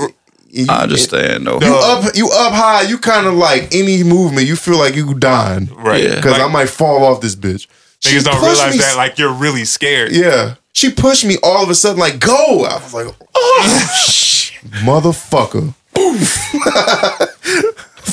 [0.51, 1.59] you, I understand though.
[1.61, 5.15] you up you up high, you kind of like any movement, you feel like you
[5.15, 5.67] dying.
[5.75, 6.03] Right.
[6.03, 6.17] Yeah.
[6.17, 7.67] Because I might fall off this bitch.
[8.01, 10.13] She Niggas don't pushed realize me that like you're really scared.
[10.13, 10.55] yeah.
[10.73, 12.65] She pushed me all of a sudden, like, go.
[12.65, 14.63] I was like, oh, shit.
[14.85, 15.75] Motherfucker.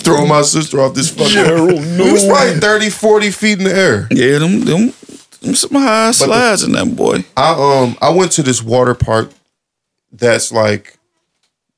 [0.03, 1.29] Throw my sister off this fucking.
[1.33, 4.07] Gerald, We was probably 30, 40 feet in the air.
[4.11, 4.93] Yeah, them them,
[5.41, 7.23] them some high But the- slides in that boy.
[7.35, 7.51] I
[7.83, 9.31] um I went to this water park
[10.11, 10.96] that's like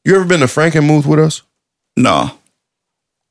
[0.06, 1.42] you ever been to Frankenmuth with us?
[1.98, 2.32] No.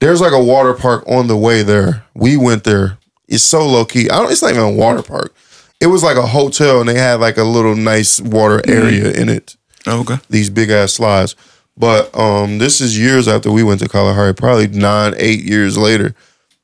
[0.01, 2.05] There's like a water park on the way there.
[2.15, 2.99] We went there.
[3.27, 4.09] It's so low key.
[4.11, 5.35] I don't it's not even a water park.
[5.81, 9.29] It was like a hotel and they had like a little nice water area in
[9.29, 9.57] it.
[9.87, 10.17] Okay.
[10.31, 11.35] These big ass slides.
[11.77, 16.15] But um this is years after we went to Kalahari, probably nine, eight years later.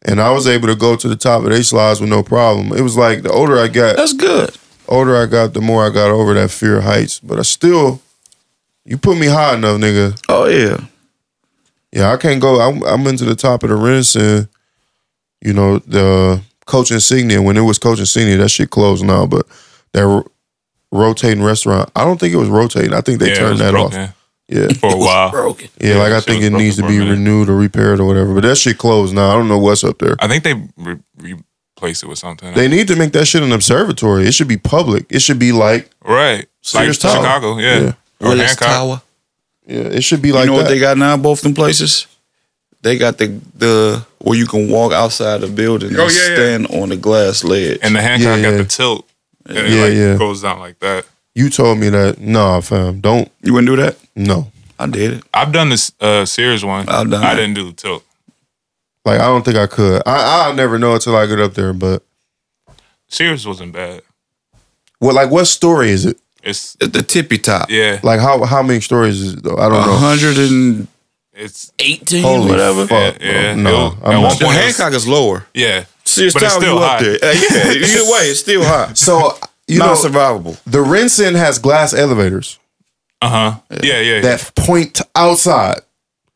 [0.07, 2.77] And I was able to go to the top of these slides with no problem.
[2.77, 4.57] It was like the older I got, That's good.
[4.87, 7.21] older I got, the more I got over that fear of heights.
[7.21, 8.03] But I still,
[8.85, 10.21] you put me high enough, nigga.
[10.29, 10.79] Oh yeah.
[11.93, 12.61] Yeah, I can't go.
[12.61, 14.49] I'm, I'm into the top of the Renaissance.
[15.41, 17.41] You know the Coach Insignia.
[17.43, 19.27] When it was Coach Insignia, that shit closed now.
[19.27, 19.47] But
[19.93, 20.27] that ro-
[20.91, 22.93] rotating restaurant, I don't think it was rotating.
[22.95, 24.17] I think they Yeah, turned that broken off.
[24.49, 25.31] Yeah, For a while.
[25.31, 25.69] Broken.
[25.81, 25.97] yeah.
[25.97, 27.11] like I think it needs to be for a minute.
[27.13, 28.35] renewed or repaired or whatever.
[28.35, 29.31] But that shit closed now.
[29.31, 30.17] I don't know what's up there.
[30.19, 30.99] I think they re-
[31.77, 32.53] replaced it with something.
[32.55, 34.25] They need to make that shit an observatory.
[34.27, 35.07] It should be public.
[35.11, 36.47] It should be like right.
[36.75, 37.15] Like Tower.
[37.17, 37.81] Chicago, yeah.
[37.81, 37.93] Yeah.
[38.25, 38.69] Or Willis Hancock.
[38.69, 39.03] Tower.
[39.67, 39.81] yeah.
[39.99, 40.65] It should be like you know that.
[40.65, 41.17] what they got now?
[41.17, 42.07] Both them places.
[42.83, 46.35] They got the the where you can walk outside the building Oh, and yeah, yeah.
[46.35, 47.79] stand on the glass ledge.
[47.83, 48.57] And the Hancock Yeah, got yeah.
[48.59, 49.09] the tilt.
[49.47, 50.17] And it Yeah, like yeah.
[50.19, 51.07] goes down like that.
[51.35, 52.21] You told me that.
[52.21, 53.01] Nah, fam.
[53.01, 53.31] Don't.
[53.43, 53.97] you wouldn't do that?
[54.15, 54.51] No.
[54.79, 55.25] I did it.
[55.33, 56.89] I've done this uh Sears one.
[56.89, 57.41] I've done I that.
[57.41, 58.05] didn't do the tilt.
[59.05, 60.03] Like I don't think I could.
[60.07, 61.73] I I'll never know until I get up there.
[61.73, 62.03] But
[63.09, 64.03] Sears wasn't bad.
[64.99, 66.19] what like what story is it?
[66.45, 67.71] It's At the tippy top.
[67.71, 67.99] yeah.
[68.03, 69.57] Like how how many stories is it though?
[69.57, 69.97] I don't A know.
[69.97, 70.87] hundred and
[71.33, 72.87] It's eighteen, Holy whatever.
[72.87, 73.55] fuck, Yeah, yeah.
[73.55, 75.47] No, It'll- I'm at not- one point- Hancock is lower.
[75.55, 75.85] yeah.
[76.05, 77.03] Sears But it's Tower, still you up high.
[77.03, 77.19] there.
[77.35, 78.93] Yeah, either way, it's still high.
[78.95, 80.57] So you Not know survivable.
[80.67, 82.59] the Ren Cen has glass elevators
[83.23, 83.55] Uh huh.
[83.83, 84.01] Yeah, yeah.
[84.17, 84.21] yeah.
[84.21, 85.81] that point outside.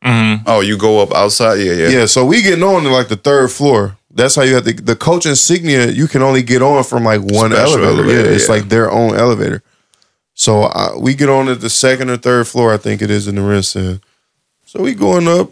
[0.03, 0.41] Mhm.
[0.47, 1.55] Oh, you go up outside?
[1.59, 1.89] Yeah, yeah.
[1.89, 2.05] Yeah.
[2.07, 3.95] so we getting on to like the third floor.
[4.11, 4.73] That's how you have to.
[4.73, 7.83] The coach insignia you can only get on from like one elevator.
[7.85, 8.55] elevator, yeah, it's yeah.
[8.55, 9.61] like their own elevator.
[10.39, 12.73] So uh, we get on at the second or third floor.
[12.73, 14.01] I think it is in the rent Ren Cen.
[14.65, 15.51] So we going up.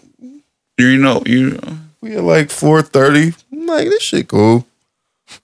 [0.77, 1.59] You know, you
[1.99, 3.33] We at like four thirty.
[3.51, 4.65] Like this shit cool.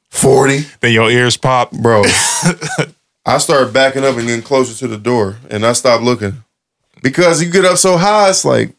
[0.10, 0.60] Forty.
[0.80, 1.72] Then your ears pop.
[1.72, 2.04] bro.
[3.26, 6.42] I started backing up and getting closer to the door, and I stopped looking
[7.02, 8.30] because you get up so high.
[8.30, 8.74] It's like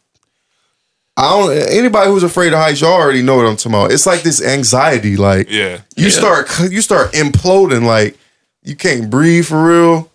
[1.15, 1.53] I don't.
[1.73, 3.93] Anybody who's afraid of heights, y'all already know what I'm talking about.
[3.93, 5.83] It's like this anxiety, like Yeah.
[5.95, 8.17] you start you start imploding, like
[8.63, 10.11] you can't breathe for real.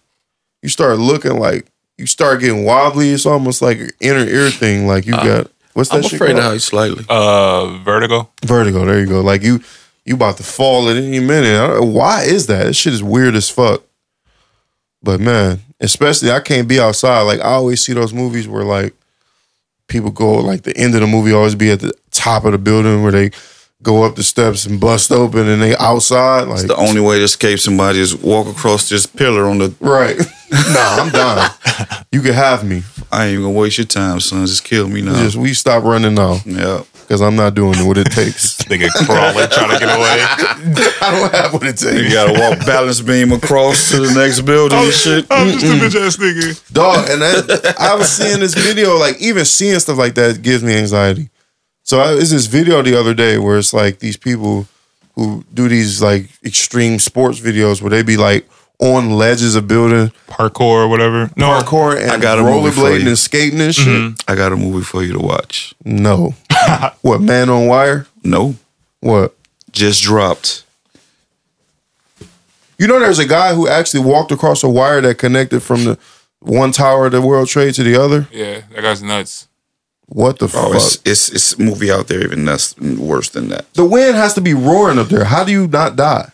[0.62, 1.68] You start looking like
[1.98, 3.10] you start getting wobbly.
[3.10, 4.88] It's almost like an inner ear thing.
[4.88, 6.52] Like you got what's that I'm shit afraid of called?
[6.52, 7.06] heights slightly.
[7.10, 8.30] Uh, Vertigo.
[8.44, 8.86] Vertigo.
[8.86, 9.22] There you go.
[9.22, 9.62] Like you,
[10.06, 11.60] you about to fall at any minute.
[11.60, 12.66] I don't why is that?
[12.66, 13.84] This shit is weird as fuck.
[15.02, 17.22] But man, especially I can't be outside.
[17.22, 18.94] Like I always see those movies where like
[19.88, 22.58] people go like the end of the movie always be at the top of the
[22.58, 23.32] building where they
[23.82, 26.48] go up the steps and bust open and they outside.
[26.48, 29.74] Like the only way to escape somebody is walk across this pillar on the.
[29.80, 30.18] Right.
[30.52, 31.52] nah, I'm done.
[32.12, 32.84] You can have me.
[33.12, 34.46] I ain't even gonna waste your time, son.
[34.46, 35.16] Just kill me now.
[35.16, 36.38] Just we stop running now.
[36.46, 36.84] Yeah.
[36.94, 38.58] Because I'm not doing what it takes.
[38.70, 40.20] Nigga crawling, trying to get away.
[41.02, 42.04] I don't have what it takes.
[42.04, 45.26] You gotta walk balance beam across to the next building and oh, shit.
[45.32, 46.72] I'm just a bitch ass nigga.
[46.72, 50.64] Dog, and that, I was seeing this video, like even seeing stuff like that gives
[50.64, 51.32] me anxiety.
[51.90, 54.68] So I, it's this video the other day where it's like these people
[55.16, 58.48] who do these like extreme sports videos where they be like
[58.78, 61.32] on ledges of building, Parkour or whatever.
[61.36, 61.48] No.
[61.50, 63.88] parkour and I got a rollerblading and skating and shit.
[63.88, 64.24] Mhm.
[64.28, 65.74] I got a movie for you to watch.
[65.84, 66.36] No,
[67.02, 68.06] what man on wire?
[68.24, 68.54] No,
[69.00, 69.36] What?
[69.72, 70.66] just dropped.
[72.78, 75.98] You know, there's a guy who actually walked across a wire that connected from the
[76.40, 78.28] one tower of the World Trade to the other.
[78.32, 79.48] Yeah, that guy's nuts.
[80.12, 80.76] What the Oh, fuck?
[80.76, 83.72] it's it's it's a movie out there even that's worse than that.
[83.76, 85.24] the wind has to be roaring up there.
[85.26, 86.32] How do you not die?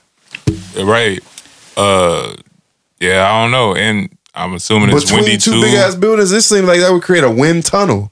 [0.82, 1.22] Right.
[1.76, 2.36] Uh,
[3.02, 5.62] yeah, I don't know, and I'm assuming it's Between windy two too.
[5.62, 8.12] big ass buildings, this seems like that would create a wind tunnel.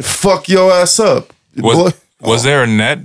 [0.00, 1.32] Fuck your ass up.
[1.56, 3.00] was, Boy, was there a net?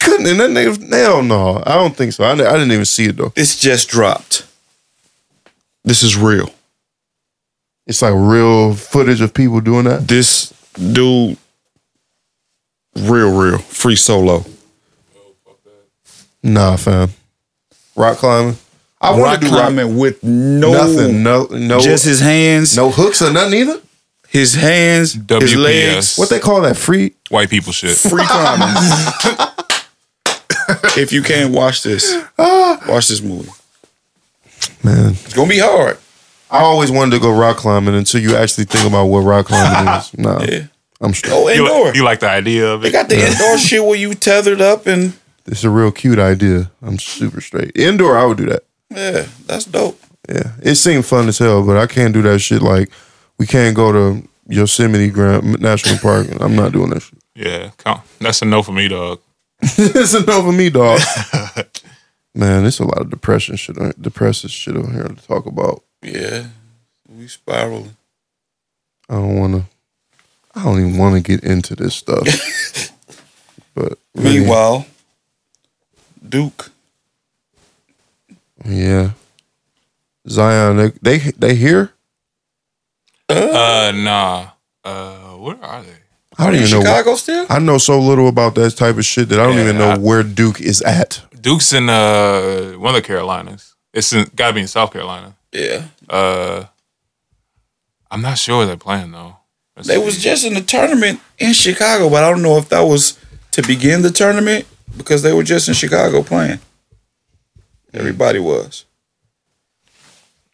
[0.00, 1.60] couldn't and that nigga hell no.
[1.66, 2.22] I don't think so.
[2.24, 3.32] I, I didn't even see it though.
[3.36, 4.46] It's just dropped.
[5.84, 6.53] This is real.
[7.86, 10.08] It's like real footage of people doing that.
[10.08, 11.36] This dude,
[12.96, 14.44] real, real, free solo.
[16.42, 17.10] Nah, fam.
[17.96, 18.56] Rock climbing.
[19.00, 21.22] I want rock to do rock climbing with no nothing.
[21.22, 21.78] No, no.
[21.80, 23.80] just his hands, no hooks or nothing either.
[24.28, 25.56] his hands, his WPS.
[25.56, 26.76] legs, What they call that?
[26.76, 27.14] Free.
[27.28, 27.96] White people shit.
[27.96, 28.74] free climbing.
[30.96, 32.82] if you can't watch this, ah.
[32.88, 33.50] watch this movie.
[34.82, 35.98] Man, It's gonna be hard.
[36.54, 39.94] I always wanted to go rock climbing until you actually think about what rock climbing
[39.94, 40.12] is.
[40.18, 40.66] Nah, Yeah.
[41.00, 41.30] I'm straight.
[41.32, 41.84] Go You, indoor.
[41.86, 42.92] like, you like the idea of They it?
[42.92, 45.12] got the indoor shit where you tethered up and
[45.46, 46.70] It's a real cute idea.
[46.82, 47.72] I'm super straight.
[47.76, 48.62] Indoor, I would do that.
[48.90, 50.00] yeah, that's dope.
[50.28, 52.62] Yeah, it seemed fun as hell, but I can't do that shit.
[52.62, 52.88] Like,
[53.38, 56.28] we can't go to Yosemite Grand National Park.
[56.40, 57.18] I'm not doing that shit.
[57.34, 58.00] Yeah, count.
[58.20, 59.20] that's a no for me, dog.
[59.60, 61.00] it's a no for me, dog.
[62.34, 65.82] Man, there's a lot of depression shit, on- depressive shit on here to talk about.
[66.04, 66.46] Yeah,
[67.08, 67.96] we spiraling.
[69.08, 69.64] I don't want to.
[70.54, 72.26] I don't even want to get into this stuff.
[73.74, 74.86] but really, Meanwhile,
[76.26, 76.70] Duke.
[78.64, 79.10] yeah,
[80.28, 81.90] Zion, they they, they here.
[83.28, 84.48] Uh, nah.
[84.84, 85.88] Uh, where are they?
[86.38, 86.84] I don't in even know.
[86.84, 87.46] Chicago still?
[87.48, 89.90] I know so little about that type of shit that I don't Yeah, even know
[89.92, 91.22] I- where Duke is at.
[91.40, 93.74] Duke's in uh one of the Carolinas.
[93.92, 95.34] It's in, gotta be in South Carolina.
[95.54, 96.64] Yeah, Uh,
[98.10, 99.36] I'm not sure where they're playing though.
[99.76, 100.04] Let's they see.
[100.04, 103.18] was just in the tournament in Chicago, but I don't know if that was
[103.52, 104.66] to begin the tournament
[104.96, 106.58] because they were just in Chicago playing.
[107.92, 108.84] Everybody was,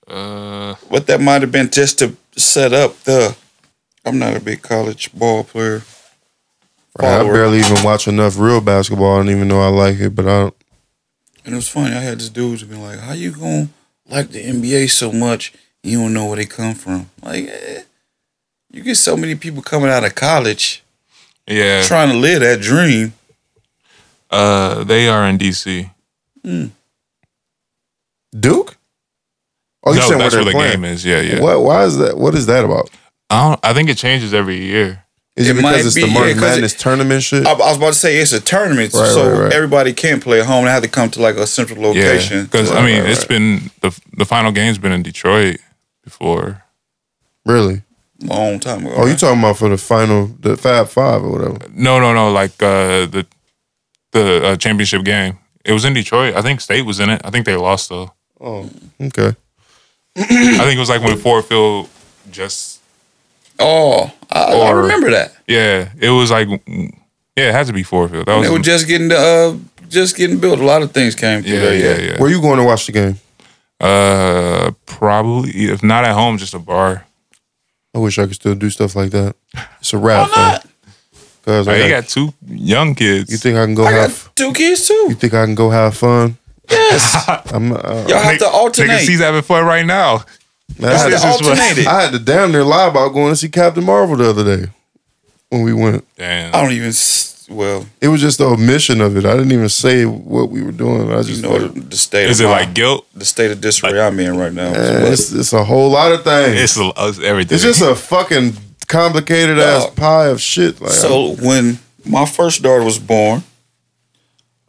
[0.06, 3.35] Uh, but that might have been just to set up the.
[4.05, 5.82] I'm not a big college ball player.
[6.98, 9.14] Right, I barely even watch enough real basketball.
[9.14, 10.55] I don't even know I like it, but I don't.
[11.44, 11.94] And it was funny.
[11.94, 13.68] I had this dude to be like, "How you gonna
[14.10, 15.52] like the NBA so much?
[15.82, 17.82] You don't know where they come from." Like, eh,
[18.70, 20.82] you get so many people coming out of college
[21.46, 21.82] yeah.
[21.82, 23.12] trying to live that dream.
[24.30, 25.90] Uh, they are in DC.
[28.38, 28.76] Duke?
[29.82, 30.72] Oh, no, saying that's they're where the playing.
[30.72, 31.04] game is.
[31.04, 31.40] Yeah, yeah.
[31.40, 31.62] What?
[31.62, 32.16] Why is that?
[32.16, 32.90] What is that about?
[33.28, 33.60] I don't.
[33.64, 35.04] I think it changes every year.
[35.40, 37.46] Is it, It might because it's be, the yeah, March 'cause Madness tournament shit?
[37.46, 39.52] I, I was about to say it's a tournament, Right, so right, right.
[39.52, 40.64] everybody can't play at home.
[40.66, 42.44] They have to come to like a central location.
[42.44, 43.28] because I mean, right, it's right.
[43.28, 45.56] been the the final game's been in Detroit
[46.04, 46.62] before.
[47.46, 47.82] really?
[48.22, 48.94] long time ago.
[48.98, 51.56] Oh, you talking about for the final, the Fab Five or whatever?
[51.72, 52.30] No, no, no.
[52.30, 53.26] Like uh, the
[54.12, 55.38] the uh, championship game.
[55.64, 56.34] It was in Detroit.
[56.36, 57.22] I think State was in it.
[57.24, 58.12] I think they lost though.
[58.38, 58.68] Oh,
[59.00, 59.34] okay.
[60.16, 60.22] I
[60.64, 61.88] think it was like when Ford Field
[62.30, 62.80] just
[63.60, 65.32] oh, I, I Or- remember that.
[65.46, 65.88] yeah.
[66.00, 68.26] It was like yeah, it had to be Ford Field.
[68.26, 69.56] That was They were just getting the, uh,
[69.88, 70.58] just getting built.
[70.60, 72.00] A lot of things came through yeah, there.
[72.00, 72.20] yeah, yeah.
[72.20, 73.16] Where you going to watch the game?
[73.80, 77.06] Uh, probably if not at home, just a bar.
[77.94, 79.34] I wish I could still do stuff like that.
[79.80, 80.28] It's a wrap.
[80.30, 80.60] Why
[81.40, 83.30] Because Like, I you got, got two young kids.
[83.32, 84.24] you think I can go I have?
[84.26, 85.06] got two kids too.
[85.08, 86.36] You think I can go have fun?
[86.70, 87.16] Yes,
[87.52, 87.72] I'm.
[87.72, 89.00] Uh, y'all have to Nigga, alternate.
[89.00, 90.24] he's having fun right now.
[90.78, 91.86] Man, I, had This to, Alternated.
[91.86, 94.70] I had to damn near lie about going to see Captain Marvel the other day
[95.51, 96.06] when we went.
[96.16, 96.55] Damn.
[96.55, 96.92] I don't even.
[97.51, 99.24] Well, It was just the omission of it.
[99.26, 101.10] I didn't even say what we were doing.
[101.10, 102.30] I you just know the, the state.
[102.30, 103.06] Is of it my- like guilt?
[103.12, 104.70] the state of disarray I'm in right now?
[104.70, 106.60] Man, it's, it's a whole lot of things.
[106.60, 107.56] It's, a- it's everything.
[107.56, 108.52] It's just a fucking
[108.86, 109.97] complicated ass Dog.
[109.97, 110.80] pie of shit.
[110.80, 113.42] Like, so when my first daughter was born,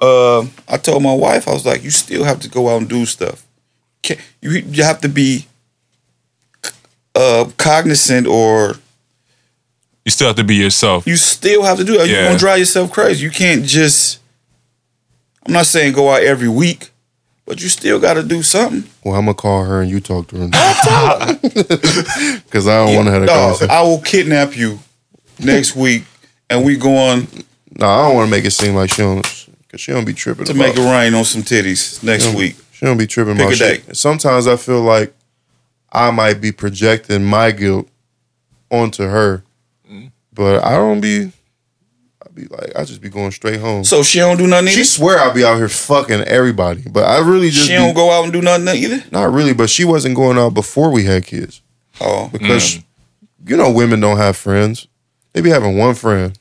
[0.02, 2.90] uh, I told my wife I was like, "You still have to go out and
[2.90, 3.46] do stuff.
[4.42, 5.46] You you have to be
[7.16, 8.76] uh, cognizant, or
[10.06, 11.06] you still have to be yourself.
[11.06, 12.08] you still have to do it.
[12.10, 12.26] You're Yeah.
[12.28, 13.24] gonna drive yourself crazy.
[13.24, 14.20] You can't just.
[15.46, 16.92] I'm not saying go out every week,
[17.46, 18.84] but you still got to do something.
[19.04, 20.48] well, I'm gonna call her and you talk to her
[22.46, 23.72] because I don't want to have a Dog, conversation.
[23.72, 24.80] I will kidnap you
[25.40, 26.04] next week,
[26.50, 27.28] and we going
[27.78, 29.24] No, I don't want to make it seem like she don't,
[29.70, 32.36] cause she don't be tripping to about make it rain on some titties next She
[32.36, 32.56] week.
[32.72, 33.88] She don't be tripping Pick about a shit.
[33.88, 33.94] day.
[33.94, 35.12] Sometimes I feel like
[35.92, 37.88] I might be projecting my guilt
[38.70, 39.44] onto her,
[39.90, 40.08] Mm-hmm.
[40.34, 41.32] but I don't be.
[42.26, 43.84] I be like, I just be going straight home.
[43.84, 47.20] So she don't do nothing She swear I be out here fucking everybody, but I
[47.20, 49.04] really just She be- don't go out and do nothing either.
[49.12, 51.62] Not really, but she wasn't going out before we had kids
[52.00, 52.78] Oh, because
[53.46, 54.88] you know women don't have friends.
[55.34, 56.38] They be having one friend.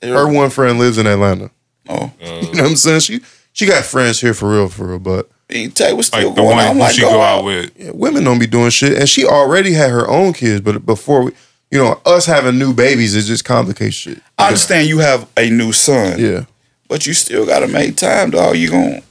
[0.00, 1.50] Her one friend lives in Atlanta.
[1.88, 3.00] Oh, you know what I'm saying?
[3.00, 3.20] She
[3.52, 4.98] she got friends here for real, for real.
[5.00, 5.28] But
[5.74, 6.70] Tay was still Like the going one out.
[6.70, 7.38] I'm like, she go out.
[7.40, 7.72] out with.
[7.78, 10.60] yeah, women don't be doing shit, and she already had her own kids.
[10.60, 11.32] But before we,
[11.70, 14.20] you know, us having new babies, it just complicates shit.
[14.38, 16.44] I understand you have a new son, Yeah,
[16.88, 18.56] but you still got to make time, dog.
[18.56, 19.02] You gon'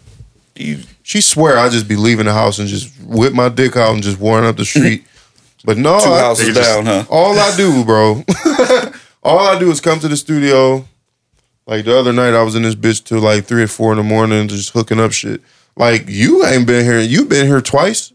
[0.55, 3.93] you she swear I just be leaving the house and just whip my dick out
[3.93, 5.05] and just warring up the street.
[5.63, 7.03] But no, two I- houses down, huh?
[7.07, 8.23] All I do, bro,
[9.23, 10.88] all I do is come to the studio.
[11.68, 13.97] Like the other night, I was in this bitch till like three or four in
[13.99, 15.39] the morning, just hooking up shit.
[15.76, 16.99] Like you ain't been here.
[16.99, 18.11] You've been here twice.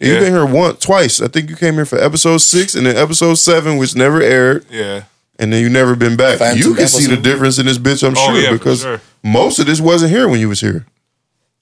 [0.00, 0.20] You've Yeah.
[0.20, 1.20] been here once, twice.
[1.20, 4.64] I think you came here for episode six and then episode seven, which never aired,
[4.70, 5.04] Yeah.
[5.38, 6.38] and then you never been back.
[6.38, 9.00] Phantom you can see the difference in this bitch, I'm Oh, sure, yeah, because sure.
[9.22, 10.86] most of this wasn't here when you was here.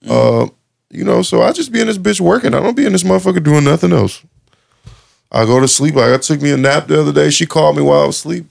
[0.08, 0.46] Uh,
[0.90, 2.54] you know, so I just be in this bitch working.
[2.54, 4.22] I don't be in this motherfucker doing nothing else.
[5.30, 5.94] I go to sleep.
[5.94, 7.30] Like I took me a nap the other day.
[7.30, 8.46] She called me while I was asleep.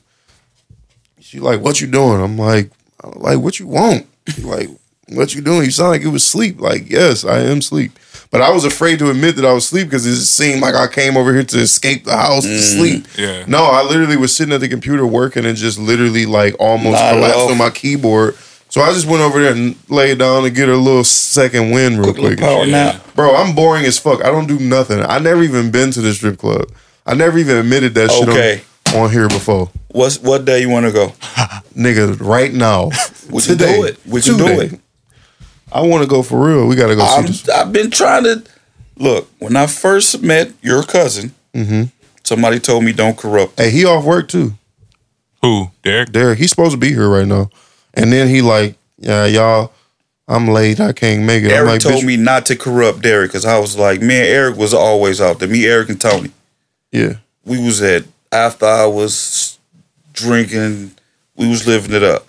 [1.19, 2.69] She like, "What you doing?" I'm like,
[3.15, 4.69] "Like what you want?" She like,
[5.09, 6.59] "What you doing?" You sound like it was sleep.
[6.59, 7.91] Like, yes, I am sleep.
[8.31, 10.85] But I was afraid to admit that I was asleep because it seemed like I
[10.87, 13.07] came over here to escape the house to mm, sleep.
[13.17, 13.43] Yeah.
[13.47, 17.17] No, I literally was sitting at the computer working and just literally like almost Nodded
[17.17, 17.51] collapsed off.
[17.51, 18.35] on my keyboard.
[18.71, 21.97] So I just went over there and laid down to get a little second wind
[21.97, 22.39] real quick quick.
[22.39, 23.01] power nap.
[23.15, 24.23] Bro, I'm boring as fuck.
[24.23, 24.99] I don't do nothing.
[24.99, 26.65] I never even been to the strip club.
[27.07, 28.61] I never even admitted that shit Okay.
[28.89, 29.71] on, on here before.
[29.87, 31.07] What's what day you want to go?
[31.75, 32.91] Nigga, right now.
[33.31, 33.99] We can today, do it.
[34.05, 34.75] We can do today.
[34.75, 34.79] it.
[35.71, 36.67] I want to go for real.
[36.67, 37.49] We got to go see I'm, this.
[37.49, 38.43] I've been trying to
[38.97, 39.29] look.
[39.39, 41.83] When I first met your cousin, hmm
[42.23, 43.59] somebody told me don't corrupt.
[43.59, 44.53] Hey, he off work too.
[45.41, 45.71] Who?
[45.83, 46.11] Derek?
[46.11, 47.49] Derek, he's supposed to be here right now.
[47.93, 49.71] And then he like, yeah, y'all,
[50.27, 50.79] I'm late.
[50.79, 51.47] I can't make it.
[51.47, 54.57] I'm Eric like, told me not to corrupt Derek because I was like, man, Eric
[54.57, 55.47] was always out there.
[55.47, 56.31] Me, Eric, and Tony.
[56.91, 57.13] yeah.
[57.45, 59.57] We was at after I was
[60.13, 60.91] drinking.
[61.35, 62.27] We was living it up.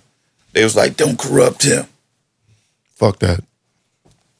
[0.52, 1.86] They was like, don't corrupt him.
[3.00, 3.40] Fuck that.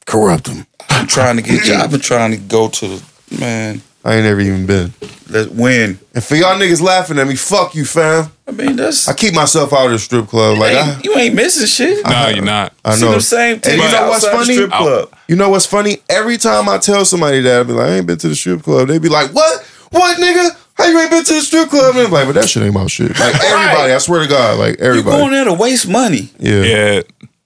[0.05, 0.67] Corrupt them.
[0.91, 1.73] I'm trying to get you.
[1.73, 3.03] I've been trying to go to the
[3.41, 3.81] man.
[4.05, 4.93] I ain't never even been.
[5.31, 5.99] Let win.
[6.15, 8.31] And for y'all niggas laughing at me, fuck you, fam.
[8.47, 10.59] I mean, that's I keep myself out of the strip club.
[10.59, 12.05] Like, I, you ain't missing shit.
[12.05, 12.75] No, you're not.
[12.85, 13.13] I See know.
[13.13, 14.53] them same And you know what's funny?
[14.53, 15.09] strip club.
[15.27, 15.97] You know what's funny?
[16.11, 18.63] Every time I tell somebody that, I be like, I ain't been to the strip
[18.63, 18.89] club.
[18.89, 19.63] They be like, what?
[19.91, 20.55] What, nigga?
[20.75, 21.97] How you ain't been to the strip club?
[21.97, 23.19] And I'm like, but that shit ain't my shit.
[23.19, 25.17] Like everybody, I swear to God, like everybody.
[25.17, 26.29] You going there to waste money?
[26.39, 26.61] yeah.
[26.61, 27.03] Yeah.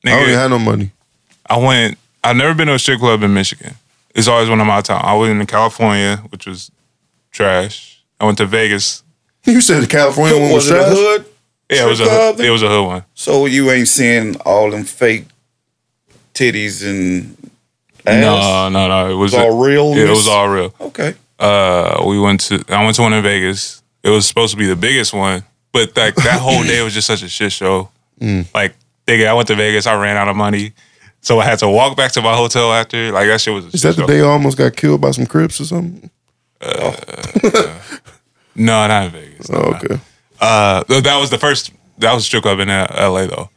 [0.06, 0.90] I don't even have no money.
[1.54, 3.74] I went, I've never been to a strip club in Michigan.
[4.14, 5.00] It's always one of my out town.
[5.04, 6.70] I went in California, which was
[7.30, 8.02] trash.
[8.20, 9.02] I went to Vegas.
[9.46, 10.96] You said the California one was Was it a trash.
[10.96, 11.24] hood?
[11.70, 12.40] Yeah, it was a Strip club?
[12.40, 13.04] it was a hood one.
[13.14, 15.26] So you ain't seeing all them fake
[16.32, 17.36] titties and
[18.06, 18.20] ass?
[18.22, 19.10] No, no, no.
[19.10, 19.94] It was It's all real?
[19.94, 20.74] Yeah, it was all real.
[20.80, 21.14] Okay.
[21.38, 22.64] Uh, we went to.
[22.68, 23.82] I went to one in Vegas.
[24.02, 27.06] It was supposed to be the biggest one, but like that whole day was just
[27.06, 27.90] such a shit show.
[28.20, 28.46] Mm.
[28.54, 28.74] Like,
[29.06, 29.86] nigga, I went to Vegas.
[29.86, 30.72] I ran out of money,
[31.24, 33.10] so I had to walk back to my hotel after.
[33.10, 33.64] Like that shit was.
[33.74, 36.10] Is shit that the day I almost got killed by some Crips or something?
[38.56, 39.50] No, not in Vegas.
[39.52, 39.98] Oh, okay.
[40.40, 41.72] Uh, that was the first.
[41.98, 43.26] That was a strip club in uh, L.A.
[43.26, 43.50] though.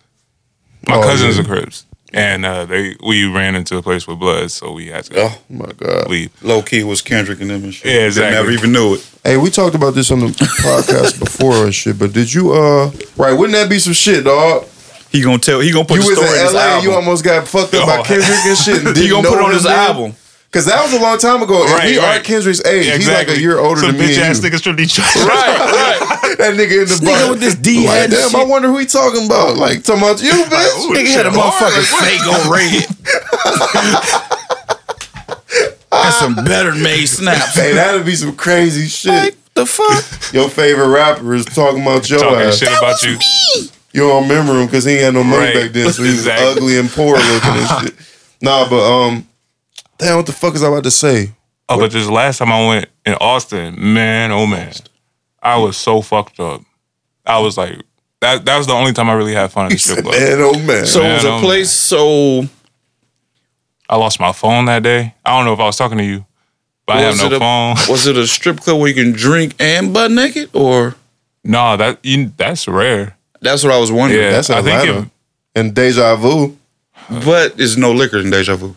[0.88, 1.44] My Oh, cousins yeah.
[1.44, 5.03] are Crips, and uh, they we ran into a place with blood, so we had
[5.06, 6.10] to Go Oh, my God.
[6.10, 6.31] leave.
[6.44, 7.94] low key was Kendrick and them and shit.
[7.94, 8.31] Yeah, exactly.
[8.31, 9.07] They never even knew it.
[9.23, 10.27] Hey, we talked about this on the
[10.64, 14.65] podcast before and shit, but did you uh right, wouldn't that be some shit, dog?
[15.11, 15.59] He gonna tell.
[15.59, 16.89] He gonna put you the was story in in his LA and album.
[16.89, 18.03] you almost got fucked up by Oh.
[18.03, 18.77] Kendrick and shit.
[18.85, 20.13] And he didn't gonna put know on his this album.
[20.49, 21.61] Cause that was a long time ago.
[21.63, 22.19] and Right, we right.
[22.21, 22.88] are Kendrick's age.
[22.88, 24.07] Yeah, He's like a year older Some than me.
[24.07, 24.49] bitch and ass you.
[24.49, 25.07] niggas from Detroit.
[25.27, 26.38] Right, right.
[26.39, 27.13] that nigga in the This bar.
[27.17, 28.47] nigga with this D Like, hat and damn, I shit.
[28.47, 29.57] wonder who he talking about.
[29.57, 30.79] Like talking about you, bitch.
[30.88, 32.88] ooh, Nigga had a motherfucking Faygo red.
[35.91, 37.55] and some better made snaps.
[37.55, 39.11] Hey, that'd be some crazy shit.
[39.11, 40.34] Like, the fuck?
[40.34, 42.57] Your favorite rapper is talking about your Talking ass.
[42.57, 43.17] shit about you.
[43.98, 45.56] You don't remember him because he ain't had no money Right.
[45.56, 46.48] back then, so he was Exactly.
[46.52, 47.95] ugly and poor looking and shit.
[48.44, 49.28] Nah, but um,
[49.98, 51.32] damn, what the fuck is I about to say?
[51.68, 54.72] Oh, but this last time I went in Austin, man, oh man,
[55.41, 56.61] I was so fucked up.
[57.26, 57.82] I was like,
[58.22, 58.45] that.
[58.45, 60.14] That was the only time I really had fun at the strip club.
[60.14, 60.86] Man, oh man.
[60.86, 61.72] So it was Man, a oh, place.
[61.72, 62.44] So
[63.90, 65.15] I lost my phone that day.
[65.26, 66.24] I don't know if I was talking to you,
[66.86, 67.76] but I have no a, phone.
[67.91, 70.94] Was it a strip club where you can drink and butt naked, or
[71.44, 73.16] No, that you, that's rare.
[73.41, 74.22] That's what I was wondering.
[74.22, 75.01] Yeah, That's I think Atlanta.
[75.01, 75.07] it-
[75.55, 76.55] and Deja Vu.
[77.09, 78.76] But there's no liquor in Deja Vu.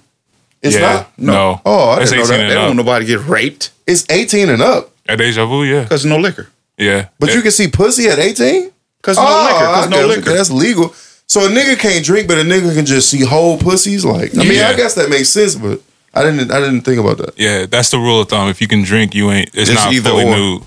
[0.62, 1.18] It's yeah, not.
[1.18, 1.60] no.
[1.64, 2.36] Oh, I It's didn't know 18 that.
[2.36, 2.66] They and don't up.
[2.68, 4.92] want nobody to get raped It's 18 and up.
[5.08, 6.48] At Deja Vu, yeah, because no liquor.
[6.78, 7.08] yeah.
[7.18, 8.70] But you can see pussy at 18?
[9.00, 9.66] Because no Oh, liquor.
[9.66, 10.34] Because no guess, liquor.
[10.34, 10.94] That's legal.
[11.26, 14.04] So a nigga can't drink, but a nigga can just see whole pussies.
[14.04, 14.68] Like, I mean, Yeah.
[14.68, 15.80] I guess that makes sense, but
[16.12, 16.50] I didn't.
[16.52, 17.34] I didn't think about that.
[17.38, 18.48] yeah, that's the rule of thumb.
[18.48, 19.48] If you can drink, you ain't.
[19.54, 20.36] It's, It's not either fully or.
[20.36, 20.62] nude.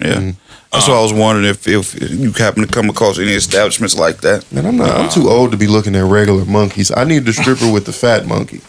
[0.00, 0.14] Yeah.
[0.14, 0.30] Mm-hmm.
[0.72, 4.18] That's why I was wondering if, if you happen to come across any establishments like
[4.22, 4.50] that.
[4.52, 4.90] Man, I'm not.
[4.90, 6.90] I'm too old to be looking at regular monkeys.
[6.94, 8.60] I need the stripper with the fat monkey.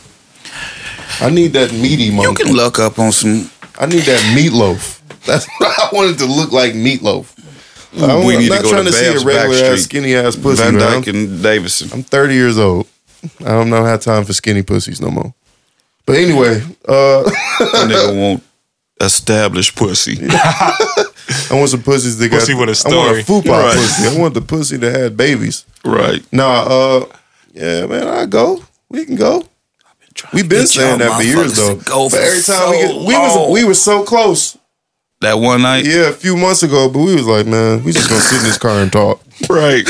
[1.19, 2.44] I need that meaty monkey.
[2.44, 3.49] You can look up on some.
[3.80, 5.02] I need that meatloaf.
[5.26, 7.34] That's what I wanted to look like meatloaf.
[7.95, 10.36] I don't- we I'm not to trying to to see a regular ass skinny ass
[10.36, 10.64] pussy.
[10.64, 10.74] Van.
[10.76, 11.90] Dyke and Davidson.
[11.91, 12.88] I'm 30 years old.
[13.41, 15.34] I don't know have time for skinny pussies no more.
[16.06, 17.24] But anyway, uh,
[17.60, 18.44] That nigga want
[19.02, 20.18] established pussy.
[20.30, 22.40] I want some pussies that got.
[22.40, 23.76] Pussy with a I want a fupa Right.
[23.76, 24.07] pussy.
[24.07, 25.65] I want the pussy that had babies.
[25.86, 26.22] right.
[26.32, 27.06] Nah, uh,
[27.53, 28.64] yeah, man, I go.
[28.90, 29.45] We can go.
[30.34, 31.76] We've been saying that for years though.
[31.76, 34.57] go but for every time we get, we was we was so close.
[35.22, 35.86] That one night.
[35.86, 38.44] Yeah, a few months ago, but we was like, man, we just gonna sit in
[38.44, 39.22] this car and talk.
[39.49, 39.86] Right.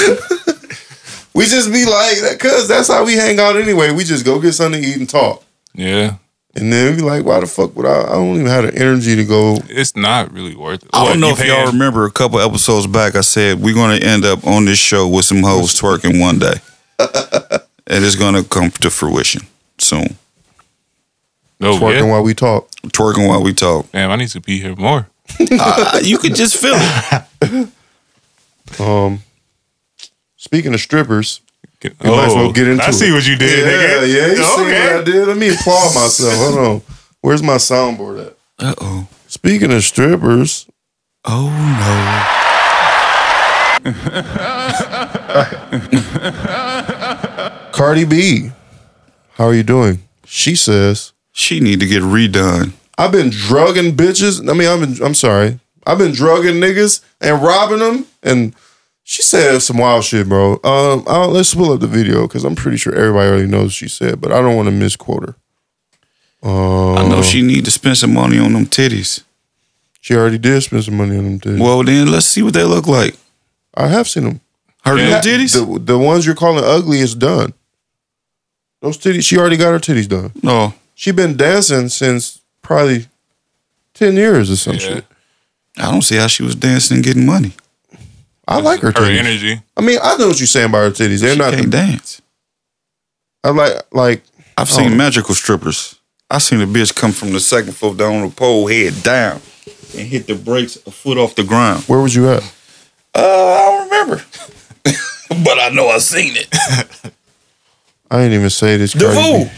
[1.33, 3.91] We just be like that, cause that's how we hang out anyway.
[3.91, 5.43] We just go get something to eat and talk,
[5.75, 6.15] Yeah,
[6.57, 8.01] and then we be like, why the fuck would I?
[8.01, 9.57] I don't even have the energy to go.
[9.69, 10.89] it's not really worth it.
[10.93, 13.15] I don't know you if y'all remember a couple episodes back.
[13.15, 16.39] I said we're going to end up on this show with some hoes twerking one
[16.39, 16.55] day,
[16.99, 19.43] and it's going to come to fruition
[19.77, 20.17] soon.
[21.59, 22.11] No, Twerking yeah.
[22.11, 22.69] while we talk.
[22.87, 23.91] Twerking while we talk.
[23.91, 25.07] Damn, I need to be here more.
[25.39, 27.69] Uh, you could just feel it.
[28.81, 29.21] Um,
[30.35, 31.39] speaking of strippers,
[31.89, 32.93] Get- we might as well get into Oh, I it.
[32.93, 34.13] see what you did, Yeah, nigga.
[34.13, 34.93] yeah, you see Okay.
[34.93, 35.27] what I did.
[35.27, 36.33] Let me applaud myself.
[36.35, 36.81] Hold on,
[37.21, 38.37] where's my soundboard at?
[38.59, 39.07] Uh oh.
[39.27, 40.65] Speaking of strippers,
[41.25, 42.33] Oh no.
[47.71, 48.51] Cardi B,
[49.33, 49.99] how are you doing?
[50.25, 52.73] She says, She need to get redone.
[52.97, 54.47] I've been drugging bitches.
[54.49, 55.59] I mean, I've been, I'm sorry.
[55.85, 58.05] I've been drugging niggas and robbing them.
[58.23, 58.55] And
[59.09, 60.59] she said some wild shit, bro.
[60.65, 63.71] Um, I'll, let's pull up the video because I'm pretty sure everybody already knows what
[63.71, 66.47] she said, but I don't want to misquote her.
[66.49, 69.23] Um, I know she need to spend some money on them titties.
[70.01, 71.61] She already did spend some money on them titties.
[71.61, 73.15] Well, then let's see what they look like.
[73.75, 74.41] I have seen them.
[74.83, 75.53] Her new titties?
[75.53, 77.53] The, the ones you're calling ugly is done.
[78.81, 80.33] Those titties, she already got her titties done.
[80.43, 80.73] No.
[80.95, 83.05] She been dancing since probably
[83.93, 84.79] 10 years or some Yeah.
[84.79, 85.05] shit.
[85.77, 87.53] I don't see how she was dancing and getting money.
[88.47, 89.17] I like her Her titties.
[89.19, 89.61] energy.
[89.75, 91.21] I mean, I know what you're saying about her titties.
[91.21, 91.53] They're She not.
[91.53, 92.21] can't dance.
[93.43, 94.23] I like like.
[94.57, 95.95] I've seen magical strippers.
[96.29, 99.39] I seen a bitch come from the second floor down the pole, head down,
[99.97, 101.83] and hit the brakes a foot off the ground.
[101.83, 102.43] Where was you at?
[103.13, 104.25] Uh, I don't remember,
[105.43, 106.47] but I know I seen it.
[108.11, 108.93] I ain't even say this.
[108.93, 109.51] The Cardi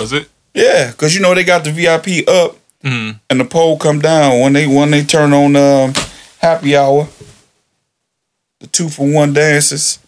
[0.00, 0.28] Was it?
[0.54, 3.20] Yeah, because you know they got the VIP up Mm.
[3.30, 5.92] and the pole come down when they when they turn on um,
[6.40, 7.06] happy hour.
[8.62, 9.98] The two for one dances,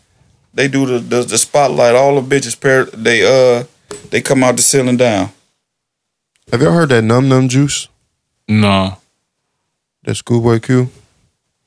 [0.55, 1.97] they do the the, the spotlight.
[1.97, 3.65] All the bitches pair they uh
[4.11, 5.31] they come out the ceiling down.
[6.53, 7.89] Have y'all heard that Numb Numb Juice?
[8.47, 8.99] No,
[10.05, 10.89] That Schoolboy Q.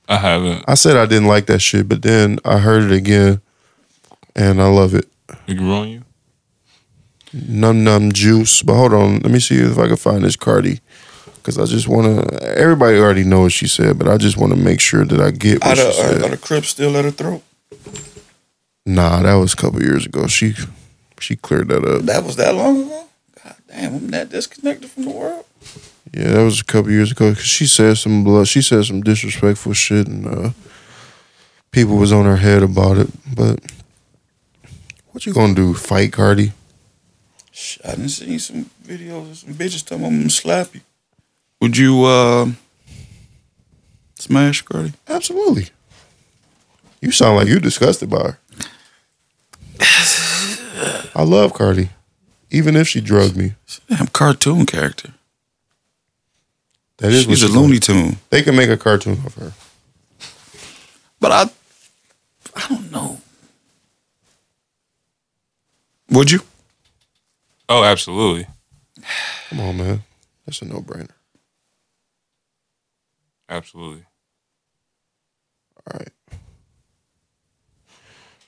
[0.08, 0.64] I haven't.
[0.66, 3.42] I said I didn't like that shit, but then I heard it again,
[4.34, 5.10] and I love it.
[5.46, 6.04] We can ruin you.
[7.34, 8.62] Numb Numb Juice.
[8.62, 10.80] But hold on, let me see if I can find this Cardi.
[11.48, 12.58] Because I just want to.
[12.58, 15.32] Everybody already know what she said, but I just want to make sure that I
[15.32, 16.22] get what she the, said.
[16.22, 17.42] are, the crips still at her throat?
[18.86, 20.28] Nah, that was a couple years ago.
[20.28, 20.56] She
[21.22, 22.02] she cleared that up.
[22.02, 23.06] That was that long ago.
[23.42, 25.46] God damn, I'm that disconnected from the world.
[26.14, 27.34] Yeah, that was a couple years ago.
[27.34, 28.50] Cause she said some blood.
[28.50, 30.50] She said some disrespectful shit, and uh,
[31.72, 33.08] people was on her head about it.
[33.34, 33.62] But
[35.14, 35.74] what you gonna do?
[35.74, 36.52] Fight Cardi?
[37.86, 40.82] I done seen some videos of some bitches telling them I'm gonna slap you.
[41.62, 42.48] Would you uh
[44.16, 44.94] smash Cardi?
[45.08, 45.70] Absolutely.
[47.02, 48.40] You sound like you're disgusted by her.
[51.16, 51.90] I love Cardi,
[52.52, 53.54] even if she drugged me.
[53.90, 55.14] Damn cartoon character.
[56.98, 57.82] That is what She's a she's Looney like.
[57.84, 58.18] Tune.
[58.30, 59.54] They can make a cartoon of her.
[61.20, 61.44] But I
[62.56, 63.20] I don't know.
[66.10, 66.40] Would you?
[67.70, 68.48] Oh, absolutely.
[69.50, 70.04] Come on, man.
[70.46, 71.10] That's a no brainer.
[73.50, 74.06] Absolutely.
[75.88, 76.12] All right.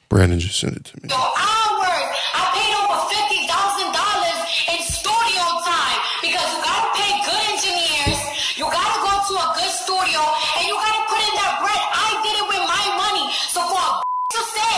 [0.10, 1.08] Brandon just sent it to me.
[1.14, 2.06] hours.
[2.36, 4.40] I paid over fifty thousand dollars
[4.74, 8.20] in studio time because you gotta pay good engineers.
[8.60, 10.20] You gotta go to a good studio
[10.60, 11.80] and you gotta put in that bread.
[11.80, 13.26] I did it with my money.
[13.54, 14.78] So for a to say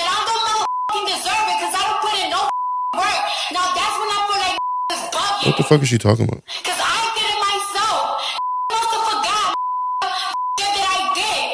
[0.00, 2.42] that I don't motherfucking deserve it because I don't put in no
[2.98, 3.20] work.
[3.54, 4.56] Now that's when I feel like
[4.96, 5.46] is bugging.
[5.46, 6.42] What the fuck is she talking about?
[6.64, 8.16] Cause I did it myself.
[8.72, 9.48] Must have forgot
[10.56, 11.46] shit that I did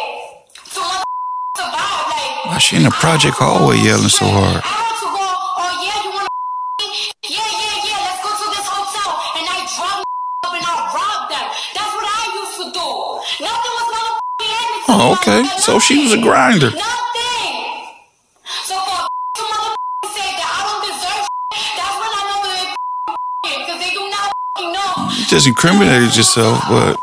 [0.79, 0.83] to
[1.59, 2.07] survive.
[2.15, 4.65] Like Why she in the project hallway yelling so hard?
[4.65, 6.33] I had to go, oh yeah, you wanna
[7.29, 9.13] yeah, yeah, yeah, let's go to this hotel.
[9.37, 11.47] And I drop up and I rob them.
[11.77, 12.89] That's what I used to do.
[13.45, 14.89] Nothing was motherfucking anything.
[14.89, 15.45] Oh, okay.
[15.61, 16.73] So she was a grinder.
[16.73, 17.53] Nothing.
[18.65, 21.25] So for to motherfucking say that I don't deserve
[21.61, 24.33] that's when I know that they because they do not
[24.73, 25.13] know.
[25.13, 26.97] You just incriminated yourself, but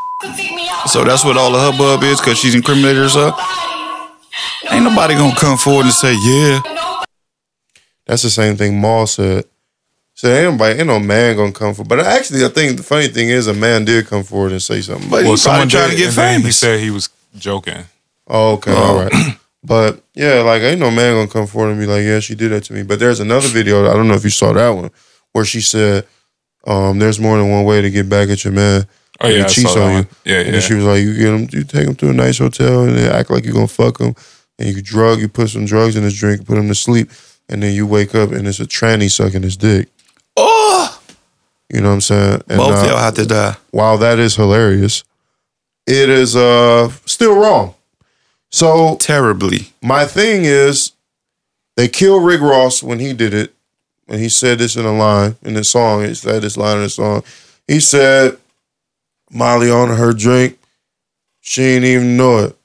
[0.89, 3.37] so that's what all the hubbub is because she's incriminated herself.
[4.73, 6.61] Ain't nobody gonna come forward and say, "Yeah,
[8.05, 9.45] That's the same thing Maul said.
[10.15, 11.89] Said ain't nobody, ain't no man gonna come forward.
[11.89, 14.81] But actually, I think the funny thing is, a man did come forward and say
[14.81, 15.09] something.
[15.09, 17.85] But well, someone to get then He said he was joking.
[18.27, 19.11] Oh, okay, all right.
[19.65, 22.51] But yeah, like ain't no man gonna come forward and be like, yeah, she did
[22.51, 22.83] that to me.
[22.83, 23.89] But there's another video.
[23.89, 24.91] I don't know if you saw that one
[25.31, 26.05] where she said,
[26.67, 28.85] um, "There's more than one way to get back at your man."
[29.21, 29.95] Oh, yeah, he I cheats saw that on you.
[29.99, 30.07] one.
[30.25, 30.59] Yeah, And yeah.
[30.59, 33.31] she was like, "You get him, you take him to a nice hotel and act
[33.31, 34.13] like you're gonna fuck him,
[34.59, 37.09] and you drug, you put some drugs in his drink, put him to sleep,
[37.49, 39.89] and then you wake up and it's a tranny sucking his dick."
[40.37, 40.99] oh,
[41.69, 42.43] You know what I'm saying?
[42.49, 45.03] And, both uh, y'all have to die." while that is hilarious,
[45.85, 47.75] it is uh still wrong.
[48.51, 49.73] So terribly.
[49.81, 50.91] My thing is,
[51.75, 53.53] they killed Rick Ross when he did it,
[54.07, 56.03] and he said this in a line in the song.
[56.03, 57.23] He said this line in the song.
[57.67, 58.37] He said,
[59.31, 60.59] "Molly on her drink,
[61.41, 62.57] she ain't even know it.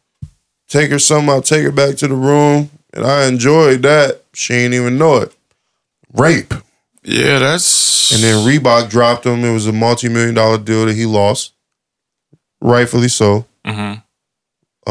[0.68, 4.22] Take her some, I'll take her back to the room, and I enjoyed that.
[4.34, 5.34] She ain't even know it.
[6.12, 6.54] Rape."
[7.02, 8.12] Yeah, that's.
[8.12, 9.44] And then Reebok dropped him.
[9.44, 11.52] It was a multi-million dollar deal that he lost,
[12.60, 13.46] rightfully so.
[13.64, 14.00] Mm-hmm.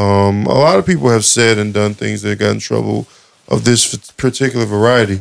[0.00, 3.06] Um, a lot of people have said and done things that got in trouble
[3.48, 5.20] of this particular variety.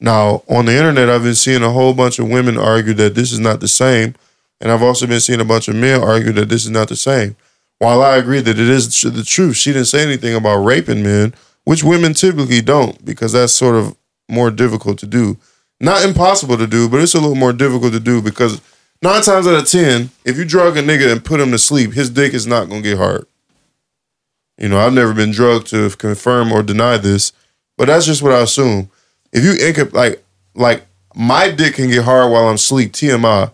[0.00, 3.32] Now, on the internet, I've been seeing a whole bunch of women argue that this
[3.32, 4.14] is not the same,
[4.60, 6.96] and I've also been seeing a bunch of men argue that this is not the
[6.96, 7.36] same.
[7.82, 11.34] While I agree that it is the truth, she didn't say anything about raping men,
[11.64, 13.96] which women typically don't, because that's sort of
[14.28, 15.36] more difficult to do.
[15.80, 18.60] Not impossible to do, but it's a little more difficult to do because
[19.02, 21.92] nine times out of ten, if you drug a nigga and put him to sleep,
[21.94, 23.26] his dick is not gonna get hard.
[24.58, 27.32] You know, I've never been drugged to confirm or deny this,
[27.76, 28.92] but that's just what I assume.
[29.32, 30.22] If you inca- like
[30.54, 30.86] like
[31.16, 33.50] my dick can get hard while I'm asleep, TMI.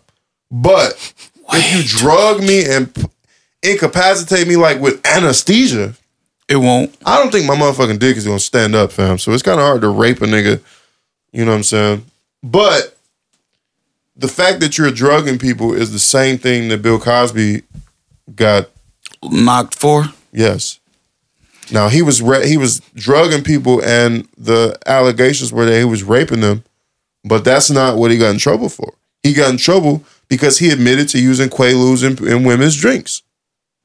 [0.51, 1.15] But
[1.51, 2.93] if you drug me and
[3.63, 5.95] incapacitate me like with anesthesia,
[6.49, 6.97] it won't.
[7.05, 9.19] I don't think my motherfucking dick is gonna stand up, fam.
[9.19, 10.61] So it's kind of hard to rape a nigga.
[11.33, 12.05] You know what I'm saying?
[12.43, 12.97] But
[14.17, 17.63] the fact that you're drugging people is the same thing that Bill Cosby
[18.35, 18.71] got
[19.23, 20.07] knocked for.
[20.33, 20.81] Yes.
[21.71, 26.03] Now he was ra- he was drugging people, and the allegations were that he was
[26.03, 26.65] raping them,
[27.25, 28.95] but that's not what he got in trouble for.
[29.23, 33.23] He got in trouble because he admitted to using Quaaludes in, in women's drinks.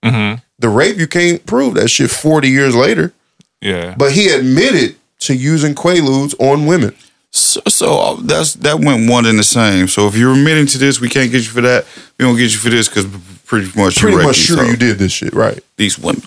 [0.03, 0.39] Mm-hmm.
[0.59, 3.13] The rape you can't prove that shit forty years later,
[3.61, 3.95] Yeah.
[3.97, 6.95] but he admitted to using Quaaludes on women.
[7.31, 9.87] So, so uh, that's that went one and the same.
[9.87, 11.85] So if you're admitting to this, we can't get you for that.
[12.19, 13.05] We don't get you for this because
[13.45, 14.67] pretty much Pretty you raped much sure hoes.
[14.71, 15.59] you did this shit, right?
[15.77, 16.21] These women.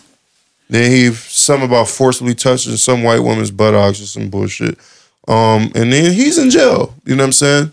[0.69, 4.79] Then he some about forcibly touching some white woman's buttocks or some bullshit.
[5.29, 6.95] Um, and then he's in jail.
[7.05, 7.73] You know what I'm saying?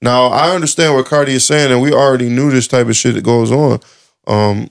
[0.00, 3.14] Now I understand what Cardi is saying, and we already knew this type of shit
[3.14, 3.80] that goes on.
[4.28, 4.70] Um,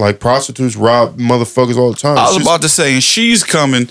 [0.00, 2.18] like prostitutes rob motherfuckers all the time.
[2.18, 3.88] I was She's- about to say, and she's coming.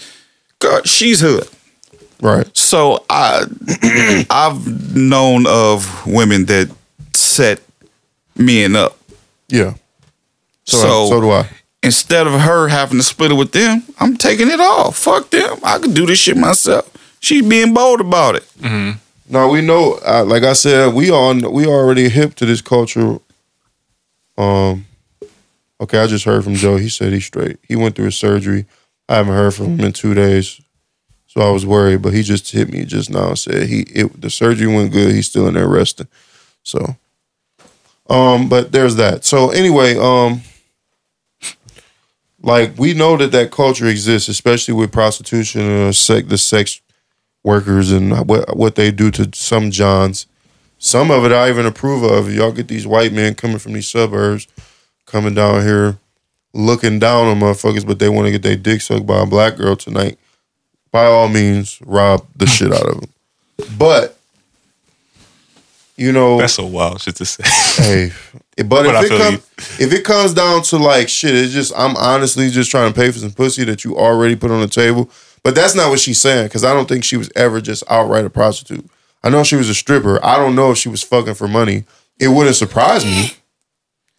[0.59, 1.47] Girl, she's hood.
[2.21, 2.45] Right.
[2.57, 3.43] So I
[4.29, 6.69] I've known of women that
[7.13, 7.61] set
[8.35, 8.97] men up.
[9.47, 9.75] Yeah.
[10.65, 11.47] So, So- so do I.
[11.81, 14.91] Instead of her having to split it with them, I'm taking it all.
[14.91, 15.59] Fuck them.
[15.63, 16.91] I could do this shit myself.
[17.21, 18.43] She's being bold about it.
[18.59, 18.97] Mm-hmm.
[19.29, 19.97] No, we know.
[20.05, 23.19] Uh, like I said, we on we already hip to this culture.
[24.37, 24.87] Um,
[25.81, 26.77] okay, I just heard from Joe.
[26.77, 27.57] He said he's straight.
[27.67, 28.65] He went through his surgery.
[29.07, 30.61] I haven't heard from him in two days,
[31.27, 32.01] so I was worried.
[32.01, 35.13] But he just hit me just now and said he it, the surgery went good.
[35.13, 36.07] He's still in there resting.
[36.63, 36.97] So,
[38.09, 39.25] um, but there's that.
[39.25, 40.41] So anyway, um,
[42.41, 46.81] like we know that that culture exists, especially with prostitution and the sex
[47.43, 50.27] workers and what what they do to some Johns.
[50.77, 52.33] Some of it I even approve of.
[52.33, 54.47] Y'all get these white men coming from these suburbs,
[55.09, 55.97] coming down here,
[56.53, 59.57] looking down on motherfuckers, but they want to get their dick sucked by a black
[59.57, 60.17] girl tonight.
[60.91, 63.09] By all means, rob the shit out of them.
[63.77, 64.17] But
[65.99, 67.43] you know, That's so wild shit to say.
[67.83, 68.11] hey,
[68.63, 69.33] but, But if it come,
[69.79, 73.11] if it comes down to like shit, it's just I'm honestly just trying to pay
[73.11, 75.09] for some pussy that you already put on the table.
[75.43, 78.25] But that's not what she's saying because I don't think she was ever just outright
[78.25, 78.89] a prostitute.
[79.23, 80.23] I know she was a stripper.
[80.23, 81.83] I don't know if she was fucking for money.
[82.17, 83.31] It wouldn't surprise me.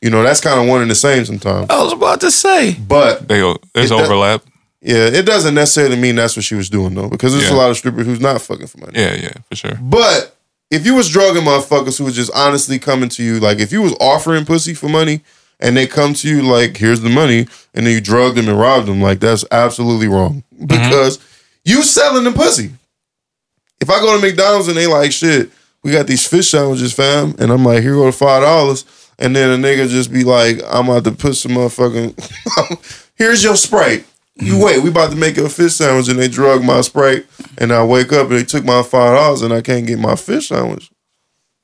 [0.03, 1.69] You know, that's kind of one and the same sometimes.
[1.71, 4.43] I was about to say, but they there's It does- overlap.
[4.81, 7.71] yeah, it doesn't necessarily mean that's what she was doing though, because there's a lot
[7.71, 8.93] of strippers who's not fucking for money.
[8.99, 9.79] Yeah, yeah, for sure.
[9.81, 10.35] But
[10.71, 13.83] if you was drugging motherfuckers who was just honestly coming to you, like if you
[13.83, 15.21] was offering pussy for money
[15.59, 18.59] and they come to you like, here's the money, and then you drug them and
[18.59, 20.43] robbed them, like that's absolutely wrong.
[20.55, 20.67] Mm-hmm.
[20.67, 21.19] Because
[21.65, 22.71] you selling the pussy.
[23.83, 25.51] If I go to McDonald's and they like, shit,
[25.83, 28.85] we got these fish sandwiches, fam, and I'm like, here go the five dollars,
[29.21, 33.57] and then a nigga just be like, I'm about to put some motherfucking here's your
[33.57, 34.07] Sprite.
[34.37, 37.27] You wait, we about to make a fish sandwich and they drug my Sprite
[37.59, 40.17] and I wake up and they took my five dollars and I can't get my
[40.17, 40.91] fish sandwich.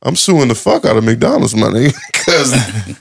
[0.02, 2.52] I'm suing the fuck out of McDonald's money because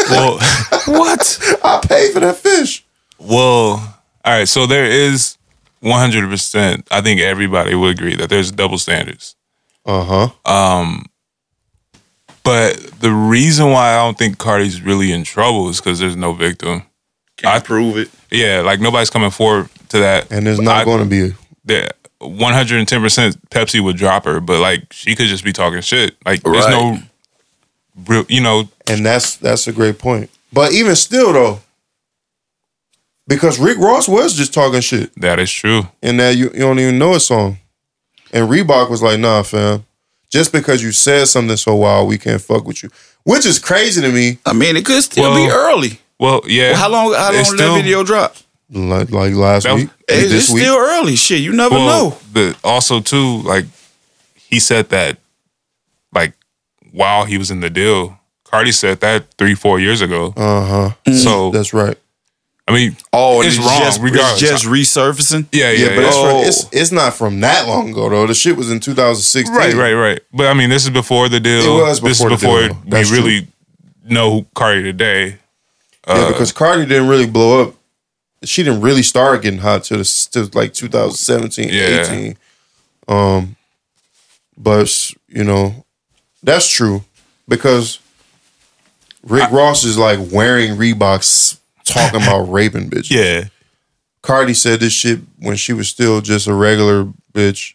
[0.10, 0.38] Well,
[0.86, 1.58] what?
[1.62, 2.84] I paid for that fish.
[3.18, 4.48] Well, all right.
[4.48, 5.38] So there is
[5.82, 6.86] 100%.
[6.90, 9.36] I think everybody would agree that there's double standards.
[9.86, 10.50] Uh huh.
[10.50, 11.06] Um,
[12.44, 16.32] but the reason why I don't think Cardi's really in trouble is because there's no
[16.32, 16.82] victim.
[17.36, 18.10] Can't prove it.
[18.30, 20.30] Yeah, like nobody's coming forward to that.
[20.30, 21.20] And there's not going to be.
[21.28, 21.88] A, Yeah,
[22.20, 26.16] 110% Pepsi would drop her, but like she could just be talking shit.
[26.24, 26.70] Like there's Right.
[26.70, 26.98] no
[28.06, 28.68] real, you know.
[28.88, 30.30] and that's that's a great point.
[30.52, 31.60] But even still though,
[33.26, 35.10] because Rick Ross was just talking shit.
[35.20, 35.88] That is true.
[36.02, 37.58] And that you, you don't even know a song.
[38.32, 39.84] And Reebok was like, nah, fam.
[40.34, 42.90] Just because you said something so wild, we can't fuck with you.
[43.22, 44.38] Which is crazy to me.
[44.44, 46.00] I mean, it could still be early.
[46.18, 46.72] Well, yeah.
[46.72, 47.14] Well, how long?
[47.14, 48.34] How long did that video drop?
[48.68, 49.90] Like like last was- week.
[50.08, 50.64] It's, this it's week.
[50.64, 51.14] still early.
[51.14, 52.18] Shit, you never Well, know.
[52.32, 53.66] But also too, like
[54.34, 55.18] he said that,
[56.12, 56.32] like
[56.90, 60.34] while he was in the deal, Cardi said that three, four years ago.
[60.36, 61.12] Uh huh.
[61.12, 61.96] So that's right.
[62.66, 63.80] I mean, Oh, it's it's wrong.
[63.80, 65.46] Just, regardless, it's just resurfacing.
[65.52, 66.06] yeah, yeah, Yeah, but yeah.
[66.08, 66.30] it's, Oh.
[66.30, 68.26] from, it's it's not from that long ago though.
[68.26, 69.54] The shit was in 2016.
[69.54, 70.20] right, right, right.
[70.32, 71.78] But I mean, this is before the deal.
[71.78, 73.18] It was this before the is before deal, we That's true.
[73.18, 73.48] really
[74.08, 75.26] know Cardi today.
[76.06, 77.74] Yeah, Uh, because Cardi didn't really blow up.
[78.44, 82.02] She didn't really start getting hot till, the, till like 2017, Yeah.
[82.06, 82.36] 18.
[83.08, 83.56] Um,
[84.56, 85.84] but you know,
[86.42, 87.04] that's true
[87.48, 87.98] because
[89.22, 93.10] Rick Ross is like wearing Reeboks, talking about raping bitches.
[93.10, 93.44] Yeah.
[94.22, 97.74] Cardi said this shit when she was still just a regular bitch,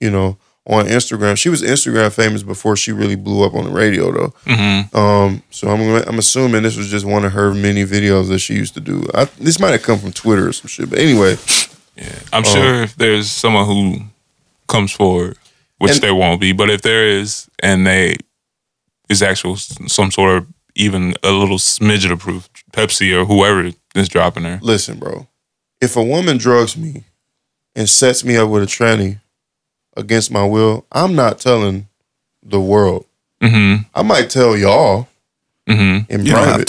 [0.00, 0.36] you know,
[0.68, 1.36] on Instagram.
[1.38, 4.34] She was Instagram famous before she really blew up on the radio though.
[4.46, 4.92] Mhm.
[4.94, 8.54] Um, so I'm I'm assuming this was just one of her many videos that she
[8.54, 9.06] used to do.
[9.14, 11.36] I, this might have come from Twitter or some shit, but anyway.
[11.96, 14.02] Yeah, I'm Um, sure if there's someone who
[14.68, 15.38] comes forward,
[15.78, 18.16] which And- there won't be, but if there is, and they
[19.08, 24.08] is actual some sort of even a little smidgen of proof, Pepsi or whoever is
[24.08, 24.58] dropping her.
[24.62, 25.26] Listen, bro.
[25.80, 27.04] If a woman drugs me
[27.74, 29.20] and sets me up with a tranny
[29.96, 31.88] against my will, I'm not telling
[32.42, 33.06] the world.
[33.42, 33.82] Mm-hmm.
[33.94, 35.08] I might tell y'all
[35.68, 36.12] Mm-hmm.
[36.12, 36.66] in You don't have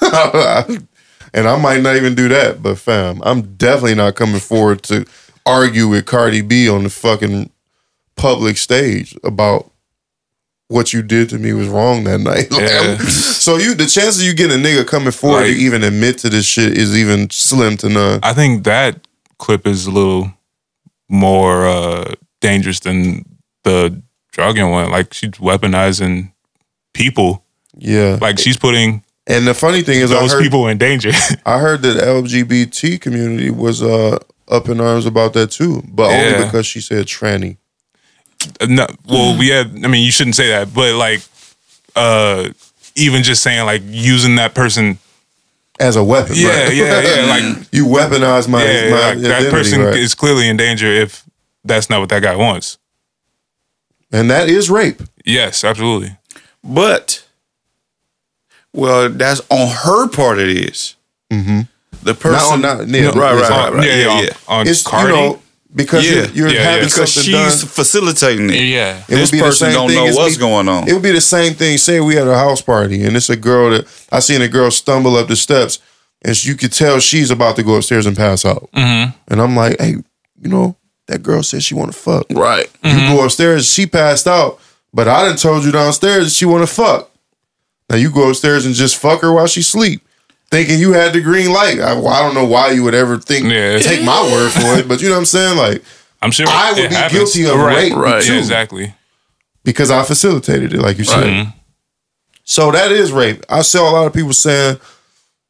[0.00, 0.82] private.
[1.34, 5.04] and I might not even do that, but fam, I'm definitely not coming forward to
[5.44, 7.50] argue with Cardi B on the fucking
[8.16, 9.69] public stage about
[10.70, 12.48] what you did to me was wrong that night.
[12.52, 12.96] Like, Yeah.
[12.98, 16.28] so you the chances you get a nigga coming forward Like- to even admit to
[16.30, 18.20] this shit is even slim to none.
[18.22, 19.06] I think that
[19.38, 20.32] clip is a little
[21.08, 23.24] more uh, dangerous than
[23.64, 24.00] the
[24.32, 24.90] drugging one.
[24.90, 26.32] Like she's weaponizing
[26.94, 27.44] people.
[27.76, 28.18] Yeah.
[28.20, 31.10] Like she's putting And the funny thing is, I those heard, people in danger.
[31.46, 34.18] I heard that the LGBT community was uh,
[34.48, 36.34] up in arms about that too, but Yeah.
[36.34, 37.56] only because she said tranny.
[38.68, 39.66] No, well, we had.
[39.84, 41.20] I mean, you shouldn't say that, but like,
[41.96, 42.48] uh,
[42.96, 44.98] even just saying like using that person.
[45.78, 46.74] As a weapon, Yeah, right?
[46.74, 47.26] yeah, yeah.
[47.56, 49.96] Like you weaponize my, yeah, my like, that person right?
[49.96, 51.24] is clearly in danger if
[51.64, 52.76] that's not what that guy wants.
[54.12, 55.00] and that is rape.
[55.24, 56.16] Yes, absolutely.
[56.62, 57.24] But,
[58.74, 60.38] well, that's on her part.
[60.38, 60.96] It is.
[61.30, 61.60] Mm-hmm.
[62.02, 64.62] The person, Not, not, yeah, right, right, it's right, on- right, yeah, yeah.
[64.70, 65.42] it's you know
[65.74, 66.84] because yeah, you're, you're yeah, having yeah.
[66.86, 67.68] because something she's done.
[67.68, 68.54] facilitating it.
[68.64, 70.88] Yeah, It would this be the person same don't thing know what's me- going on.
[70.88, 71.78] It would be the same thing.
[71.78, 74.70] Say we had a house party and it's a girl that I seen a girl
[74.70, 75.78] stumble up the steps
[76.22, 78.68] and you could tell she's about to go upstairs and pass out.
[78.74, 79.16] Mm-hmm.
[79.28, 79.96] And I'm like, hey,
[80.40, 80.76] you know,
[81.06, 82.26] that girl said she want to fuck.
[82.30, 82.70] Right.
[82.82, 84.60] You go upstairs, she passed out,
[84.92, 87.10] but I done told you downstairs she want to fuck.
[87.88, 90.02] Now you go upstairs and just fuck her while she sleep,
[90.50, 91.78] thinking you had the green light.
[91.80, 94.88] I, well, I don't know why you would ever think take my word for it,
[94.88, 95.56] but you know what I'm saying?
[95.56, 95.82] Like
[96.22, 97.34] I'm sure I would be happens.
[97.34, 98.22] guilty of right, rape Right.
[98.22, 98.34] too.
[98.34, 98.94] Yeah, exactly.
[99.64, 101.24] because I facilitated it, like you said.
[101.24, 101.52] Right.
[102.44, 103.44] So that is rape.
[103.48, 104.78] I saw a lot of people saying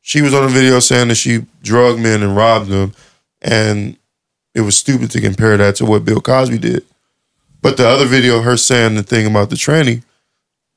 [0.02, 2.92] she was on a video saying that she drugged men and robbed them,
[3.40, 3.96] and
[4.54, 6.84] it was stupid to compare that to what Bill Cosby did.
[7.62, 10.02] But the other video of her saying the thing about the tranny,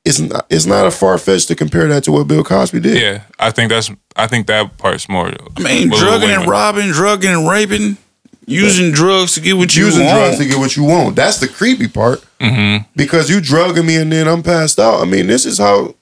[0.05, 3.01] it's not it's not a far fetched to compare that to what Bill Cosby did.
[3.01, 3.89] Yeah, I think that's.
[4.15, 5.27] I think that part's more.
[5.57, 7.97] I mean, drugging and robbing, drugging and raping,
[8.45, 9.95] using drugs to get what you want.
[9.95, 10.17] Using want.
[10.17, 11.15] drugs to get what you want.
[11.15, 12.23] That's the creepy part.
[12.39, 12.89] Mm-hmm.
[12.95, 15.01] Because you drugging me and then I'm passed out.
[15.01, 15.95] I mean, this is how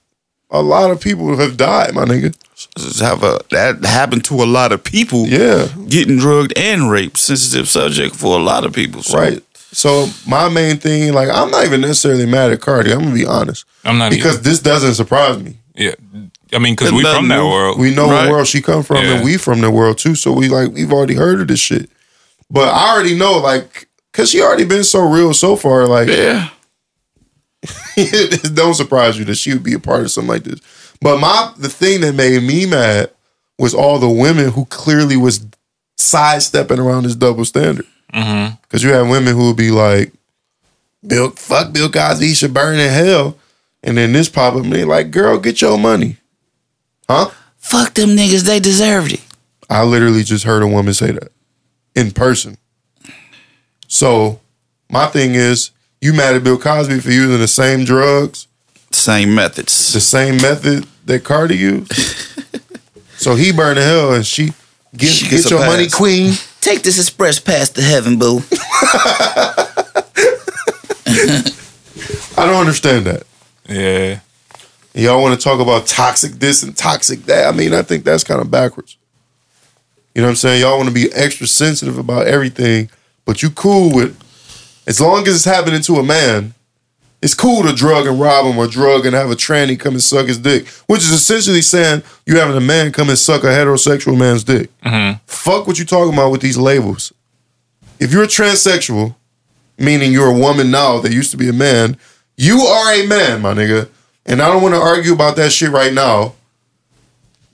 [0.49, 2.35] a lot of people have died, my nigga.
[2.75, 5.27] This is how a, that happened to a lot of people.
[5.27, 5.67] Yeah.
[5.87, 9.01] Getting drugged and raped, sensitive subject for a lot of people.
[9.01, 9.17] So.
[9.17, 9.43] Right.
[9.73, 12.91] So my main thing, like, I'm not even necessarily mad at Cardi.
[12.91, 13.65] I'm gonna be honest.
[13.85, 14.43] I'm not because either.
[14.43, 15.57] this doesn't surprise me.
[15.75, 15.93] Yeah,
[16.53, 17.79] I mean, because we from that world.
[17.79, 18.25] We know Right.
[18.25, 19.15] what world she come from, Yeah.
[19.15, 20.15] and we from the world too.
[20.15, 21.89] So we like we've already heard of this shit.
[22.49, 25.87] But I already know, like, cause she already been so real so far.
[25.87, 26.49] Like, yeah,
[27.95, 30.59] it don't surprise you that she would be a part of something like this.
[30.99, 33.09] But my the thing that made me mad
[33.57, 35.45] was all the women who clearly was
[35.97, 37.85] sidestepping around this double standard.
[38.13, 38.55] Mm-hmm.
[38.61, 40.13] Because you have women who would be like,
[41.05, 43.37] Bill, fuck Bill Cosby, he should burn in hell.
[43.83, 46.17] And then this pop up and they like, girl, get your money.
[47.09, 47.31] Huh?
[47.57, 49.21] Fuck them niggas, they deserved it.
[49.69, 51.31] I literally just heard a woman say that
[51.95, 52.57] in person.
[53.87, 54.39] So
[54.89, 55.71] my thing is,
[56.01, 58.47] you mad at Bill Cosby for using the same drugs,
[58.91, 61.93] same methods, the same method that Cardi used.
[63.17, 64.51] so he burned in hell, and she
[64.95, 66.33] get, She get gets a your money, queen.
[66.61, 68.41] Take this express pass to heaven, boo.
[72.37, 73.23] I don't understand that.
[73.67, 74.19] Yeah.
[74.93, 77.51] Y'all want to talk about toxic this and toxic that.
[77.51, 78.97] I mean, I think that's kind of backwards.
[80.13, 80.61] You know what I'm saying?
[80.61, 82.89] Y'all want to be extra sensitive about everything,
[83.25, 84.17] but you cool with
[84.85, 86.53] as long as it's happening to a man,
[87.21, 90.01] it's cool to drug and rob him or drug and have a tranny come and
[90.01, 93.47] suck his dick, which is essentially saying you having a man come and suck a
[93.47, 94.69] heterosexual man's dick.
[94.81, 95.23] Mm-hmm.
[95.27, 97.13] Fuck what you talking about with these labels.
[97.99, 99.15] If you're a transsexual,
[99.77, 101.97] meaning you're a woman now that used to be a man,
[102.37, 103.89] you are a man, my nigga.
[104.25, 106.33] And I don't want to argue about that shit right now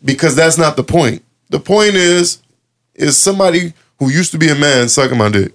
[0.04, 1.24] because that's not the point.
[1.50, 2.42] The point is,
[2.96, 5.54] is somebody who used to be a man sucking my dick.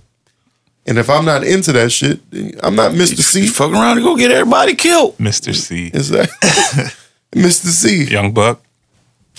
[0.84, 3.46] And if I'm not into that shit, then I'm not Mister Cee.
[3.46, 5.18] Fucking around and go get everybody killed.
[5.20, 5.90] Mister Cee.
[5.94, 6.28] Is that
[7.34, 8.04] Mister Cee?
[8.04, 8.62] Young Buck.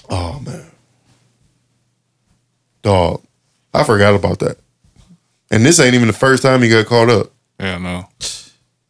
[0.10, 0.72] Oh man.
[2.82, 3.24] Dog.
[3.74, 4.58] I forgot about that.
[5.52, 7.32] And this ain't even the first time he got caught up.
[7.60, 8.08] Yeah, no.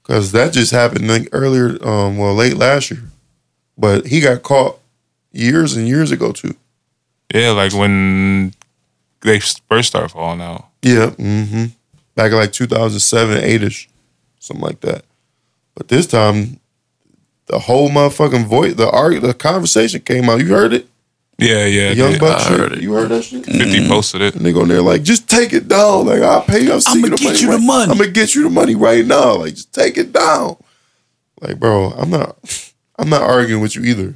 [0.03, 3.03] Cause that just happened like earlier, um, well, late last year.
[3.77, 4.79] But he got caught
[5.31, 6.55] years and years ago too.
[7.33, 8.53] Yeah, like when
[9.21, 10.67] they first start falling out.
[10.81, 11.11] Yeah.
[11.11, 11.65] Mm-hmm.
[12.15, 13.87] Back in like 2007, 8ish,
[14.39, 15.03] something like that.
[15.75, 16.59] But this time,
[17.47, 20.39] the whole motherfucking voice, the arg- the conversation came out.
[20.39, 20.87] You heard it?
[21.39, 21.89] Yeah, yeah.
[21.89, 22.19] The Young yeah.
[22.19, 22.59] Buck shit.
[22.59, 22.81] heard it.
[22.81, 23.45] You heard that shit?
[23.45, 23.89] 50 mm-hmm.
[23.89, 24.35] posted it.
[24.35, 26.05] And they go there like, just take it down.
[26.05, 26.71] Like, I'll pay you.
[26.71, 27.39] I'll see I'ma you get money.
[27.39, 27.91] you the money.
[27.91, 29.37] I'm gonna get you the money right now.
[29.37, 30.57] Like, just take it down.
[31.41, 32.37] Like, bro, I'm not
[32.97, 34.15] I'm not arguing with you either.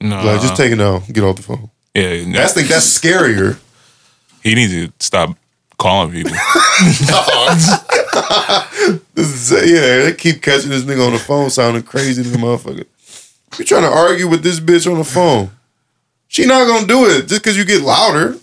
[0.00, 0.22] No.
[0.24, 1.02] Like, just take it down.
[1.12, 1.70] Get off the phone.
[1.94, 2.24] Yeah.
[2.32, 3.58] That's think that's scarier.
[4.42, 5.36] He needs to stop
[5.78, 6.32] calling people.
[9.14, 12.38] This is- yeah, they keep catching this nigga on the phone sounding crazy to the
[12.38, 12.84] motherfucker.
[13.58, 15.50] You trying to argue with this bitch on the phone.
[16.28, 18.36] She not gonna do it just because you get louder.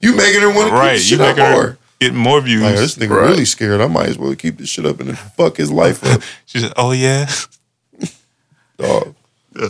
[0.00, 0.92] you making her want to keep right.
[0.94, 1.78] this You shit up make her more.
[2.00, 2.62] get more views.
[2.62, 3.28] Like, this nigga Right.
[3.28, 3.80] really scared.
[3.80, 6.22] I might as well keep this shit up and then fuck his life up.
[6.46, 7.30] She said, "Oh yeah."
[8.78, 9.14] Dog.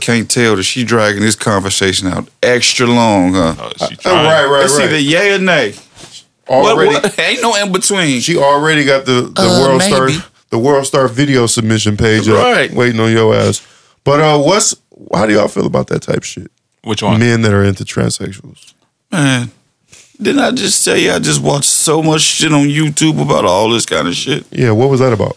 [0.00, 3.54] Can't tell that she dragging this conversation out extra long, huh?
[3.58, 3.68] Oh, Uh,
[4.14, 4.84] right, right, It's right.
[4.86, 5.74] either yay or nay.
[6.48, 8.20] Already, What- what- Ain't no in between.
[8.20, 9.92] she already got the the Uh, world maybe.
[10.12, 12.72] star the world star video submission page up, Right.
[12.72, 13.60] waiting on your ass.
[14.04, 14.74] But uh, what's
[15.14, 16.50] how do y'all feel about that type shit?
[16.82, 17.18] Which one?
[17.18, 18.74] Men that are into transsexuals.
[19.10, 19.50] Man,
[20.20, 23.70] didn't I just tell you I just watched so much shit on YouTube about all
[23.70, 24.44] this kind of shit?
[24.50, 25.36] Yeah, what was that about?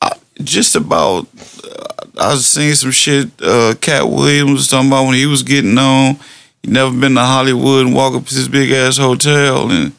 [0.00, 0.12] I,
[0.42, 1.26] just about.
[1.64, 1.86] Uh,
[2.20, 3.28] I was seeing some shit.
[3.42, 6.18] Uh, Katt Williams was talking about when he was getting on.
[6.62, 9.92] He never been to Hollywood and walk up to this big ass hotel, and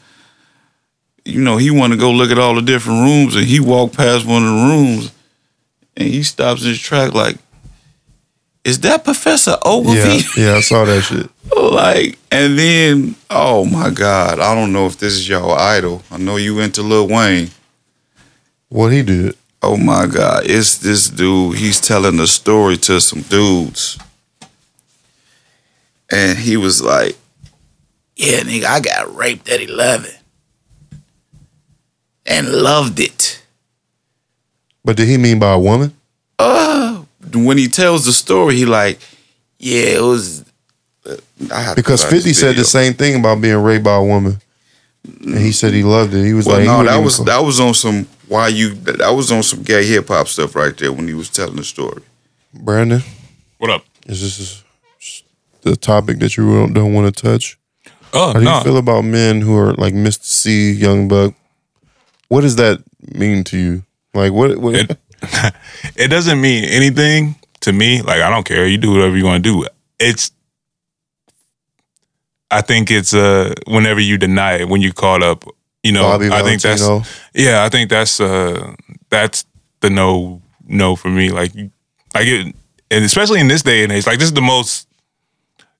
[1.26, 3.96] you know he want to go look at all the different rooms, and he walked
[3.98, 5.12] past one of the rooms,
[5.98, 7.38] and he stops in his track like,
[8.64, 11.30] "Is that Professor Ogilvy?" Yeah, yeah, I saw that shit.
[11.56, 16.02] like, and then, oh my God, I don't know if this is your idol.
[16.12, 17.50] I know you into Lil Wayne.
[18.70, 19.36] What he did?
[19.62, 21.58] Oh my God, it's this dude.
[21.58, 23.98] He's telling a story to some dudes,
[26.10, 27.16] and he was like,
[28.16, 30.12] "Yeah, nigga, I got raped at eleven,
[32.26, 33.42] and loved it."
[34.84, 35.94] But did he mean by a woman?
[36.40, 37.04] Uh,
[37.34, 39.00] when he tells the story, he like,
[39.60, 40.44] "Yeah, it was."
[41.06, 41.16] uh,
[41.52, 43.96] I have to Because find this 50 said the same thing about being raped by
[43.96, 44.40] a woman.
[45.22, 46.24] And he said he loved it.
[46.26, 48.76] He was Well, like, no, wouldn't that was call- that was on some why you
[48.76, 51.64] that was on some gay hip hop stuff right there when he was telling the
[51.64, 52.04] story.
[52.54, 53.02] Brandon.
[53.58, 53.84] What up?
[54.06, 54.64] Is this
[55.62, 57.58] the topic that you don't, don't want to touch?
[58.14, 58.58] Oh, How do no.
[58.58, 61.34] you feel about men who are like Mister Cee, Young Buck?
[62.32, 62.82] What does that
[63.14, 63.84] mean to you?
[64.14, 64.58] Like what?
[64.58, 64.98] what It,
[65.98, 68.02] it doesn't mean anything to me.
[68.02, 68.66] Like I don't care.
[68.66, 69.68] You do whatever you want to do.
[70.00, 70.32] It's.
[72.50, 75.44] I think it's uh whenever you deny it when you caught up.
[75.84, 76.88] You know, Bobby I think that's
[77.34, 77.66] yeah.
[77.66, 78.76] I think that's uh
[79.10, 79.44] that's
[79.82, 81.32] the no no for me.
[81.32, 81.54] Like
[82.14, 82.56] like it,
[82.90, 84.88] and especially in this day and age, like this is the most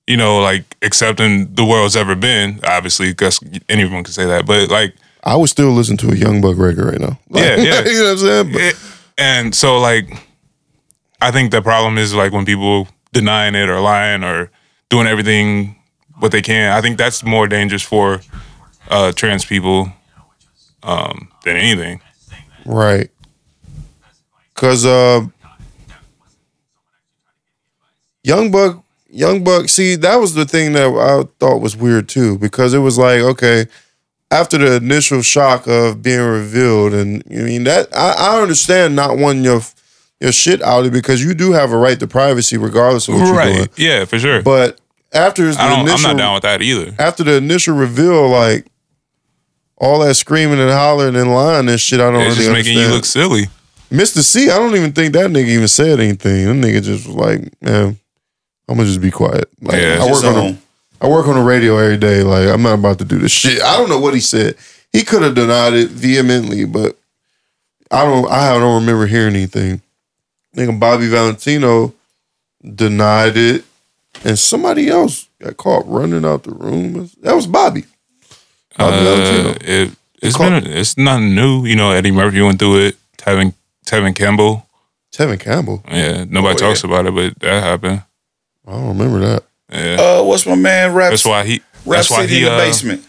[0.06, 2.60] you know like accepting the world's ever been.
[2.62, 6.40] Obviously, because anyone can say that, but like I would still listen to a Young
[6.40, 7.18] Buck record right now.
[7.30, 7.84] yeah, yeah.
[7.84, 8.52] you know what I'm saying?
[8.52, 8.76] But- It-
[9.18, 10.08] and so like
[11.20, 14.50] I think the problem is like when people denying it or lying or
[14.88, 15.76] doing everything
[16.18, 16.72] what they can.
[16.72, 18.20] I think that's more dangerous for
[18.88, 19.92] uh trans people
[20.82, 22.00] um than anything.
[22.64, 23.10] Right.
[24.54, 25.26] Cause uh
[28.24, 28.82] Young Buck
[29.14, 32.78] Young Buck, see, that was the thing that I thought was weird too, because it
[32.78, 33.66] was like, okay,
[34.32, 39.18] after the initial shock of being revealed, and I mean that I, I understand not
[39.18, 39.60] wanting your
[40.20, 43.42] your shit outed because you do have a right to privacy regardless of what you're
[43.42, 43.58] doing.
[43.60, 43.68] Right.
[43.78, 44.42] Yeah, for sure.
[44.42, 44.80] But
[45.12, 46.94] after the I don't I'm initial not down with that either.
[46.98, 48.66] after the initial reveal, like
[49.76, 52.78] all that screaming and hollering and lying and shit, I don't It's really just making
[52.78, 53.48] you look silly.
[53.90, 56.46] Mister Cee, I don't even think that nigga even said anything.
[56.60, 57.98] That nigga just was like, man,
[58.68, 59.50] I'm gonna just be quiet.
[59.60, 59.98] Like, Yeah.
[60.00, 60.58] I work on own.
[61.02, 62.22] I work on the radio every day.
[62.22, 63.60] Like I'm not about to do this shit.
[63.60, 64.56] I don't know what he said.
[64.92, 66.96] He could have denied it vehemently, but
[67.90, 68.30] I don't.
[68.30, 69.82] I don't remember hearing anything.
[70.56, 71.92] Nigga Bobby Valentino
[72.62, 73.64] denied it,
[74.24, 77.10] and somebody else got caught running out the room.
[77.22, 77.84] That was Bobby.
[78.78, 79.56] Bobby Uh, Valentino.
[79.60, 79.90] it
[80.22, 81.64] it's been it's nothing new.
[81.66, 82.96] You know, Eddie Murphy went through it.
[83.18, 83.54] Tevin
[83.86, 84.66] Tevin Campbell.
[85.12, 85.82] Tevin Campbell.
[85.90, 88.02] Yeah, nobody Oh, talks about it, but that happened.
[88.66, 89.42] I don't remember that.
[89.70, 90.94] Yeah, Uh, what's my man?
[90.94, 91.10] Rap.
[91.10, 91.62] that's why he.
[91.84, 92.38] Rap That's why he.
[92.38, 93.04] in the uh, basement.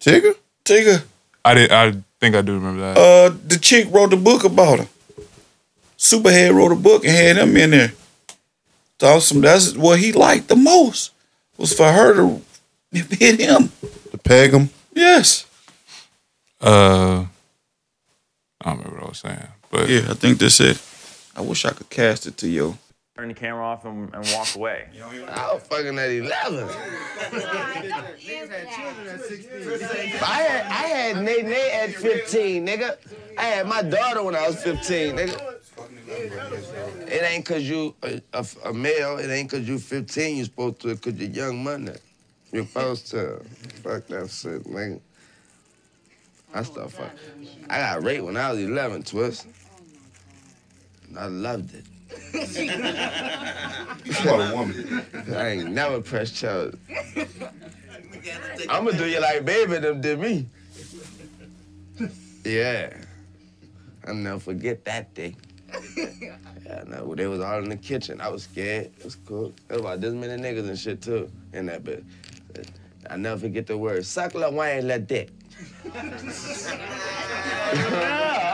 [0.00, 0.34] Tigger.
[0.64, 1.02] Tigger.
[1.44, 1.72] I did.
[1.72, 2.96] I think I do remember that.
[2.98, 4.88] Uh, the chick wrote the book about him.
[5.96, 7.92] Superhead wrote a book and had him in there.
[8.98, 9.40] Thought some.
[9.40, 11.12] That's what he liked the most
[11.56, 12.40] was for her to
[12.92, 13.72] hit him.
[14.10, 14.70] To peg him.
[14.94, 15.46] Yes.
[16.60, 17.26] Uh,
[18.60, 20.80] I don't remember what I was saying, but Yeah, I think that's it.
[21.36, 22.76] I wish I could cast it to you.
[23.18, 24.86] Turn the camera off and, and walk away.
[25.28, 26.68] I was fucking at 11.
[30.22, 32.96] I had, I had Nate Nate at 15, nigga.
[33.36, 35.54] I had my daughter when I was 15, nigga.
[37.08, 40.80] It ain't cause you a, a, a male, it ain't cause you 15, you supposed
[40.82, 41.94] to, cause you're young money.
[42.52, 43.42] You're supposed to.
[43.82, 45.00] Fuck that shit, nigga.
[46.54, 47.10] I start fuck.
[47.68, 49.48] I got raped when I was 11, Twist.
[51.08, 51.84] And I loved it.
[54.20, 55.04] About a woman.
[55.34, 56.74] I ain't never pressed charge.
[58.68, 60.48] I'ma do you like baby them did me.
[62.44, 62.96] Yeah.
[64.06, 65.36] I'll never forget that day.
[65.96, 68.20] Yeah, no, they was all in the kitchen.
[68.20, 68.90] I was scared.
[68.98, 69.52] It was cool.
[69.68, 72.04] There was about this many niggas and shit too in that bit.
[73.10, 74.04] I never forget the word.
[74.04, 75.30] Suck la wine la dick.
[75.94, 76.12] Yeah,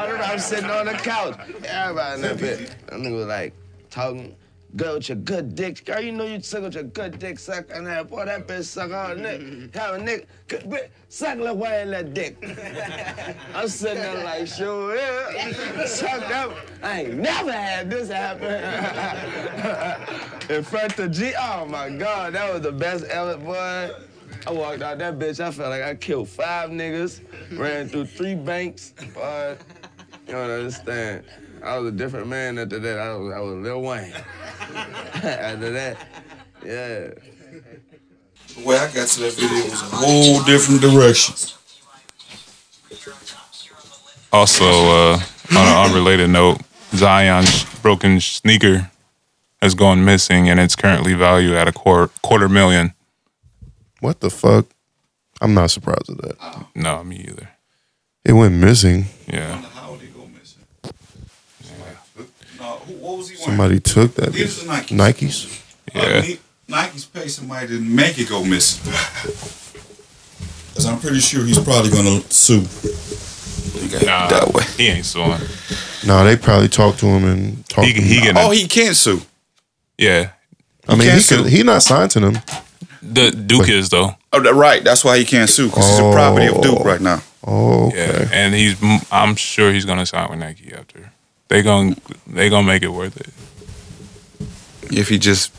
[0.01, 1.39] I remember I was sitting on the couch.
[1.65, 2.75] Everybody in that bit.
[2.87, 3.55] That nigga was like
[3.91, 4.37] talking.
[4.77, 5.85] Girl with your good dick.
[5.85, 8.65] Girl, you know you suck with your good dick suck and that boy that bitch
[8.65, 9.73] suck all nick.
[9.73, 12.37] Have a good bitch suck la wine la dick.
[13.55, 15.87] I'm sitting there like, sure yeah.
[15.87, 16.57] Sucked up.
[16.83, 18.51] I ain't never had this happen.
[20.51, 21.35] In front of G.
[21.39, 23.93] Oh my God, that was the best ever, boy.
[24.47, 25.41] I walked out that bitch.
[25.41, 27.21] I felt like I killed five niggas,
[27.59, 29.59] ran through three banks, but
[30.27, 31.25] You don't understand.
[31.63, 32.99] I was a different man after that.
[32.99, 34.13] I was, I was Lil Wayne.
[35.15, 35.97] after that,
[36.65, 37.11] yeah.
[38.55, 41.35] The way I got to that video was a whole different direction.
[44.33, 45.21] Also, uh,
[45.57, 46.61] on an unrelated note,
[46.95, 48.91] Zion's broken sneaker
[49.63, 52.95] has gone missing and it's currently valued at a quarter, quarter million.
[54.05, 54.67] What the fuck?
[55.41, 56.67] I'm not surprised at that.
[56.75, 57.49] No, me either.
[58.23, 59.07] It went missing.
[59.27, 59.63] Yeah.
[63.01, 63.47] What was he wearing?
[63.47, 64.35] Somebody took that.
[64.35, 64.83] These are.
[64.83, 64.89] Nikes.
[64.95, 65.63] Nikes.
[65.95, 66.03] Yeah.
[66.03, 68.93] Uh, Ni- Nike's pay somebody to make it go missing.
[70.69, 72.63] Because I'm pretty sure he's probably going to sue.
[74.05, 74.65] Nah, that way.
[74.77, 75.39] He ain't suing.
[76.05, 77.87] No, they probably talked to him and talked.
[77.87, 78.35] He, to he him.
[78.35, 78.39] can.
[78.39, 79.23] Oh, he can't sue.
[79.97, 80.33] yeah.
[80.89, 82.35] I mean, he can't could, he not signed to them.
[83.07, 84.15] The Duke is though.
[84.33, 84.83] Oh, right.
[84.83, 87.23] That's why he can't sue because he's a property of Duke right now.
[87.47, 87.99] Oh, okay.
[88.23, 88.77] Yeah, and he's.
[89.13, 91.13] I'm sure he's gonna sign with Nike after.
[91.49, 93.29] They gon' they gonna make it worth it.
[94.97, 95.53] If he just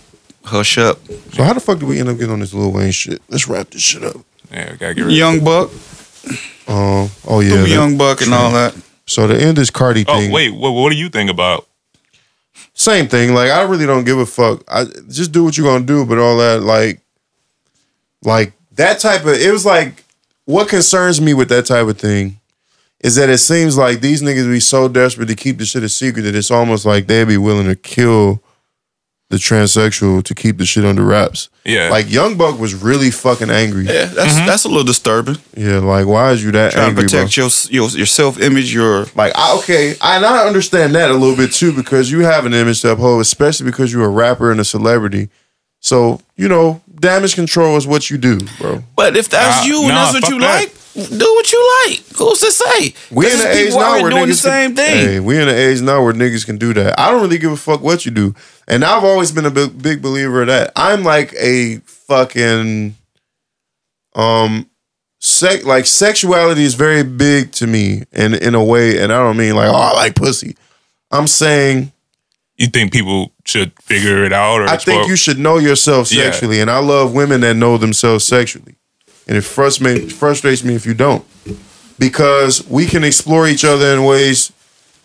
[0.44, 1.00] hush up.
[1.34, 3.22] So how the fuck did we end up getting on this Lil Wayne shit?
[3.30, 4.18] Let's wrap this shit up.
[4.52, 5.14] Yeah, we gotta get rid.
[5.16, 5.70] Young Buck,
[6.68, 7.10] Um.
[7.28, 7.58] Oh yeah.
[7.58, 8.76] That- Young Buck, and all that.
[9.06, 10.32] So the end is Cardi Oh thing.
[10.32, 11.68] wait, what, what do you think about?
[12.74, 13.34] Same thing.
[13.36, 14.64] Like I really don't give a fuck.
[14.68, 17.00] I just do what you're gonna do, but all that like,
[18.26, 19.34] like that type of.
[19.34, 20.04] It was like
[20.46, 22.40] what concerns me with that type of thing
[23.00, 25.90] is that it seems like these niggas be so desperate to keep the shit a
[25.90, 28.42] secret that it's almost like they'd be willing to kill
[29.30, 31.50] the transsexual to keep the shit under wraps.
[31.66, 31.90] Yeah.
[31.90, 33.86] Like Young Buck was really fucking angry.
[33.86, 34.46] Yeah, that's mm-hmm.
[34.46, 35.38] that's a little disturbing.
[35.58, 37.26] Yeah, like why is you that Trying angry, to bro?
[37.26, 41.10] protect your your your self image, your Like, I, okay, I, and I understand that
[41.10, 44.10] a little bit too because you have an image to uphold, especially because you're a
[44.10, 45.30] rapper and a celebrity.
[45.80, 48.84] So, you know, damage control is what you do, bro.
[48.96, 50.60] But if that's Nah, you and nah, that's what you that.
[50.62, 52.00] like, do what you like.
[52.18, 52.94] Who's to say?
[53.12, 55.08] We in 'Cause the age now where doing niggas the same can, thing.
[55.08, 56.98] Hey, we in the age now where niggas can do that.
[57.00, 58.34] I don't really give a fuck what you do,
[58.68, 60.72] and I've always been a big, big believer of that.
[60.76, 62.96] I'm like a fucking
[64.16, 64.70] um,
[65.20, 69.38] sec like sexuality is very big to me, in in a way, and I don't
[69.38, 70.56] mean like oh I like pussy.
[71.12, 71.92] I'm saying
[72.58, 76.24] You think people should figure it out, or I think you should know yourself Yeah.
[76.32, 78.76] sexually, and I love women that know themselves sexually,
[79.28, 81.26] and it frustrates me, frustrates me if you don't,
[82.00, 84.52] because we can explore each other in ways.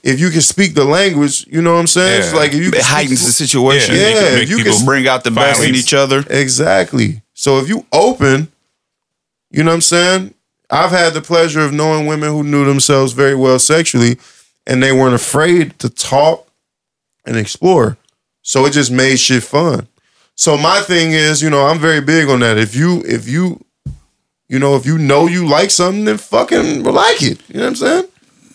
[0.02, 2.22] If you can speak the language, you know what I'm saying.
[2.22, 3.94] It's like if you It can heightens speak- the situation.
[3.96, 6.24] Yeah, It can if you can bring out the best in each other.
[6.30, 7.20] Exactly.
[7.34, 8.48] So if you open,
[9.50, 10.34] you know what I'm saying.
[10.70, 14.18] I've had the pleasure of knowing women who knew themselves very well sexually,
[14.66, 16.46] and they weren't afraid to talk
[17.24, 17.96] and explore.
[18.42, 19.88] So it just made shit fun.
[20.34, 22.56] So my thing is, you know, I'm very big on that.
[22.58, 23.60] If you, if you,
[24.48, 27.40] you know, if you know you like something, then fucking like it.
[27.48, 28.04] You know what I'm saying?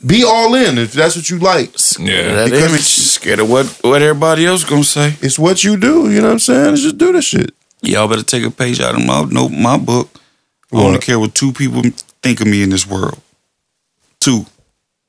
[0.06, 1.72] Be all in if that's what you like.
[2.00, 2.34] Yeah.
[2.36, 5.16] That Because image, scared of what what everybody else gonna say.
[5.22, 6.12] It's what you do.
[6.12, 6.76] You know what I'm saying?
[6.76, 7.52] Just do this shit.
[7.82, 10.10] Y'all better take a page out of my note, my book.
[10.74, 11.02] I only What?
[11.02, 11.82] care what two people
[12.22, 13.20] think of me in this world.
[14.20, 14.46] Two.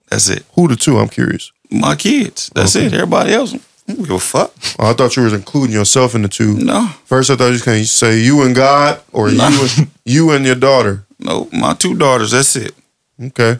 [0.08, 0.44] That's it.
[0.54, 0.98] Who the two?
[0.98, 1.52] I'm curious.
[1.70, 2.50] My kids.
[2.54, 2.86] That's Okay.
[2.86, 2.94] it.
[2.94, 3.58] Everybody else, I
[3.92, 4.52] don't give a fuck.
[4.78, 6.54] Oh, I thought you was including yourself in the two.
[6.54, 6.88] No.
[7.04, 9.48] First, I thought you was going to say you and God or Nah.
[9.48, 11.04] you, and, you and your daughter.
[11.18, 12.30] No, my two daughters.
[12.32, 12.74] That's it.
[13.20, 13.58] Okay.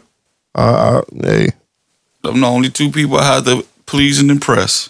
[0.55, 1.49] Uh, I, hey.
[2.23, 4.89] I'm the only two people I have to please and impress.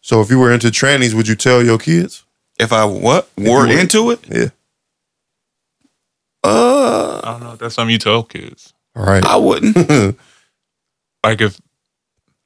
[0.00, 2.24] So if you were into trannies, would you tell your kids?
[2.58, 4.48] If I what If were were- into it, Yeah.
[6.44, 7.56] uh, I don't know.
[7.56, 8.72] That's something you tell kids.
[8.96, 9.24] All right.
[9.24, 10.18] I wouldn't.
[11.22, 11.60] Like if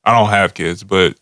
[0.04, 1.18] I don't have kids, but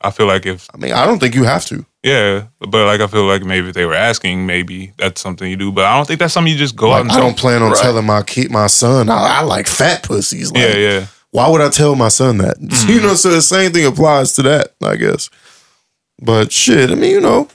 [0.00, 1.84] I feel like if I mean, I don't think you have to.
[2.02, 5.56] yeah, but like I feel like maybe if they were asking, maybe that's something you
[5.56, 5.72] do.
[5.72, 7.70] But I don't think that's something you just go out and I don't plan on
[7.72, 7.80] Right.
[7.82, 10.52] telling my kid, my son, I, I like fat pussies.
[10.52, 11.06] Like, Yeah, yeah.
[11.30, 12.56] Why would I tell my son that?
[12.60, 13.06] You mm-hmm.
[13.06, 15.28] know, so the same thing applies to that, I guess.
[16.20, 17.48] But shit, I mean, you know,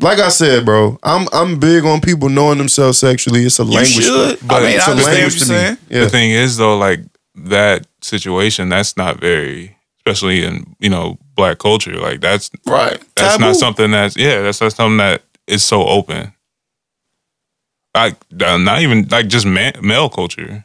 [0.00, 3.44] like I said, bro, I'm I'm big on people knowing themselves sexually.
[3.44, 4.04] It's a you language.
[4.04, 4.38] should.
[4.46, 5.96] But I mean, it's I a understand language to me.
[5.96, 6.04] Yeah.
[6.04, 7.00] The thing is though, like
[7.34, 9.76] that situation, that's not very,
[10.10, 11.96] especially in you know black culture.
[11.96, 13.00] Like that's Right.
[13.16, 13.44] that's Taboo.
[13.46, 16.32] not something that's yeah, that's not something that is so open.
[17.94, 20.64] Like uh, not even like just man, male culture.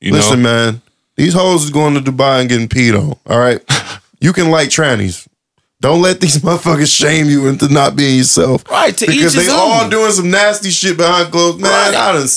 [0.00, 0.82] You Listen, know, man,
[1.16, 3.16] these hoes is going to Dubai and getting peed on.
[3.26, 3.60] All right,
[4.20, 5.26] you can like trannies.
[5.80, 8.68] Don't let these motherfuckers shame you into not being yourself.
[8.70, 9.90] Right, to because each they his all own.
[9.90, 11.60] doing some nasty shit behind closed.
[11.60, 11.94] Man, Right.
[11.96, 12.28] I done,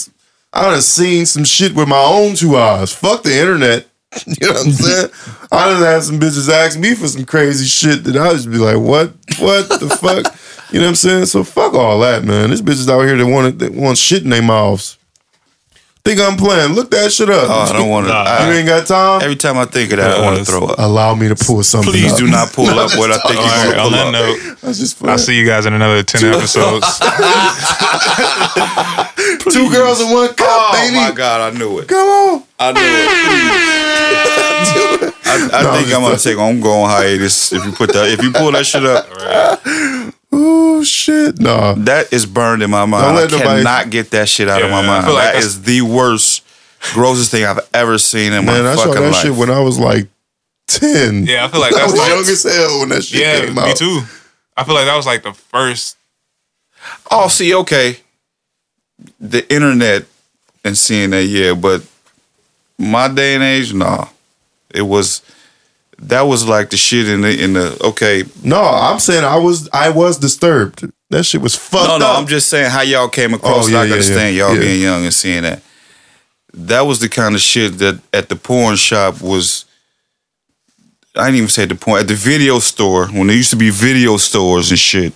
[0.54, 2.92] I done seen some shit with my own two eyes.
[2.94, 3.88] Fuck the internet.
[4.28, 5.10] You know what I'm saying?
[5.52, 8.58] I done had some bitches ask me for some crazy shit that I just be
[8.58, 10.34] like, what, what the fuck?
[10.72, 11.26] You know what I'm saying?
[11.28, 12.50] So fuck all that, man.
[12.50, 14.98] This bitches out here that want that want shit in their mouths.
[16.04, 16.74] Think I'm playing?
[16.74, 17.50] Look that shit up.
[17.50, 18.14] Oh, I don't want to.
[18.48, 19.22] you ain't got time.
[19.24, 20.76] Every time I think of that, I want to throw up.
[20.78, 21.92] Allow me to pull something.
[21.92, 22.20] Please up.
[22.20, 24.58] do not pull up what I think you're right, gonna on pull that up.
[24.62, 26.86] note, I just I'll see you guys in another 10 episodes.
[29.52, 30.96] Two girls in one cup, Oh baby.
[30.96, 31.88] my god, I knew it.
[31.88, 32.44] Come on.
[32.60, 33.85] I knew it.
[34.68, 36.38] I, I No, I'm think I'm gonna take.
[36.38, 38.08] I'm going hiatus if you put that.
[38.10, 39.06] If you pull that shit up,
[40.32, 41.40] Oh shit.
[41.40, 41.74] Nah.
[41.76, 43.06] that is burned in my Don't mind.
[43.18, 45.06] I nobody- cannot get that shit out of my Yeah, I mind.
[45.06, 46.44] feel like that that's- is the worst,
[46.94, 49.22] grossest thing I've ever seen in Man, my I saw fucking that life.
[49.24, 50.08] shit when I was like
[50.68, 51.26] ten.
[51.26, 53.46] Yeah, I feel like I that's was like- young as hell when that shit yeah,
[53.46, 54.02] came me too.
[54.58, 55.98] I feel like that was like the first.
[57.10, 58.00] Oh, see, okay,
[59.20, 60.06] the internet
[60.64, 61.84] and seeing that, yeah, but
[62.78, 64.08] my day and age, nah,
[64.76, 65.22] it was.
[65.98, 68.26] That was like the shit in the in the okay.
[68.44, 70.92] No, I'm saying I was I was disturbed.
[71.10, 72.18] That shit was fucked No, no, up.
[72.18, 73.68] I'm just saying how y'all came oh, across.
[73.68, 75.62] Oh, yeah, I yeah, understand yeah, y'all being young and seeing that.
[76.54, 79.66] That was the kind of shit that at the porn shop was.
[81.16, 83.70] I didn't even say the porn at the video store when there used to be
[83.70, 85.14] video stores and shit.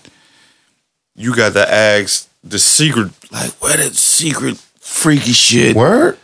[1.16, 5.76] You got to ask the secret, like where the secret freaky shit.
[5.76, 6.18] Word.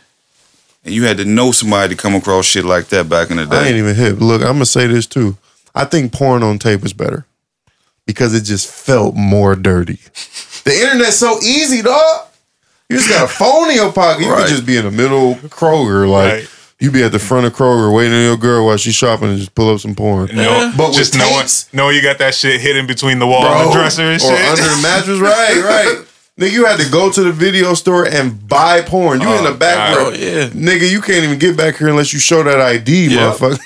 [0.86, 3.44] And you had to know somebody to come across shit like that back in the
[3.44, 3.56] day.
[3.56, 3.68] I day.
[3.70, 4.20] ain't even hit.
[4.20, 5.36] Look, I'm gonna say this too.
[5.74, 7.26] I think porn on tape is better
[8.06, 9.98] because it just felt more dirty.
[10.64, 12.26] The internet's so easy, dog.
[12.88, 14.22] You just got a phone in your pocket.
[14.24, 14.42] You Right.
[14.42, 16.48] could just be in the middle of Kroger, like Right.
[16.78, 19.38] you be at the front of Kroger waiting on your girl while she's shopping and
[19.38, 20.30] just pull up some porn.
[20.32, 23.44] No, But with just knowing, tapes, knowing you got that shit hidden between the wall
[23.44, 24.48] and the dresser and or shit.
[24.48, 25.98] under the mattress, right, right.
[26.38, 29.22] Nigga, you had to go to the video store and buy porn.
[29.22, 29.96] You in the Oh, back God.
[29.96, 30.06] row.
[30.08, 30.48] Oh, yeah.
[30.48, 33.32] Nigga, you can't even get back here unless you show that ID, Yeah.
[33.32, 33.58] motherfucker.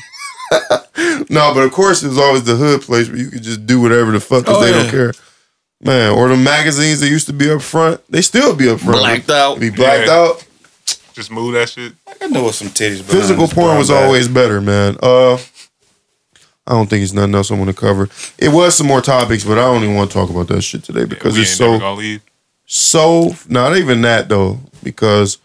[1.31, 4.13] no, but of course there's always the hood place where you could just do whatever
[4.13, 4.83] the fuck because Oh, they yeah.
[4.83, 5.13] don't care.
[5.83, 8.99] Man, or the magazines that used to be up front, they still be up front.
[9.01, 9.59] Blacked out.
[9.59, 10.15] Be blacked Yeah.
[10.15, 10.45] out.
[11.15, 11.93] Just move that shit.
[12.23, 12.99] I know what some titties.
[12.99, 14.05] behind Physical porn was bag.
[14.05, 14.97] always better, man.
[15.03, 15.39] Uh
[16.67, 18.09] I don't think it's nothing else I want to cover.
[18.39, 20.85] It was some more topics, but I don't even want to talk about that shit
[20.85, 22.21] today because we it's ain't so never gonna leave.
[22.73, 25.39] So not even that though, because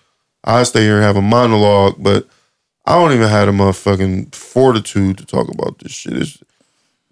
[0.44, 2.28] I stay here and have a monologue, but
[2.86, 6.14] I don't even have the motherfucking fortitude to talk about this shit.
[6.14, 6.38] It's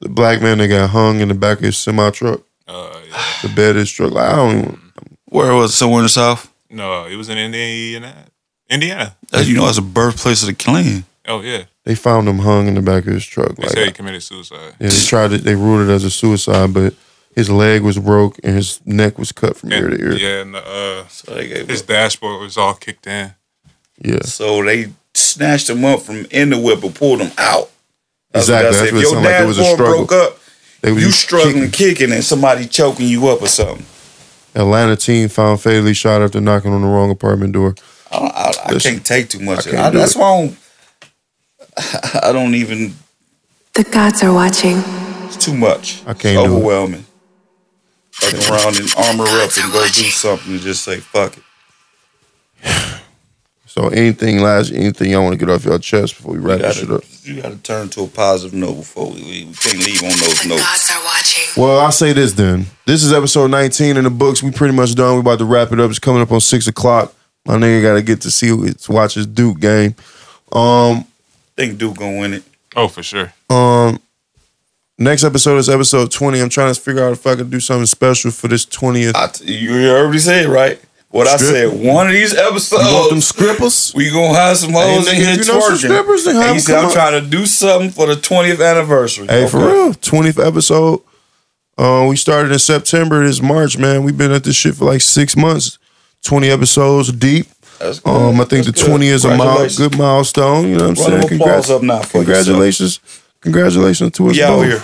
[0.01, 2.41] the black man that got hung in the back of his semi truck.
[2.67, 3.23] Uh, yeah.
[3.41, 4.11] The bed is struck.
[4.11, 4.79] Like, I don't even,
[5.25, 5.77] Where was it?
[5.77, 6.53] somewhere in the south?
[6.69, 8.25] No, it was in Indiana.
[8.69, 9.15] Indiana.
[9.31, 11.05] That, you know, it's a birthplace of the Klan.
[11.27, 11.63] Oh yeah.
[11.85, 13.55] they found him hung in the back of his truck.
[13.55, 14.75] They Like, said he committed suicide.
[14.79, 15.43] yeah, they tried it.
[15.43, 16.93] They ruled it as a suicide, but
[17.35, 20.13] his leg was broke and his neck was cut from ear to ear.
[20.13, 23.33] yeah, and the, uh, So they gave his dashboard was all kicked in.
[23.99, 24.21] Yeah.
[24.23, 27.69] So they snatched him up from in the whip and pulled him out.
[28.31, 28.65] That's Exactly.
[28.65, 28.83] What That's said.
[28.83, 29.37] what if it your sounded like.
[29.37, 30.05] There was a dashboard struggle.
[30.05, 30.39] broke up,
[30.81, 31.95] They was you struggling kicking.
[31.95, 33.85] kicking and somebody choking you up or something.
[34.55, 37.75] Atlanta teen found fatally shot after knocking on the wrong apartment door.
[38.11, 38.17] I,
[38.67, 39.65] I, I can't take too much.
[39.65, 39.97] I of can't it.
[39.97, 40.19] that's it.
[40.19, 40.57] why I don't,
[42.25, 42.93] I don't even.
[43.73, 44.77] The gods are watching.
[45.25, 46.01] It's too much.
[46.05, 46.45] I can't It's do it.
[46.49, 47.05] overwhelming.
[48.31, 51.43] Fuck around and armor up and go do something and just say fuck it.
[53.65, 56.65] So anything last anything y'all want to get off your chest before we wrap You
[56.67, 57.01] this shit up?
[57.23, 59.47] you gotta turn to a positive note before we leave.
[59.47, 60.61] We can't leave on those notes.
[60.61, 61.43] Gods are watching.
[61.61, 62.67] Well, I'll say this then.
[62.85, 64.43] This is episode 19 in the books.
[64.43, 65.15] We pretty much done.
[65.15, 65.89] We about to wrap it up.
[65.89, 67.13] It's coming up on six o'clock.
[67.45, 69.95] My nigga got to get to see to watch his Duke game.
[70.51, 71.05] Um,
[71.57, 72.43] think Duke gonna win it.
[72.75, 73.33] Oh, for sure.
[73.49, 73.99] um,
[74.97, 76.39] next episode is episode 20.
[76.39, 79.15] I'm trying to figure out if I can do something special for this 20th.
[79.15, 80.79] I t- you already said it, right.
[81.09, 83.93] What I said, one of these episodes, You want them scrippers?
[83.93, 86.25] we gonna have some hoes in here if you know some twerking.
[86.25, 89.27] then have and he said, I'm up." trying to do something for the 20th anniversary.
[89.27, 91.01] Hey, for real, 20th episode.
[91.77, 93.23] Uh, we started in September.
[93.23, 94.03] This March, man.
[94.03, 95.77] We've been at this shit for like six months.
[96.23, 97.45] 20 episodes deep.
[97.77, 98.09] That's good.
[98.09, 100.67] Um, I think That's the 20 is a mile, good milestone.
[100.67, 101.41] You know what I'm of saying?
[101.41, 102.99] applause up now for congratulations.
[103.43, 104.65] Congratulations to us out both.
[104.65, 104.79] here.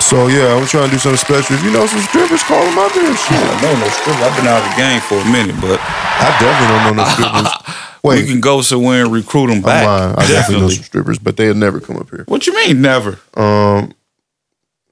[0.00, 1.56] So, yeah, I'm trying to do something special.
[1.56, 3.16] If you know some strippers, call them out there.
[3.16, 3.38] Shit.
[3.38, 4.22] I know no strippers.
[4.22, 7.08] I've been out of the game for a minute, but I definitely don't know no
[7.10, 7.76] strippers.
[8.04, 10.18] Wait, we can go somewhere and recruit them back.
[10.18, 12.24] I definitely know some strippers, but they'll never come up here.
[12.26, 13.18] What you mean, never?
[13.34, 13.94] Um,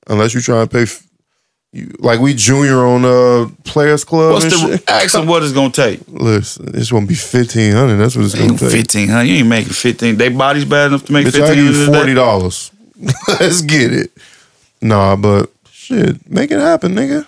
[0.06, 0.86] unless you try and pay,
[1.72, 4.32] you, like we junior on uh Players Club.
[4.32, 4.90] What's and the shit.
[4.90, 6.00] ask them what it's gonna take?
[6.08, 7.96] Listen, it's gonna be fifteen hundred.
[7.96, 8.72] That's what it's gonna take.
[8.72, 9.30] fifteen hundred.
[9.30, 10.16] You ain't making fifteen.
[10.16, 11.86] They bodies bad enough to make Bitch, fifteen hundred.
[11.94, 12.72] forty dollars.
[13.28, 14.10] Let's get it.
[14.82, 17.26] Nah, but shit, make it happen, nigga.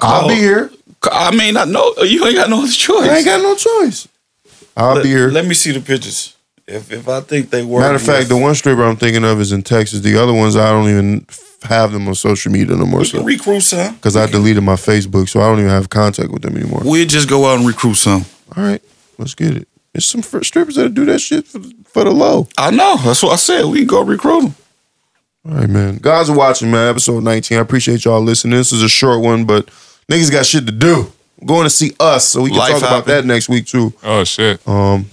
[0.00, 0.70] I'll be here.
[1.02, 3.08] I mean, I know you ain't got no other choice.
[3.08, 4.08] I ain't got no choice.
[4.76, 5.30] I'll let, be here.
[5.30, 6.35] Let me see the pictures.
[6.68, 7.82] If if I think they work.
[7.82, 10.00] Matter of fact, the one stripper I'm thinking of is in Texas.
[10.00, 11.26] The other ones I don't even
[11.62, 13.00] have them on social media no more.
[13.00, 13.94] we So can recruit some.
[13.94, 16.82] because I deleted my Facebook, so I don't even have contact with them anymore.
[16.84, 18.24] We'll just go out and recruit some.
[18.56, 18.82] All right,
[19.18, 19.68] let's get it.
[19.92, 22.48] There's some strippers that do that shit for, for the low.
[22.58, 22.96] I know.
[22.98, 23.64] That's what I said.
[23.66, 24.54] We can go recruit them.
[25.48, 25.98] All right, man.
[26.02, 26.88] Guys are watching, man.
[26.88, 27.56] Episode 19.
[27.58, 28.58] I appreciate y'all listening.
[28.58, 29.66] This is a short one, but
[30.10, 31.12] niggas got shit to do.
[31.44, 33.92] Going to see us, so we can Life talk about that next week too.
[34.02, 34.66] Oh shit.
[34.66, 35.06] Um,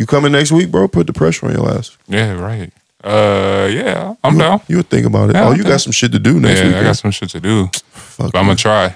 [0.00, 0.88] you coming next week, bro?
[0.88, 1.94] Put the pressure on your ass.
[2.08, 2.72] Yeah, right.
[3.04, 4.62] Uh, yeah, I'm down.
[4.66, 5.36] You would think about it.
[5.36, 6.76] Yeah, oh, you got some shit to do next yeah, week.
[6.76, 7.66] I got some shit to do.
[7.66, 8.94] Fuck but I'm gonna try.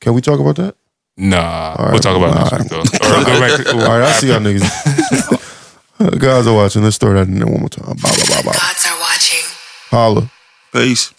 [0.00, 0.76] Can we talk about that?
[1.16, 2.60] Nah, All right, we'll talk about all it right.
[2.60, 3.08] next week though.
[3.08, 6.18] Or go back to, All right, I'll see y'all niggas.
[6.20, 6.82] Guys are watching.
[6.82, 7.96] Let's throw that in there one more time.
[7.96, 8.52] Blah, blah, blah, blah.
[8.52, 9.48] Gods are watching.
[9.88, 10.30] Holla.
[10.74, 11.14] Peace.